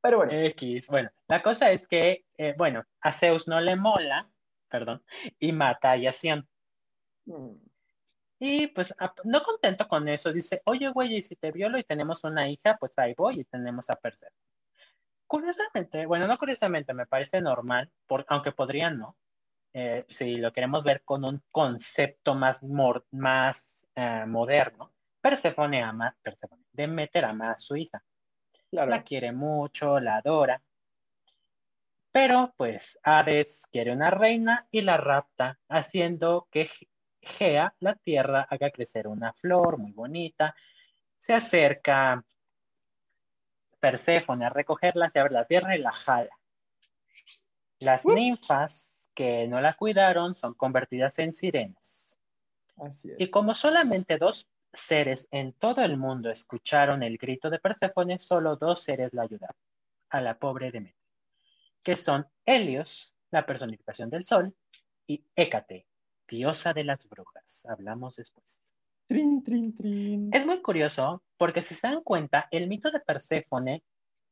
[0.00, 0.32] Pero bueno.
[0.32, 0.88] X.
[0.88, 4.30] Bueno, la cosa es que, eh, bueno, a Zeus no le mola,
[4.68, 5.02] perdón,
[5.38, 6.48] y mata a Yación.
[7.26, 7.54] Mm.
[8.40, 12.22] Y pues no contento con eso, dice, oye, güey, y si te violo y tenemos
[12.22, 14.36] una hija, pues ahí voy y tenemos a Persephone.
[15.26, 17.90] Curiosamente, bueno, no curiosamente, me parece normal,
[18.28, 19.16] aunque podrían no,
[19.74, 22.62] eh, si lo queremos ver con un concepto más,
[23.10, 28.02] más eh, moderno, Persephone ama, Persephone, Demeter ama a su hija.
[28.70, 30.62] La quiere mucho, la adora.
[32.12, 36.68] Pero pues Hades quiere una reina y la rapta, haciendo que
[37.20, 40.54] Gea, la tierra, haga crecer una flor muy bonita.
[41.16, 42.24] Se acerca
[43.80, 46.36] Perséfone a recogerla, se abre la tierra y la jala.
[47.80, 52.18] Las ninfas que no la cuidaron son convertidas en sirenas.
[53.18, 58.56] Y como solamente dos seres en todo el mundo escucharon el grito de Perséfone, solo
[58.56, 59.56] dos seres la ayudaron,
[60.10, 60.94] a la pobre Demeter,
[61.82, 64.54] que son Helios, la personificación del sol,
[65.06, 65.86] y Hécate,
[66.28, 67.64] diosa de las brujas.
[67.66, 68.74] Hablamos después.
[69.06, 70.30] Trin, trin, trin.
[70.34, 73.82] Es muy curioso porque si se dan cuenta, el mito de Perséfone,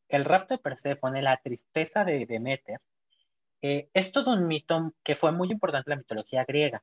[0.08, 2.80] el rapto de Perséfone, la tristeza de Demeter,
[3.62, 6.82] eh, es todo un mito que fue muy importante en la mitología griega,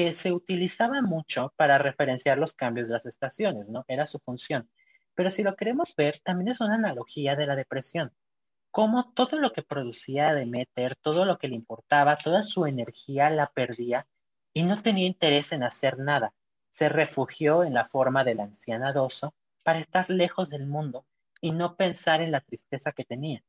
[0.00, 3.84] que se utilizaba mucho para referenciar los cambios de las estaciones, ¿no?
[3.86, 4.70] Era su función.
[5.14, 8.10] Pero si lo queremos ver, también es una analogía de la depresión.
[8.70, 13.48] Cómo todo lo que producía Demeter, todo lo que le importaba, toda su energía la
[13.48, 14.06] perdía
[14.54, 16.32] y no tenía interés en hacer nada.
[16.70, 21.04] Se refugió en la forma del ancianadoso para estar lejos del mundo
[21.42, 23.44] y no pensar en la tristeza que tenía.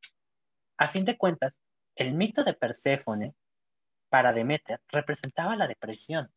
[0.75, 1.61] A fin de cuentas,
[1.95, 3.35] el mito de Perséfone
[4.09, 6.29] para Demeter representaba la depresión,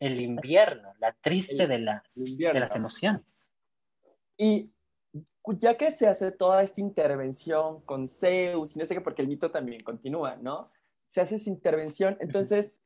[0.00, 3.52] el invierno, la triste de, las, de las emociones.
[4.36, 4.72] Y
[5.58, 9.28] ya que se hace toda esta intervención con Zeus, y no sé qué, porque el
[9.28, 10.70] mito también continúa, ¿no?
[11.10, 12.82] Se hace esa intervención, entonces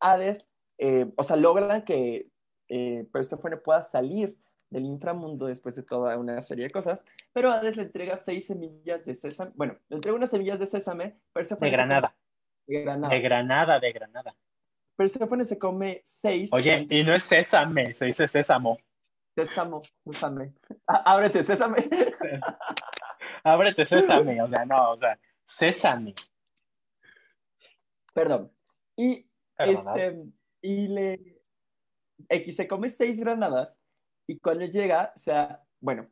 [0.00, 0.48] Hades,
[0.78, 2.30] eh, o sea, logran que
[2.68, 4.36] eh, Persephone pueda salir
[4.70, 9.04] del inframundo después de toda una serie de cosas, pero Hades le entrega seis semillas
[9.04, 12.16] de sésame, bueno, le entrega unas semillas de sésame, Persephone de granada.
[12.66, 13.14] de granada.
[13.14, 14.36] De granada, de granada.
[14.98, 16.50] Persephone se come seis.
[16.52, 18.76] Oye, y no es sésame, se dice sésamo.
[19.36, 20.54] Sésamo, sésame.
[20.88, 21.88] ábrete, sésame.
[23.44, 26.14] ábrete, sésame, o sea, no, o sea, sésame.
[28.12, 28.50] Perdón.
[28.96, 30.24] Y este,
[30.62, 31.42] y le,
[32.28, 33.72] X se come seis granadas
[34.26, 36.10] y cuando llega, o sea, bueno,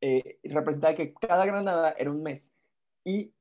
[0.00, 2.44] eh, representaba que cada granada era un mes
[3.04, 3.34] y,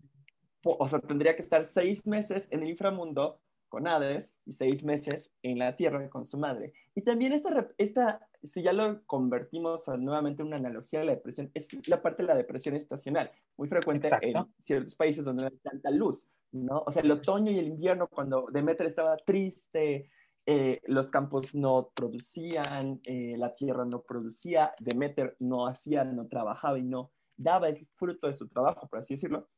[0.64, 3.40] o sea, tendría que estar seis meses en el inframundo
[3.70, 6.74] con Hades y seis meses en la tierra con su madre.
[6.96, 11.52] Y también esta, esta si ya lo convertimos nuevamente en una analogía a la depresión,
[11.54, 15.58] es la parte de la depresión estacional, muy frecuente en ciertos países donde no hay
[15.58, 16.84] tanta luz, ¿no?
[16.86, 20.10] O sea, el otoño y el invierno, cuando Demeter estaba triste,
[20.46, 26.80] eh, los campos no producían, eh, la tierra no producía, Demeter no hacía, no trabajaba
[26.80, 29.50] y no daba el fruto de su trabajo, por así decirlo.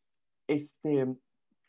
[0.48, 1.08] Este,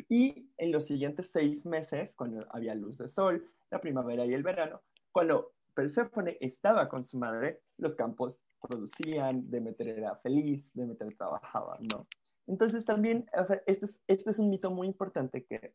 [0.09, 4.43] y en los siguientes seis meses, cuando había luz de sol, la primavera y el
[4.43, 11.79] verano, cuando Perséfone estaba con su madre, los campos producían, Demeter era feliz, Demeter trabajaba,
[11.81, 12.07] ¿no?
[12.47, 15.75] Entonces también, o sea, este es, este es un mito muy importante que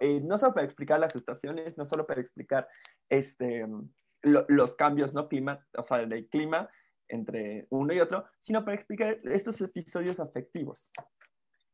[0.00, 2.68] eh, no solo para explicar las estaciones, no solo para explicar
[3.08, 3.66] este,
[4.22, 5.28] los cambios, ¿no?
[5.28, 6.68] Clima, o sea, del clima
[7.08, 10.92] entre uno y otro, sino para explicar estos episodios afectivos,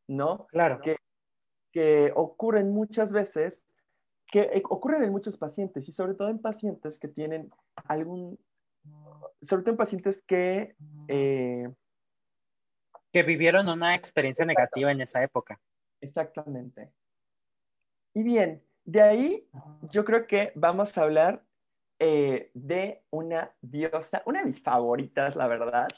[0.07, 0.47] ¿no?
[0.51, 0.81] Claro.
[0.81, 0.97] Que,
[1.75, 3.65] que ocurren muchas veces,
[4.29, 7.51] que eh, ocurren en muchos pacientes y sobre todo en pacientes que tienen
[7.89, 8.39] algún,
[9.43, 10.77] sobre todo en pacientes que...
[11.09, 11.69] Eh,
[13.13, 15.61] que vivieron una experiencia negativa en esa época.
[16.01, 16.93] Exactamente.
[18.15, 19.49] Y bien, de ahí
[19.91, 21.45] yo creo que vamos a hablar
[21.99, 25.89] eh, de una diosa, una de mis favoritas, la verdad,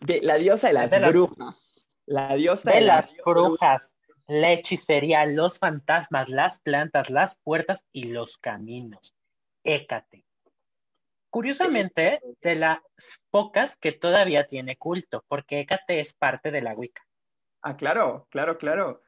[0.00, 1.86] de la diosa de las brujas.
[2.06, 3.94] La diosa de, las brujas
[4.32, 9.14] la hechicería, los fantasmas, las plantas, las puertas y los caminos.
[9.62, 10.24] Hécate.
[11.28, 12.80] Curiosamente, de las
[13.30, 17.02] pocas que todavía tiene culto, porque Hécate es parte de la Wicca.
[17.60, 19.02] Ah, claro, claro, claro.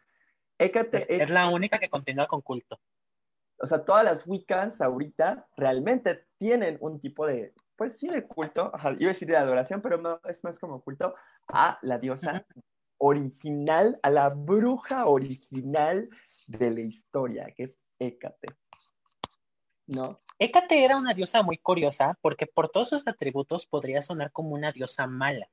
[0.58, 2.78] Hécate es, la única que continúa con culto.
[3.58, 8.72] O sea, todas las Wiccans ahorita realmente tienen un tipo de, pues sí, de culto,
[8.98, 11.14] iba a decir de adoración, pero no, es más como culto
[11.48, 12.44] a la diosa
[13.06, 16.08] original, a la bruja original
[16.46, 18.48] de la historia, que es Hécate.
[19.86, 20.20] ¿No?
[20.38, 24.72] Hécate era una diosa muy curiosa porque por todos sus atributos podría sonar como una
[24.72, 25.48] diosa mala,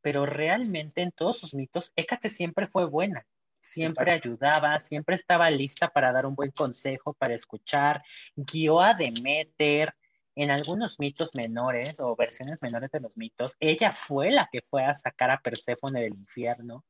[0.00, 3.26] pero realmente en todos sus mitos Hécate siempre fue buena,
[3.60, 8.00] siempre ayudaba, siempre estaba lista para dar un buen consejo, para escuchar,
[8.34, 9.94] guió a Demeter,
[10.36, 14.84] en algunos mitos menores o versiones menores de los mitos, ella fue la que fue
[14.84, 16.84] a sacar a Perséfone del infierno,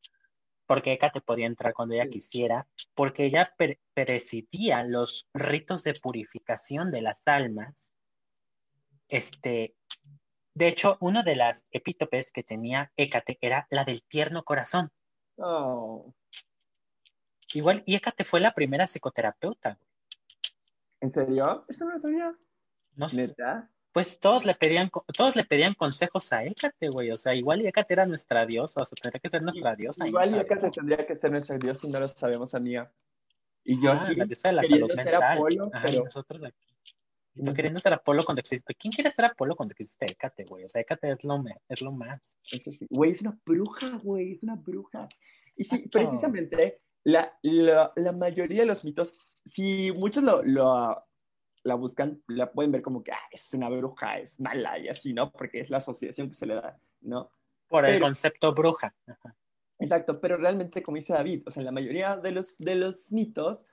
[0.66, 3.54] porque Hécate podía entrar cuando ella quisiera, porque ella
[3.94, 7.96] presidía los ritos de purificación de las almas.
[9.08, 9.76] Este,
[10.54, 14.90] de hecho, una de las epítopes que tenía Hécate era la del tierno corazón.
[15.36, 16.12] Oh.
[17.54, 19.78] Igual, y Hécate fue la primera psicoterapeuta.
[21.00, 21.64] ¿En serio?
[21.68, 22.36] Eso no lo sabía.
[22.96, 23.06] No
[23.92, 27.10] Pues todos le pedían, todos le pedían consejos a Hécate, güey.
[27.10, 30.06] O sea, igual y Hécate era nuestra diosa, o sea, tendría que ser nuestra diosa.
[30.06, 32.92] Igual y Hécate tendría que ser nuestra diosa y no lo sabemos, amiga.
[33.64, 35.22] Y yo ah, aquí, la diosa de la salud mental.
[35.22, 36.04] Apolo, pero...
[36.04, 36.66] nosotros aquí.
[37.34, 38.74] Y tú queriendo ser Apolo cuando existe.
[38.74, 40.64] ¿Quién quiere ser Apolo cuando existe Hécate, güey?
[40.64, 42.38] O sea, Hécate es lo, es lo más.
[42.50, 42.86] Eso sí.
[42.88, 44.32] Güey, es una bruja, güey.
[44.32, 45.06] Es una bruja.
[45.54, 51.05] Y sí, precisamente, la, la, la, mayoría de los mitos, si muchos lo, lo
[51.66, 55.12] la buscan, la pueden ver como que ah, es una bruja, es mala y así,
[55.12, 55.32] ¿no?
[55.32, 57.30] Porque es la asociación que se le da, ¿no?
[57.68, 58.94] Por el concepto bruja.
[59.80, 63.64] Exacto, pero realmente, como dice David, o sea, la mayoría de los, de los mitos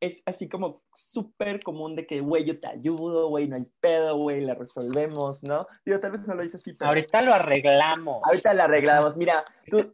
[0.00, 4.16] es así como súper común de que, güey, yo te ayudo, güey, no hay pedo,
[4.16, 5.66] güey, la resolvemos, ¿no?
[5.84, 6.88] Digo, tal vez no lo dice así, pero...
[6.88, 8.22] Ahorita lo arreglamos.
[8.26, 9.16] Ahorita lo arreglamos.
[9.16, 9.92] Mira, tú,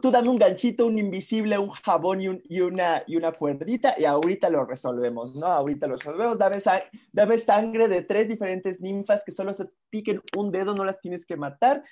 [0.00, 4.04] tú, dame un ganchito, un invisible, un jabón y, y, una, y una cuerdita y
[4.04, 5.46] ahorita lo resolvemos, ¿no?
[5.46, 6.38] Ahorita lo resolvemos.
[6.38, 6.58] Dame,
[7.12, 11.24] dame sangre de tres diferentes ninfas que solo se piquen un dedo, no las tienes
[11.24, 11.82] que matar.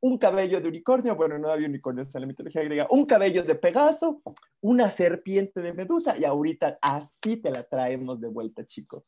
[0.00, 3.54] Un cabello de unicornio, bueno, no había unicornios en la mitología griega, un cabello de
[3.54, 4.22] Pegaso,
[4.60, 9.04] una serpiente de Medusa y ahorita así te la traemos de vuelta, chico.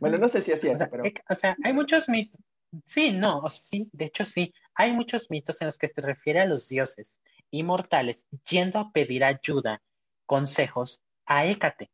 [0.00, 1.04] Bueno, no sé si así es, pero...
[1.28, 2.40] O sea, hay muchos mitos,
[2.84, 4.52] Sí, no, sí, de hecho sí.
[4.74, 7.20] Hay muchos mitos en los que se refiere a los dioses
[7.50, 9.80] inmortales yendo a pedir ayuda,
[10.26, 11.90] consejos a Hécate.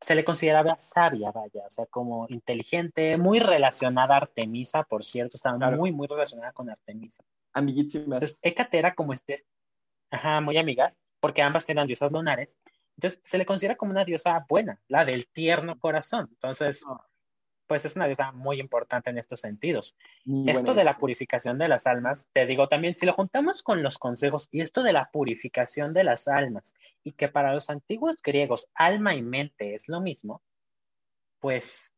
[0.00, 5.36] Se le consideraba sabia, vaya, o sea, como inteligente, muy relacionada a Artemisa, por cierto,
[5.36, 7.24] estaba muy, muy relacionada con Artemisa.
[7.52, 8.16] Amiguísimas.
[8.16, 9.40] Entonces, Hécate era como este,
[10.10, 12.58] ajá, muy amigas, porque ambas eran diosas lunares.
[12.96, 16.28] Entonces, se le considera como una diosa buena, la del tierno corazón.
[16.30, 16.84] Entonces,
[17.66, 19.96] pues es una diosa muy importante en estos sentidos.
[20.46, 23.98] esto de la purificación de las almas, te digo también, si lo juntamos con los
[23.98, 28.68] consejos y esto de la purificación de las almas, y que para los antiguos griegos
[28.74, 30.42] alma y mente es lo mismo,
[31.40, 31.96] pues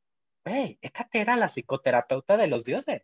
[0.51, 3.03] Hey, Hécate era la psicoterapeuta de los dioses.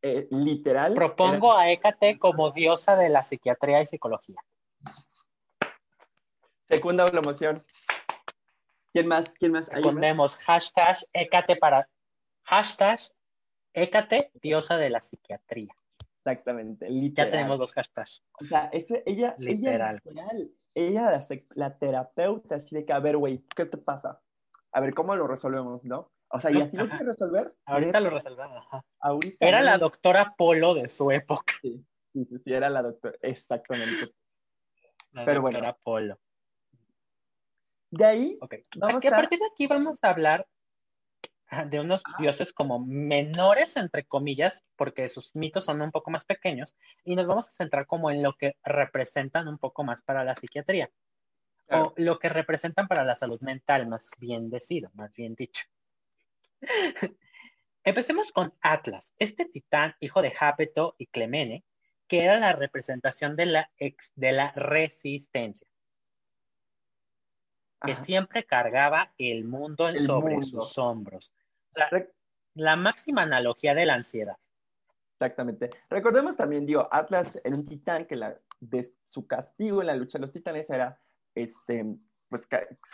[0.00, 0.94] Eh, literal.
[0.94, 4.40] Propongo a Hécate como diosa de la psiquiatría y psicología.
[6.68, 7.64] Segunda la.
[8.92, 9.28] ¿Quién más?
[9.38, 9.68] ¿Quién más?
[9.82, 11.88] Ponemos hashtag Hécate para
[12.48, 12.98] hashtag
[13.74, 15.72] Hécate, diosa de la psiquiatría.
[16.16, 17.30] Exactamente, literal.
[17.30, 18.24] Ya tenemos dos hashtags.
[18.40, 20.02] O sea, ella, literal.
[20.04, 20.26] ella,
[20.74, 24.20] ella la, terapeuta, así de que, a ver, güey, ¿qué te pasa?
[24.72, 26.10] A ver, ¿cómo lo resolvemos, no?
[26.30, 27.54] O sea, y así lo quiere resolver.
[27.66, 28.66] Ahorita lo resolvemos.
[29.38, 31.54] Era la doctora Polo de su época.
[31.62, 34.12] Sí, sí, sí, era la doctora, exactamente.
[35.12, 35.78] La Pero doctora bueno.
[35.82, 36.20] Polo.
[37.90, 38.38] De ahí,
[38.76, 39.08] vamos a...
[39.08, 40.46] a partir de aquí vamos a hablar
[41.70, 42.16] de unos ah.
[42.18, 47.26] dioses como menores, entre comillas, porque sus mitos son un poco más pequeños, y nos
[47.26, 50.90] vamos a centrar como en lo que representan un poco más para la psiquiatría,
[51.70, 55.64] o lo que representan para la salud mental, más bien decido, más bien dicho.
[57.84, 61.64] Empecemos con Atlas, este titán, hijo de Jápeto y Clemene,
[62.06, 63.70] que era la representación de la,
[64.14, 65.67] de la resistencia
[67.80, 71.32] que siempre cargaba el mundo sobre sus hombros.
[72.54, 74.36] la máxima analogía de la ansiedad.
[75.20, 75.70] Exactamente.
[75.90, 80.18] Recordemos también, digo, Atlas era un titán que la, de su castigo en la lucha
[80.18, 81.00] de los titanes era,
[81.34, 81.96] este,
[82.28, 82.48] pues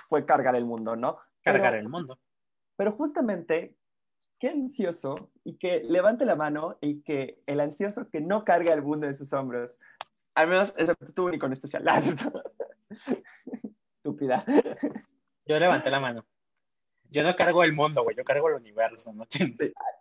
[0.09, 1.19] fue cargar el mundo, ¿no?
[1.43, 2.19] Cargar el mundo.
[2.77, 3.77] Pero justamente,
[4.39, 8.83] qué ansioso y que levante la mano y que el ansioso que no carga el
[8.83, 9.77] mundo en sus hombros,
[10.35, 11.85] al menos es tu único en especial.
[14.05, 14.45] estúpida.
[15.47, 16.25] Yo levanté la mano.
[17.11, 19.27] Yo no cargo el mundo, güey, yo cargo el universo, ¿no?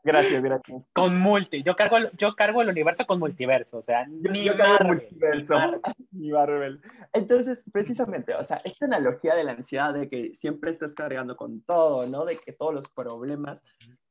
[0.04, 0.84] gracias, gracias.
[0.94, 4.56] Con multi, yo cargo, el, yo cargo el universo con multiverso, o sea, ni yo
[4.56, 5.56] cargo el multiverso,
[6.12, 6.82] ni Marvel.
[7.12, 11.62] Entonces, precisamente, o sea, esta analogía de la ansiedad de que siempre estás cargando con
[11.62, 12.26] todo, ¿no?
[12.26, 13.62] De que todos los problemas,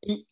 [0.00, 0.28] y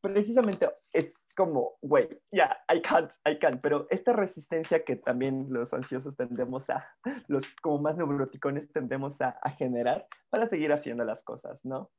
[0.00, 5.72] precisamente es como, güey, ya, I can't, I can't, pero esta resistencia que también los
[5.74, 6.88] ansiosos tendemos a,
[7.28, 11.92] los como más neuroticones tendemos a, generar para seguir haciendo las cosas, ¿no?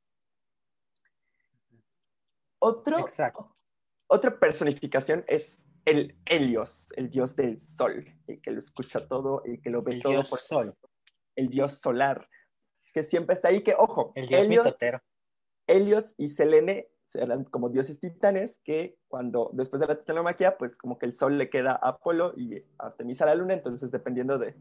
[2.60, 3.06] Otro,
[4.08, 9.62] Otra personificación es el Helios, el dios del sol, el que lo escucha todo, el
[9.62, 10.12] que lo ve todo.
[10.12, 10.76] Dios sol.
[11.36, 12.28] El dios solar,
[12.92, 14.12] que siempre está ahí, que ojo.
[14.16, 14.76] El dios Helios,
[15.68, 20.98] Helios y Selene eran como dioses titanes que cuando después de la titanomaquia, pues como
[20.98, 24.54] que el sol le queda a Apolo y Artemisa a la luna, entonces dependiendo de,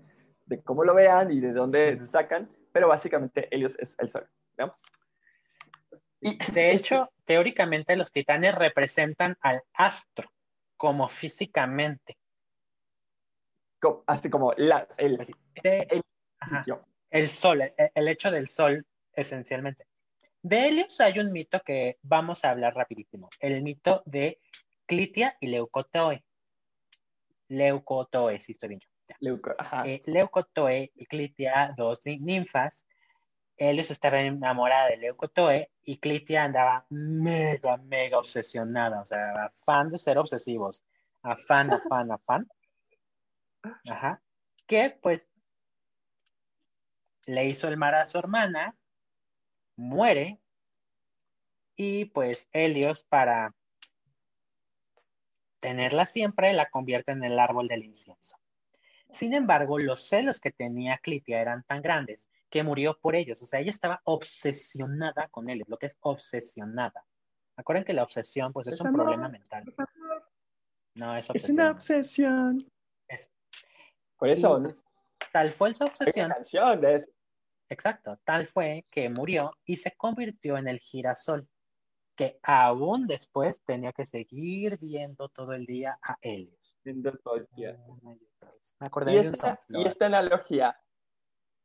[0.46, 4.28] de cómo lo vean y de dónde sacan, pero básicamente Helios es el sol.
[4.58, 4.74] ¿no?
[6.22, 10.30] Y de hecho, teóricamente los titanes representan al astro
[10.76, 12.18] como físicamente.
[14.06, 15.20] así como la, el,
[17.12, 19.87] el, sol, el hecho del sol esencialmente.
[20.48, 23.28] De Helios hay un mito que vamos a hablar rapidísimo.
[23.42, 24.40] El mito de
[24.86, 26.24] Clitia y Leucotoe.
[27.50, 28.82] Leucotoe, si estoy bien.
[29.84, 32.88] Eh, Leucotoe y Clitia, dos ninfas.
[33.58, 39.02] Helios estaba enamorada de Leucotoe y Clitia andaba mega, mega obsesionada.
[39.02, 40.82] O sea, fan de ser obsesivos.
[41.24, 42.48] Afán, afán, afán.
[43.90, 44.22] Ajá.
[44.66, 45.30] Que pues
[47.26, 48.78] le hizo el mar a su hermana
[49.78, 50.40] muere
[51.76, 53.48] y pues Helios para
[55.60, 58.38] tenerla siempre la convierte en el árbol del incienso.
[59.12, 63.42] Sin embargo, los celos que tenía Clitia eran tan grandes que murió por ellos.
[63.42, 67.06] O sea, ella estaba obsesionada con él, lo que es obsesionada.
[67.56, 69.64] Acuerden que la obsesión, pues, es, un problema mental.
[70.94, 71.36] No, es obsesión.
[71.36, 72.72] Es una obsesión.
[74.18, 74.62] Por eso.
[75.32, 76.34] tal fue su obsesión.
[76.86, 77.08] Es
[77.70, 81.48] Exacto, tal fue que murió y se convirtió en el girasol,
[82.16, 86.78] que aún después tenía que seguir viendo todo el día a Helios.
[86.84, 87.78] Viendo todo el día.
[88.80, 90.80] Me acordé y de esta, Y esta analogía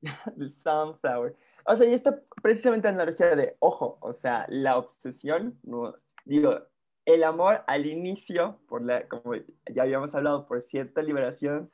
[0.36, 1.36] del sunflower.
[1.66, 6.58] O sea, y esta precisamente analogía de, ojo, o sea, la obsesión, no, digo,
[7.04, 11.70] el amor al inicio, por la, como ya habíamos hablado, por cierta liberación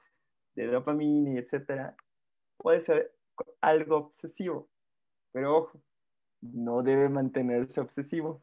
[0.55, 1.97] de dopamina y etcétera,
[2.59, 3.18] puede ser
[3.61, 4.69] algo obsesivo.
[5.33, 5.83] Pero ojo,
[6.41, 8.43] no debe mantenerse obsesivo.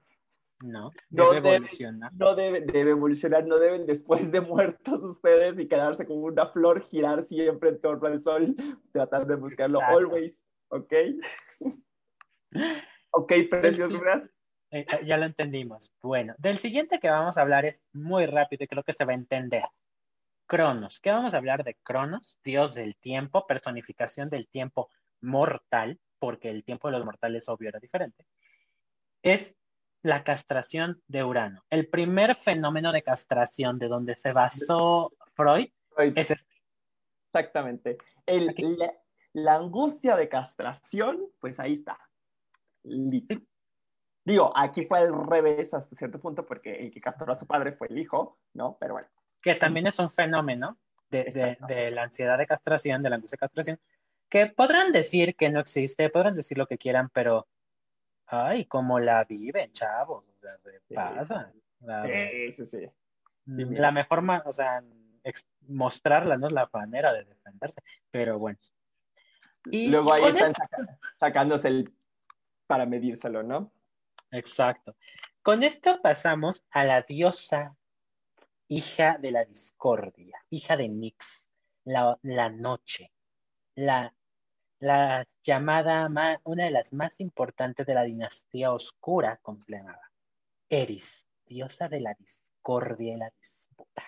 [0.64, 2.14] No, debe evolucionar.
[2.14, 6.82] no debe, debe, evolucionar, no deben después de muertos ustedes y quedarse como una flor,
[6.82, 8.56] girar siempre en torno al sol,
[8.94, 10.94] tratar de buscarlo always, ¿ok?
[13.12, 13.94] ok, precios,
[14.72, 15.92] eh, eh, ya lo entendimos.
[16.02, 19.12] Bueno, del siguiente que vamos a hablar es muy rápido y creo que se va
[19.12, 19.64] a entender.
[20.48, 21.00] Cronos.
[21.00, 22.40] ¿Qué vamos a hablar de Cronos?
[22.44, 24.90] Dios del tiempo, personificación del tiempo
[25.22, 28.26] mortal, porque el tiempo de los mortales obvio era diferente.
[29.22, 29.58] Es
[30.02, 31.64] la castración de Urano.
[31.70, 36.56] El primer fenómeno de castración de donde se basó Freud, es este.
[37.34, 37.98] Exactamente.
[38.26, 38.56] El,
[39.34, 41.98] la, angustia de castración, pues ahí está.
[44.24, 47.74] Digo, aquí fue al revés hasta cierto punto porque el que castró a su padre
[47.74, 48.78] fue el hijo, ¿no?
[48.80, 49.08] Pero bueno.
[49.46, 50.78] Que también es un fenómeno
[51.10, 53.80] de, de la ansiedad de castración, de la angustia de castración,
[54.28, 57.48] que podrán decir que no existe, podrán decir lo que quieran, pero
[58.28, 60.28] Ay, cómo la viven, chavos.
[60.28, 61.54] O sea, se pasa.
[61.82, 62.06] La,
[62.56, 62.90] sí, sí,
[63.46, 64.84] mm, La mejor, o sea,
[65.68, 68.58] mostrarla no es la manera de defenderse, pero bueno.
[69.66, 70.54] Y Luego ahí están
[71.20, 71.94] sacándose el
[72.68, 73.72] para medírselo, ¿no?
[74.32, 74.96] Exacto.
[75.44, 77.76] Con esto pasamos a la diosa
[78.68, 81.50] hija de la discordia, hija de Nix,
[81.84, 83.12] la, la noche,
[83.76, 84.14] la
[84.80, 86.10] la llamada,
[86.44, 90.12] una de las más importantes de la dinastía oscura, como se le llamaba,
[90.70, 94.04] Eris, diosa de la discordia y la disputa.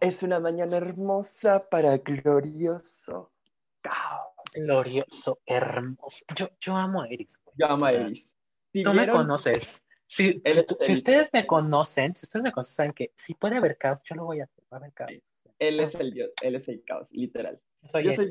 [0.00, 3.32] Es una mañana hermosa para glorioso
[3.80, 4.34] caos.
[4.54, 6.24] Glorioso, hermoso.
[6.34, 7.40] Yo, yo amo a Eris.
[7.54, 8.32] Yo amo a Eris.
[8.72, 9.84] Tú me conoces.
[10.08, 10.40] Si,
[10.80, 14.14] si, ustedes me conocen, si ustedes me conocen, saben que si puede haber caos, yo
[14.14, 14.64] lo voy a hacer.
[14.72, 15.10] Va a haber caos.
[15.58, 17.60] Él es el dios, él es el caos, literal
[18.02, 18.28] yo, soy,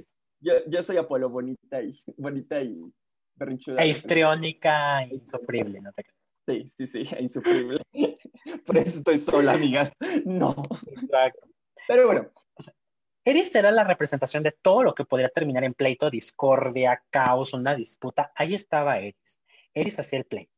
[0.68, 2.80] yo, soy Apolo, bonita y, bonita y
[3.36, 3.82] berrinchuda.
[3.84, 6.16] E histriónica e insufrible, no te crees.
[6.48, 7.82] Sí, sí, sí, e insufrible.
[8.66, 9.92] Por eso estoy sola, amigas.
[10.26, 10.56] No.
[10.88, 11.48] Exacto.
[11.88, 12.30] Pero bueno.
[13.28, 17.76] Eris era la representación de todo lo que podría terminar en pleito, discordia, caos, una
[17.76, 18.32] disputa.
[18.36, 19.42] Ahí estaba Eris.
[19.74, 20.55] Eris hacía el pleito.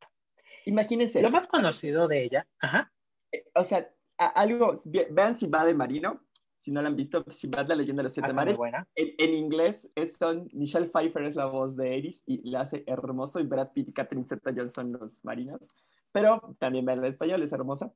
[0.68, 1.22] Imagínense.
[1.22, 2.92] Lo más conocido de ella, ajá.
[3.32, 4.82] Eh, o sea, algo,
[5.12, 6.22] vean si va de Marino,
[6.60, 8.58] si no la han visto, si vas la leyenda de los siete ah, mares.
[8.96, 12.84] En, en, inglés es son, Michelle Pfeiffer es la voz de Eris y le hace
[12.88, 15.68] hermoso y Brad Pitt y Catherine Zeta-Johnson los marinos.
[16.12, 17.94] Pero también vean en español, es hermosa.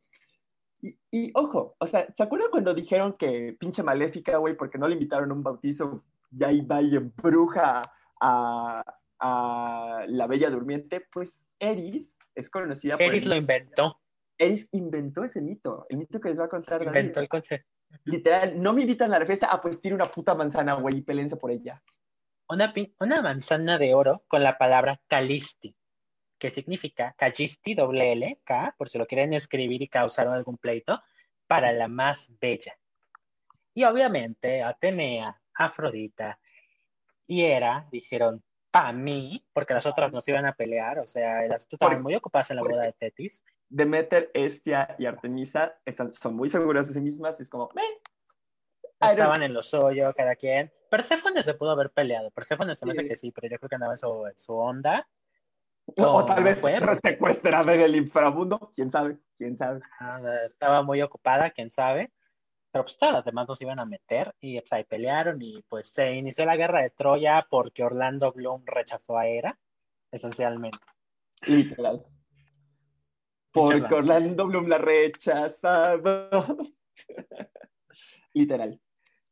[0.79, 4.87] Y, y, ojo, o sea, ¿se acuerdan cuando dijeron que pinche maléfica, güey, porque no
[4.87, 8.83] le invitaron a un bautizo y ahí va y embruja a,
[9.19, 11.05] a la Bella Durmiente?
[11.11, 13.05] Pues Eris es conocida por...
[13.05, 13.99] Eris lo inventó.
[14.37, 16.81] Eris inventó ese mito, el mito que les va a contar.
[16.83, 17.69] Inventó el concepto.
[18.05, 21.01] Literal, no me invitan a la fiesta, ah, pues tire una puta manzana, güey, y
[21.01, 21.83] pelense por ella.
[22.47, 25.75] Una, una manzana de oro con la palabra Calisti,
[26.37, 31.01] que significa Callisti, doble L, K, por si lo quieren escribir y causar algún pleito,
[31.45, 32.77] para la más bella.
[33.73, 36.39] Y obviamente Atenea, Afrodita
[37.27, 41.65] y Hera dijeron, para mí, porque las otras nos iban a pelear, o sea, las
[41.65, 43.43] otras estaban muy ocupadas en la boda de Tetis.
[43.69, 47.69] Demeter, Estia y Artemisa están, son muy seguras de sí mismas, es como,
[48.99, 50.71] Estaban en los hoyos, cada quien.
[50.89, 53.75] Perséfone se pudo haber peleado, Perséfone se me hace que sí, pero yo creo que
[53.75, 55.07] andaba en su, su onda.
[55.97, 59.81] O, tal vez fue, secuestrada en el inframundo, quién sabe, quién sabe.
[60.45, 62.11] estaba muy ocupada, quién sabe
[62.71, 65.89] pero pues todas las demás nos iban a meter y pues ahí pelearon y pues
[65.89, 69.59] se inició la guerra de Troya porque Orlando Bloom rechazó a Hera,
[70.09, 70.79] esencialmente.
[71.47, 72.05] Literal.
[73.51, 76.29] Porque Orlando Bloom la rechazado.
[78.33, 78.79] Literal.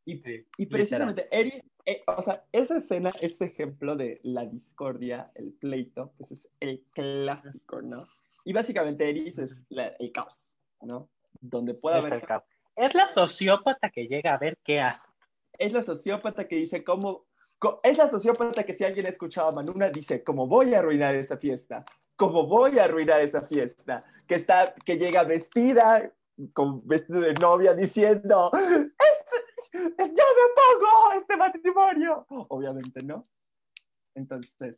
[0.03, 6.13] Y, precisamente, Eris, eh, o sea, esa escena, ese ejemplo de la discordia, el pleito,
[6.17, 8.07] pues es el clásico, ¿no?
[8.43, 11.09] Y básicamente Eris es el caos, ¿no?
[11.39, 12.13] Donde puede haber...
[12.13, 12.43] El caos
[12.79, 15.09] es la sociópata que llega a ver qué hace.
[15.57, 17.25] Es la sociópata que dice cómo...
[17.83, 21.13] Es la sociópata que si alguien ha escuchado a Manuna dice, ¿cómo voy a arruinar
[21.15, 21.83] esa fiesta?
[22.15, 24.05] ¿Cómo voy a arruinar esa fiesta?
[24.25, 26.09] Que, está, que llega vestida,
[26.53, 28.95] con vestido de novia, diciendo, es,
[29.73, 32.25] ¡Ya me pongo este matrimonio!
[32.29, 33.27] Obviamente no.
[34.15, 34.77] Entonces,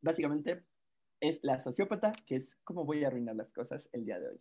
[0.00, 0.64] básicamente
[1.20, 4.40] es la sociópata que es cómo voy a arruinar las cosas el día de hoy.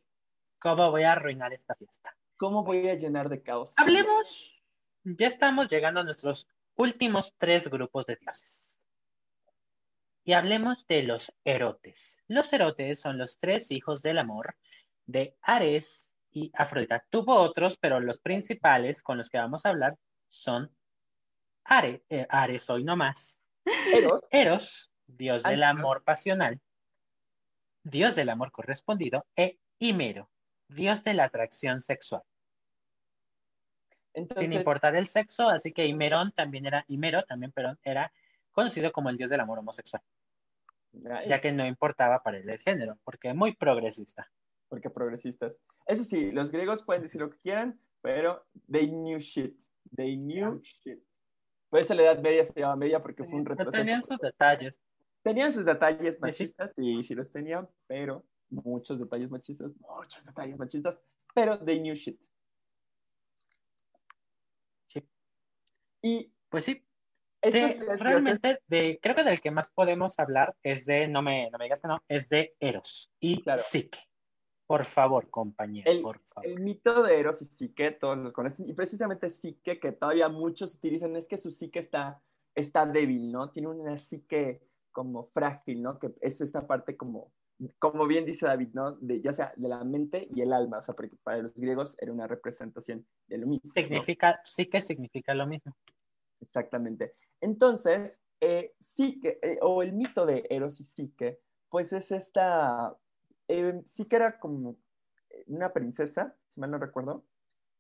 [0.59, 2.15] ¿Cómo voy a arruinar esta fiesta?
[2.37, 3.73] ¿Cómo voy a llenar de caos?
[3.77, 4.63] Hablemos,
[5.03, 8.87] ya estamos llegando a nuestros últimos tres grupos de dioses.
[10.23, 12.17] Y hablemos de los erotes.
[12.27, 14.57] Los erotes son los tres hijos del amor
[15.05, 17.05] de Ares y Afrodita.
[17.09, 19.97] Tuvo otros, pero los principales con los que vamos a hablar
[20.27, 20.75] son
[21.63, 23.41] Ares, eh, Ares hoy no más.
[23.93, 24.21] Eros.
[24.31, 26.59] Eros, dios del amor pasional,
[27.83, 30.29] dios del amor correspondido, e Himero,
[30.69, 32.23] dios de la atracción sexual.
[34.35, 38.11] Sin importar el sexo, así que Himerón también era, Himero también, pero era
[38.51, 40.01] conocido como el dios del amor homosexual.
[40.91, 44.27] Ya que no importaba para él el género, porque muy progresista.
[44.67, 45.53] Porque progresistas.
[45.85, 49.55] Eso sí, los griegos pueden decir lo que quieran, pero they knew shit.
[49.95, 50.99] They knew shit.
[51.69, 53.77] Por eso la Edad Media se llama media porque fue un retroceso.
[53.77, 54.81] tenían sus detalles.
[55.21, 60.97] Tenían sus detalles machistas, y sí los tenían, pero muchos detalles machistas, muchos detalles machistas,
[61.33, 62.19] pero they knew shit.
[64.85, 65.07] Sí.
[66.01, 66.81] Y Pues sí,
[67.41, 71.57] de- realmente, de, creo que del que más podemos hablar es de, no me, no
[71.57, 73.61] me digas que no, es de Eros y Claro.
[73.65, 73.99] Psique.
[74.65, 76.49] Por favor, compañero, El- por favor.
[76.49, 80.75] el mito de Eros y Psique, todos los conocen, y precisamente Psique, que todavía muchos
[80.75, 82.21] utilizan, es que su psique está,
[82.53, 83.49] está débil, ¿no?
[83.51, 84.61] Tiene una psique
[84.91, 85.99] como frágil, ¿no?
[85.99, 87.31] Que es esta parte como,
[87.79, 88.93] como bien dice David, ¿no?
[88.93, 91.95] De, ya sea de la mente y el alma, o sea, porque para los griegos
[91.99, 93.71] era una representación de lo mismo.
[93.73, 93.81] ¿no?
[93.81, 95.75] Significa, Psique significa lo mismo.
[96.39, 97.15] Exactamente.
[97.41, 101.39] Entonces, eh, Psique, eh, o el mito de Eros y Psique,
[101.69, 102.95] pues es esta,
[103.47, 104.77] eh, Psique era como
[105.47, 107.23] una princesa, si mal no recuerdo,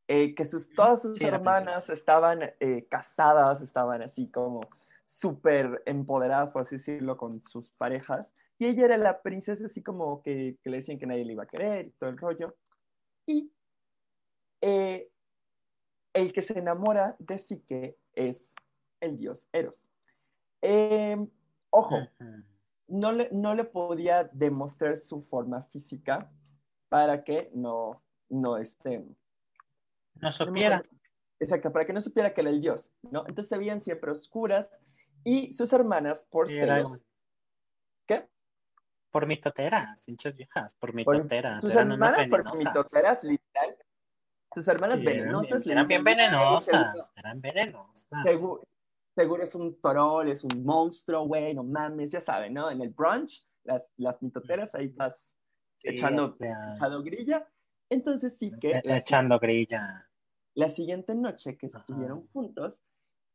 [0.07, 4.61] eh, que sus, todas sus Sí, hermanas estaban eh, casadas, estaban así como
[5.03, 10.21] súper empoderadas, por así decirlo, con sus parejas, y ella era la princesa así como
[10.21, 12.55] que, que le decían que nadie le iba a querer y todo el rollo.
[13.25, 13.51] Y
[14.61, 15.09] eh,
[16.13, 18.53] el que se enamora de Psique es
[18.99, 19.89] el dios Eros.
[20.61, 21.17] Eh,
[21.69, 21.97] ojo,
[22.87, 26.31] no le, no le podía demostrar su forma física
[26.89, 29.05] para que no, no este,
[30.15, 30.81] No supiera.
[31.39, 33.19] Exacto, para que no supiera que era el dios, ¿no?
[33.27, 34.79] Entonces se veían siempre oscuras
[35.23, 37.05] y sus hermanas, por celos.
[39.17, 41.63] Por mitoteras, hinchas viejas, por Por- mitoteras.
[41.63, 42.65] sus eran unas hermanas por venenosas.
[42.65, 43.77] mitoteras, literal.
[44.53, 45.49] Sus hermanas Sí, eran venenosas.
[45.49, 48.23] bien- le eran bien dicen, "Ay, venenosas, eran venenosas.
[48.23, 48.61] Seguro,
[49.15, 52.69] seguro es un troll, es un monstruo, güey, no mames, ya saben, ¿no?
[52.69, 55.35] En el brunch, las, las mitoteras ahí vas
[55.79, 57.47] Sí, echando, o sea, echando grilla.
[57.89, 60.07] Entonces sí que e- la, echando grilla.
[60.53, 61.79] la siguiente noche que Ajá.
[61.79, 62.83] estuvieron juntos,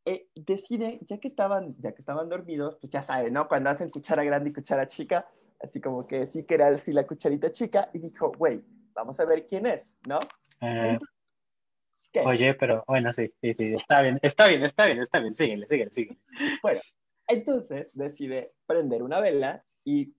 [0.04, 3.48] eh, decide, ya que estaban, ya que estaban dormidos, pues ya saben, ¿no?
[3.48, 5.26] Cuando hacen cuchara grande y cuchara chica,
[5.62, 8.62] así como que sí que era así la cucharita chica, y dijo, güey,
[8.94, 10.20] vamos a ver quién es, ¿no?
[10.60, 10.98] Eh,
[12.24, 15.66] oye, pero bueno, sí, sí, sí, está bien, está bien, está bien, está bien, síguele,
[15.66, 16.18] síguele, síguele.
[16.62, 16.80] Bueno,
[17.26, 20.14] entonces decide prender una vela y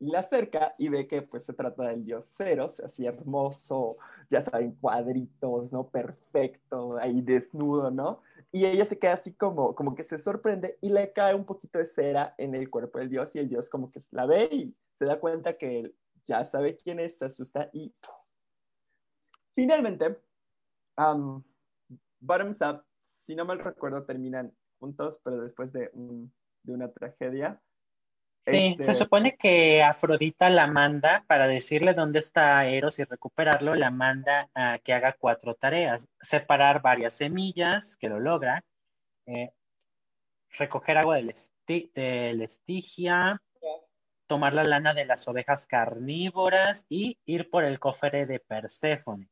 [0.00, 3.96] la acerca y ve que pues se trata del dios Ceros, así hermoso,
[4.30, 5.88] ya saben, cuadritos, ¿no?
[5.90, 8.22] Perfecto, ahí desnudo, ¿no?
[8.52, 11.78] Y ella se queda así como, como que se sorprende y le cae un poquito
[11.78, 14.76] de cera en el cuerpo del dios y el dios como que la ve y
[14.98, 17.94] se da cuenta que él ya sabe quién es, se asusta y
[19.54, 20.20] finalmente,
[20.96, 21.42] um,
[22.20, 22.84] Bottoms Up,
[23.26, 26.32] si no mal recuerdo, terminan juntos, pero después de, un-
[26.62, 27.62] de una tragedia.
[28.44, 33.74] Sí, Este, se supone que Afrodita la manda para decirle dónde está Eros y recuperarlo,
[33.74, 38.64] la manda a que haga cuatro tareas, separar varias semillas, que lo logra,
[39.26, 39.50] eh,
[40.50, 43.42] recoger agua del, esti- del Estigia,
[44.26, 49.28] tomar la lana de las ovejas carnívoras y ir por el cofre de Perséfone.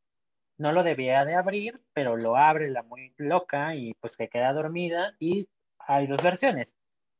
[0.58, 4.52] No lo debía de abrir, pero lo abre la muy loca y pues que queda
[4.54, 6.74] dormida y hay dos versiones.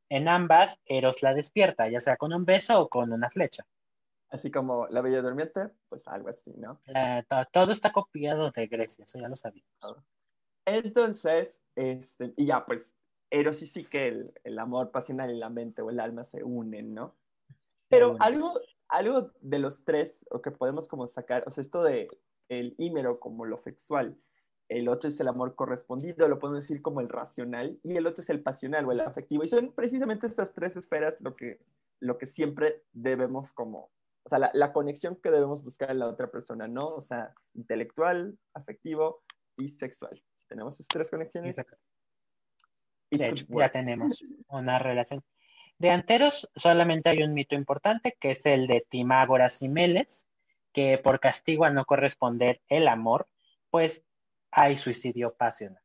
[0.09, 3.65] En ambas, Eros la despierta, ya sea con un beso o con una flecha.
[4.29, 6.81] Así como la Bella Durmiente, pues algo así, ¿no?
[6.87, 9.63] Eh, to- todo está copiado de Grecia, eso ya lo sabía.
[10.65, 12.81] Entonces, este, y ya, pues,
[13.29, 16.43] Eros y sí que el, el amor pasional y la mente o el alma se
[16.43, 17.15] unen, ¿no?
[17.89, 18.59] Pero algo,
[18.89, 22.09] algo de los tres, o que podemos como sacar, o sea, esto de
[22.49, 24.17] el ímero como lo sexual,
[24.69, 28.21] el otro es el amor correspondido, lo podemos decir como el racional, y el otro
[28.21, 29.43] es el pasional o el afectivo.
[29.43, 31.59] Y son precisamente estas tres esferas lo que,
[31.99, 33.89] lo que siempre debemos como,
[34.23, 36.89] o sea, la, la conexión que debemos buscar en la otra persona, ¿no?
[36.89, 39.23] O sea, intelectual, afectivo
[39.57, 40.21] y sexual.
[40.35, 41.77] Si tenemos esas tres conexiones, exacto.
[43.09, 45.23] De could hecho, ya tenemos una relación.
[45.77, 50.27] De anteros solamente hay un mito importante, que es el de Timágoras y Meles,
[50.73, 53.27] que por castigo a no corresponder el amor,
[53.69, 54.03] pues
[54.51, 55.81] hay suicidio pasional.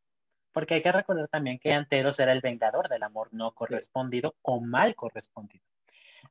[0.53, 4.61] Porque hay que recordar también que Anteros era el vengador del amor no correspondido o
[4.61, 5.65] mal correspondido.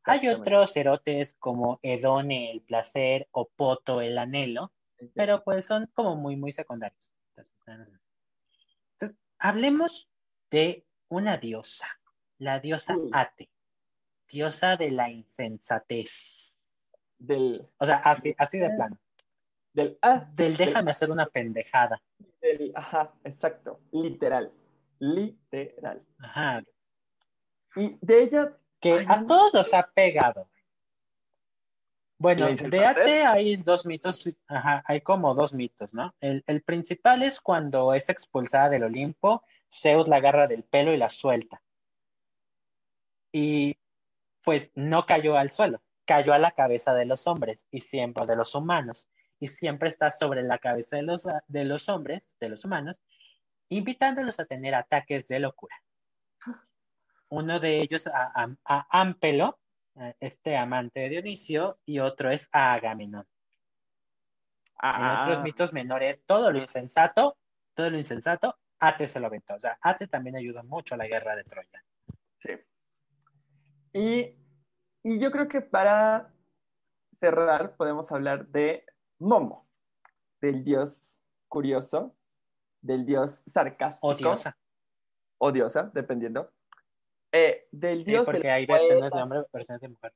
[0.03, 4.71] Hay otros erotes como Edone, el placer, o Poto, el anhelo,
[5.13, 7.13] pero pues son como muy, muy secundarios.
[7.65, 10.09] Entonces, hablemos
[10.49, 11.87] de una diosa,
[12.37, 12.95] la diosa.
[13.11, 13.49] Ate,
[14.29, 16.57] diosa de la insensatez.
[17.17, 18.97] Del, O sea, así, así de plano.
[19.73, 22.01] Del, ah, Del déjame hacer una pendejada.
[22.41, 24.51] del, ajá, exacto, literal,
[24.99, 26.01] literal.
[26.19, 26.63] Ajá.
[27.75, 30.49] Y de ella, Que Ay, a todos ha pegado.
[32.17, 32.85] Bueno, ¿La de?
[32.85, 36.13] Ate hay dos mitos, ajá, hay como dos mitos, ¿no?
[36.19, 40.97] El, el principal es cuando es expulsada del Olimpo, Zeus la agarra del pelo y
[40.97, 41.63] la suelta.
[43.31, 43.77] Y
[44.43, 48.35] pues no cayó al suelo, cayó a la cabeza de los hombres y siempre de
[48.35, 49.07] los humanos
[49.41, 53.01] y siempre está sobre la cabeza de los, de los hombres, de los humanos,
[53.69, 55.75] invitándolos a tener ataques de locura.
[57.27, 59.59] Uno de ellos a, a, Ampelo,
[60.19, 63.25] este amante de Dionisio, y otro es a Agamenón.
[64.79, 65.41] En otros ah.
[65.43, 67.35] mitos menores, todo lo insensato,
[67.73, 69.55] todo lo insensato, Ate se lo aventó.
[69.55, 71.83] O sea, Ate también ayuda mucho a la guerra de Troya.
[72.43, 72.51] Sí.
[73.93, 74.35] Y,
[75.01, 76.31] y yo creo que para
[77.19, 78.85] cerrar podemos hablar de
[79.21, 79.67] Momo,
[80.41, 82.15] del dios curioso,
[82.81, 84.07] del dios sarcástico.
[84.07, 84.57] Odiosa.
[85.37, 86.51] Odiosa, dependiendo.
[87.31, 90.13] Eh, del dios porque hay versiones de hombre, versiones de mujer.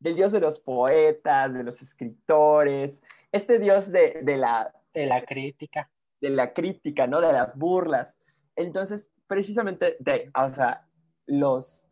[0.00, 3.00] Del dios de los poetas, de los escritores,
[3.30, 4.74] este dios de, la...
[4.92, 5.88] De la crítica.
[6.20, 7.20] De la crítica, ¿no?
[7.20, 8.12] De las burlas.
[8.56, 10.88] Entonces, precisamente, de, o sea,
[11.26, 11.86] los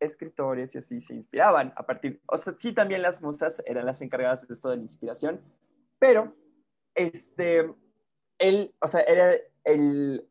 [0.00, 4.00] escritores y así se inspiraban a partir, o sea, sí también las musas eran las
[4.00, 5.42] encargadas de esto de la inspiración,
[6.00, 6.34] pero,
[6.96, 7.72] este,
[8.38, 10.28] él, o sea, era el,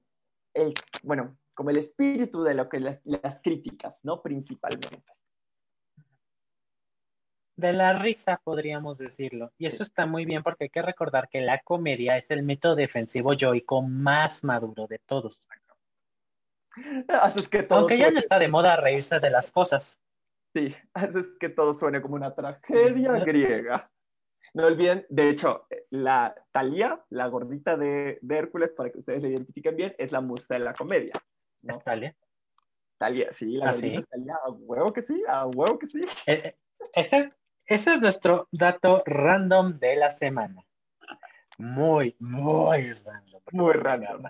[0.54, 0.74] el
[1.04, 4.22] bueno, como el espíritu de lo que las, las críticas, ¿no?
[4.22, 5.14] Principalmente.
[7.56, 9.52] De la risa, podríamos decirlo.
[9.58, 12.76] Y eso está muy bien porque hay que recordar que la comedia es el método
[12.76, 15.48] defensivo yoico más maduro de todos.
[17.10, 20.00] Haces que Aunque ya no está de moda reírse de las cosas.
[20.54, 23.92] Sí, haces que todo suene como una tragedia griega.
[24.54, 29.76] No olviden, de hecho, la Talía, la gordita de, Hércules, para que ustedes la identifiquen
[29.76, 31.14] bien, es la musa de la comedia.
[31.64, 32.16] ¿Es Talia?
[32.98, 36.02] Talia, sí, la ¿Ah, gordita Talia, a huevo que sí, a huevo que sí.
[36.26, 36.58] Eh, eh,
[36.96, 37.34] ese,
[37.66, 40.66] ese, es nuestro dato random de la semana.
[41.58, 43.42] Muy, muy random.
[43.52, 44.24] Muy random.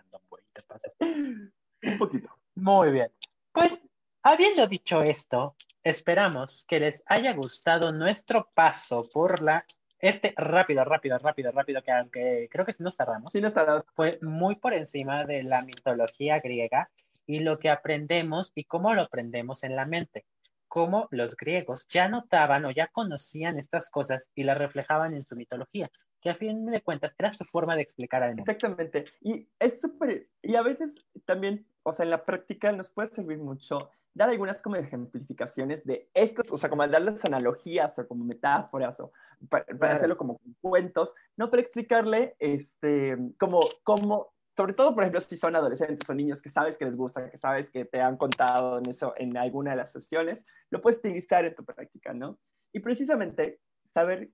[1.00, 2.30] Un poquito.
[2.56, 3.12] Muy bien.
[3.52, 3.88] Pues,
[4.24, 9.64] habiendo dicho esto, esperamos que les haya gustado nuestro paso por la
[10.00, 13.84] este rápido, rápido, rápido, rápido, que aunque creo que sí nos tardamos, sí nos tardamos,
[13.96, 16.88] fue muy por encima de la mitología griega
[17.26, 20.26] y lo que aprendemos y cómo lo aprendemos en la mente.
[20.68, 25.36] Cómo los griegos ya notaban o ya conocían estas cosas y las reflejaban en su
[25.36, 25.90] mitología,
[26.22, 28.52] que a fin de cuentas era su forma de explicar al mundo.
[28.52, 29.06] Exactamente.
[29.22, 30.92] Y es súper, y a veces
[31.26, 33.80] también, o sea, en la práctica nos puede servir mucho
[34.20, 39.14] dar algunas como ejemplificaciones de estos, o sea, como darles analogías o como metáforas o
[39.48, 45.38] para, hacerlo como cuentos, no para explicarle, este, como, como, sobre todo, por ejemplo, si
[45.38, 48.80] son adolescentes o niños que sabes que les gusta, que sabes que te han contado
[48.80, 52.38] en eso, en alguna de las sesiones, lo puedes utilizar en tu práctica, ¿no?
[52.74, 53.62] Y precisamente
[53.94, 54.32] saber,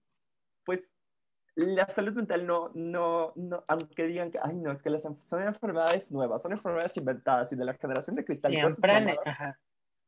[0.65, 0.81] pues,
[1.53, 5.43] la salud mental no, no, no, aunque digan que, ay, no, es que las, son
[5.43, 8.51] enfermedades nuevas, son enfermedades inventadas y de la generación de cristal.
[8.51, 9.09] Siempre han,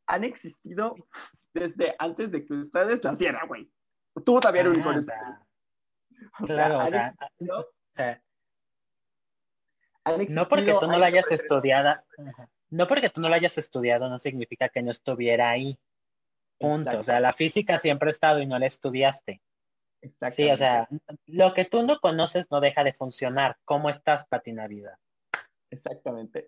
[0.08, 0.96] han existido
[1.54, 3.72] desde antes de que ustedes nacieran, güey.
[4.26, 5.48] Tú también un o sea,
[6.46, 7.14] Claro, o sea,
[10.30, 12.02] no porque tú no lo hayas estudiado,
[12.70, 15.78] no porque tú no lo hayas estudiado, no significa que no estuviera ahí.
[16.60, 17.00] Punto.
[17.00, 19.42] O sea, la física siempre ha estado y no la estudiaste.
[20.30, 20.88] Sí, o sea,
[21.26, 23.58] lo que tú no conoces no deja de funcionar.
[23.66, 25.00] ¿Cómo estás, Patina Vida?
[25.70, 26.48] Exactamente.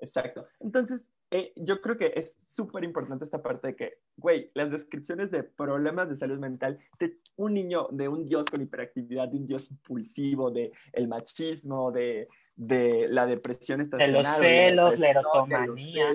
[0.00, 0.46] Exacto.
[0.60, 5.30] Entonces, eh, yo creo que es súper importante esta parte de que, güey, las descripciones
[5.30, 9.46] de problemas de salud mental de un niño, de un dios con hiperactividad, de un
[9.46, 14.12] dios impulsivo, de el machismo, de, de la depresión estacional.
[14.12, 16.12] De los celos, la, erotomanía.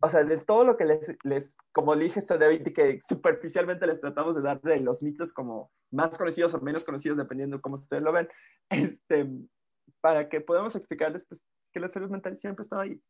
[0.00, 4.00] o sea, de todo lo que les, les como dije esto David, que superficialmente les
[4.00, 7.74] tratamos de dar de los mitos como más conocidos o menos conocidos, dependiendo de cómo
[7.74, 8.28] ustedes lo ven,
[8.70, 9.28] este,
[10.00, 11.40] para que podamos explicarles pues,
[11.72, 13.00] que la salud mental siempre está ahí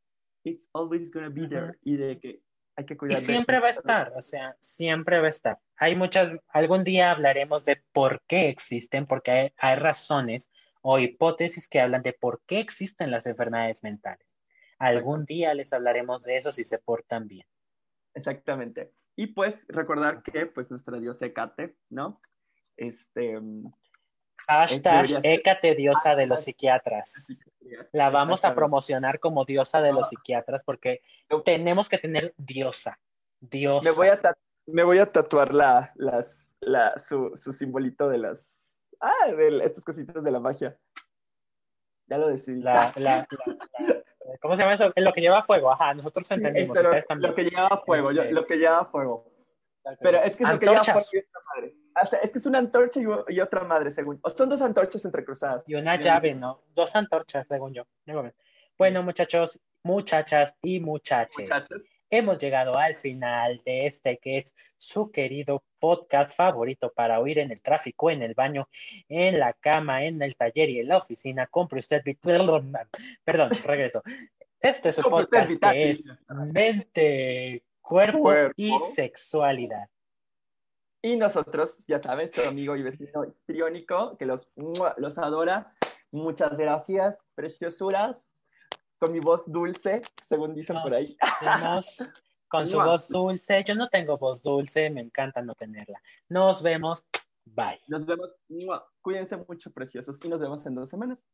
[0.44, 2.43] it's always gonna be there y de que
[2.76, 3.18] hay que cuidar.
[3.18, 5.59] Y siempre va a estar, o sea, siempre va a estar.
[5.76, 11.80] Hay muchas, algún día hablaremos de por qué existen, porque hay, razones o hipótesis que
[11.80, 14.43] hablan de por qué existen las enfermedades mentales.
[14.78, 17.47] Algún día les hablaremos de eso si se portan bien.
[18.14, 18.93] Exactamente.
[19.14, 22.20] Y pues recordar que pues nuestra diosa Ecate, ¿no?
[22.76, 23.39] Este,
[24.48, 27.44] Hashtag Écate diosa de los psiquiatras.
[27.93, 31.02] La vamos a promocionar como diosa de los psiquiatras porque
[31.44, 32.98] tenemos que tener diosa.
[33.40, 33.90] Diosa.
[33.90, 34.20] Me voy a,
[34.66, 38.55] me voy a tatuar la, las, la, su, su, simbolito de las.
[39.01, 40.78] Ah, de estos cositos de la magia.
[42.06, 42.60] Ya lo decidí.
[42.60, 43.27] La, la,
[44.40, 44.93] ¿Cómo se llama eso?
[44.94, 45.73] Lo que lleva fuego.
[45.73, 46.77] Ajá, nosotros entendimos.
[46.77, 47.31] ustedes también.
[47.31, 49.32] Lo que lleva fuego, este, lo que lleva fuego.
[50.01, 51.81] Pero es que es lo que lleva fuego madre
[52.23, 54.19] es que es una antorcha y, otra madre, según.
[54.23, 55.64] O son dos antorchas entrecruzadas.
[55.66, 56.62] Y una llave, ¿no?
[56.74, 57.85] Dos antorchas, según yo.
[58.78, 61.51] Bueno, muchachos, muchachas y muchaches.
[62.10, 67.51] hemos llegado al final de este que es su querido podcast favorito para oír en
[67.51, 68.69] el tráfico, en el baño,
[69.09, 71.47] en la cama, en el taller y en la oficina.
[71.47, 72.73] Compre usted, perdón,
[73.64, 74.02] regreso.
[74.60, 79.89] Este es su podcast que es mente, cuerpo, y sexualidad.
[81.02, 84.48] Y nosotros, ya saben, su amigo y vecino histriónico, que los,
[84.96, 85.74] los adora.
[86.12, 88.24] Muchas gracias, preciosuras
[89.02, 91.04] con mi voz dulce, según dicen por ahí.
[92.46, 93.64] con su voz dulce.
[93.66, 96.00] Yo no tengo voz dulce, me encanta no tenerla.
[96.28, 97.04] Nos vemos.
[97.44, 97.80] Bye.
[97.88, 98.32] Nos vemos.
[99.00, 101.26] Cuídense mucho, preciosos, y nos vemos en dos semanas.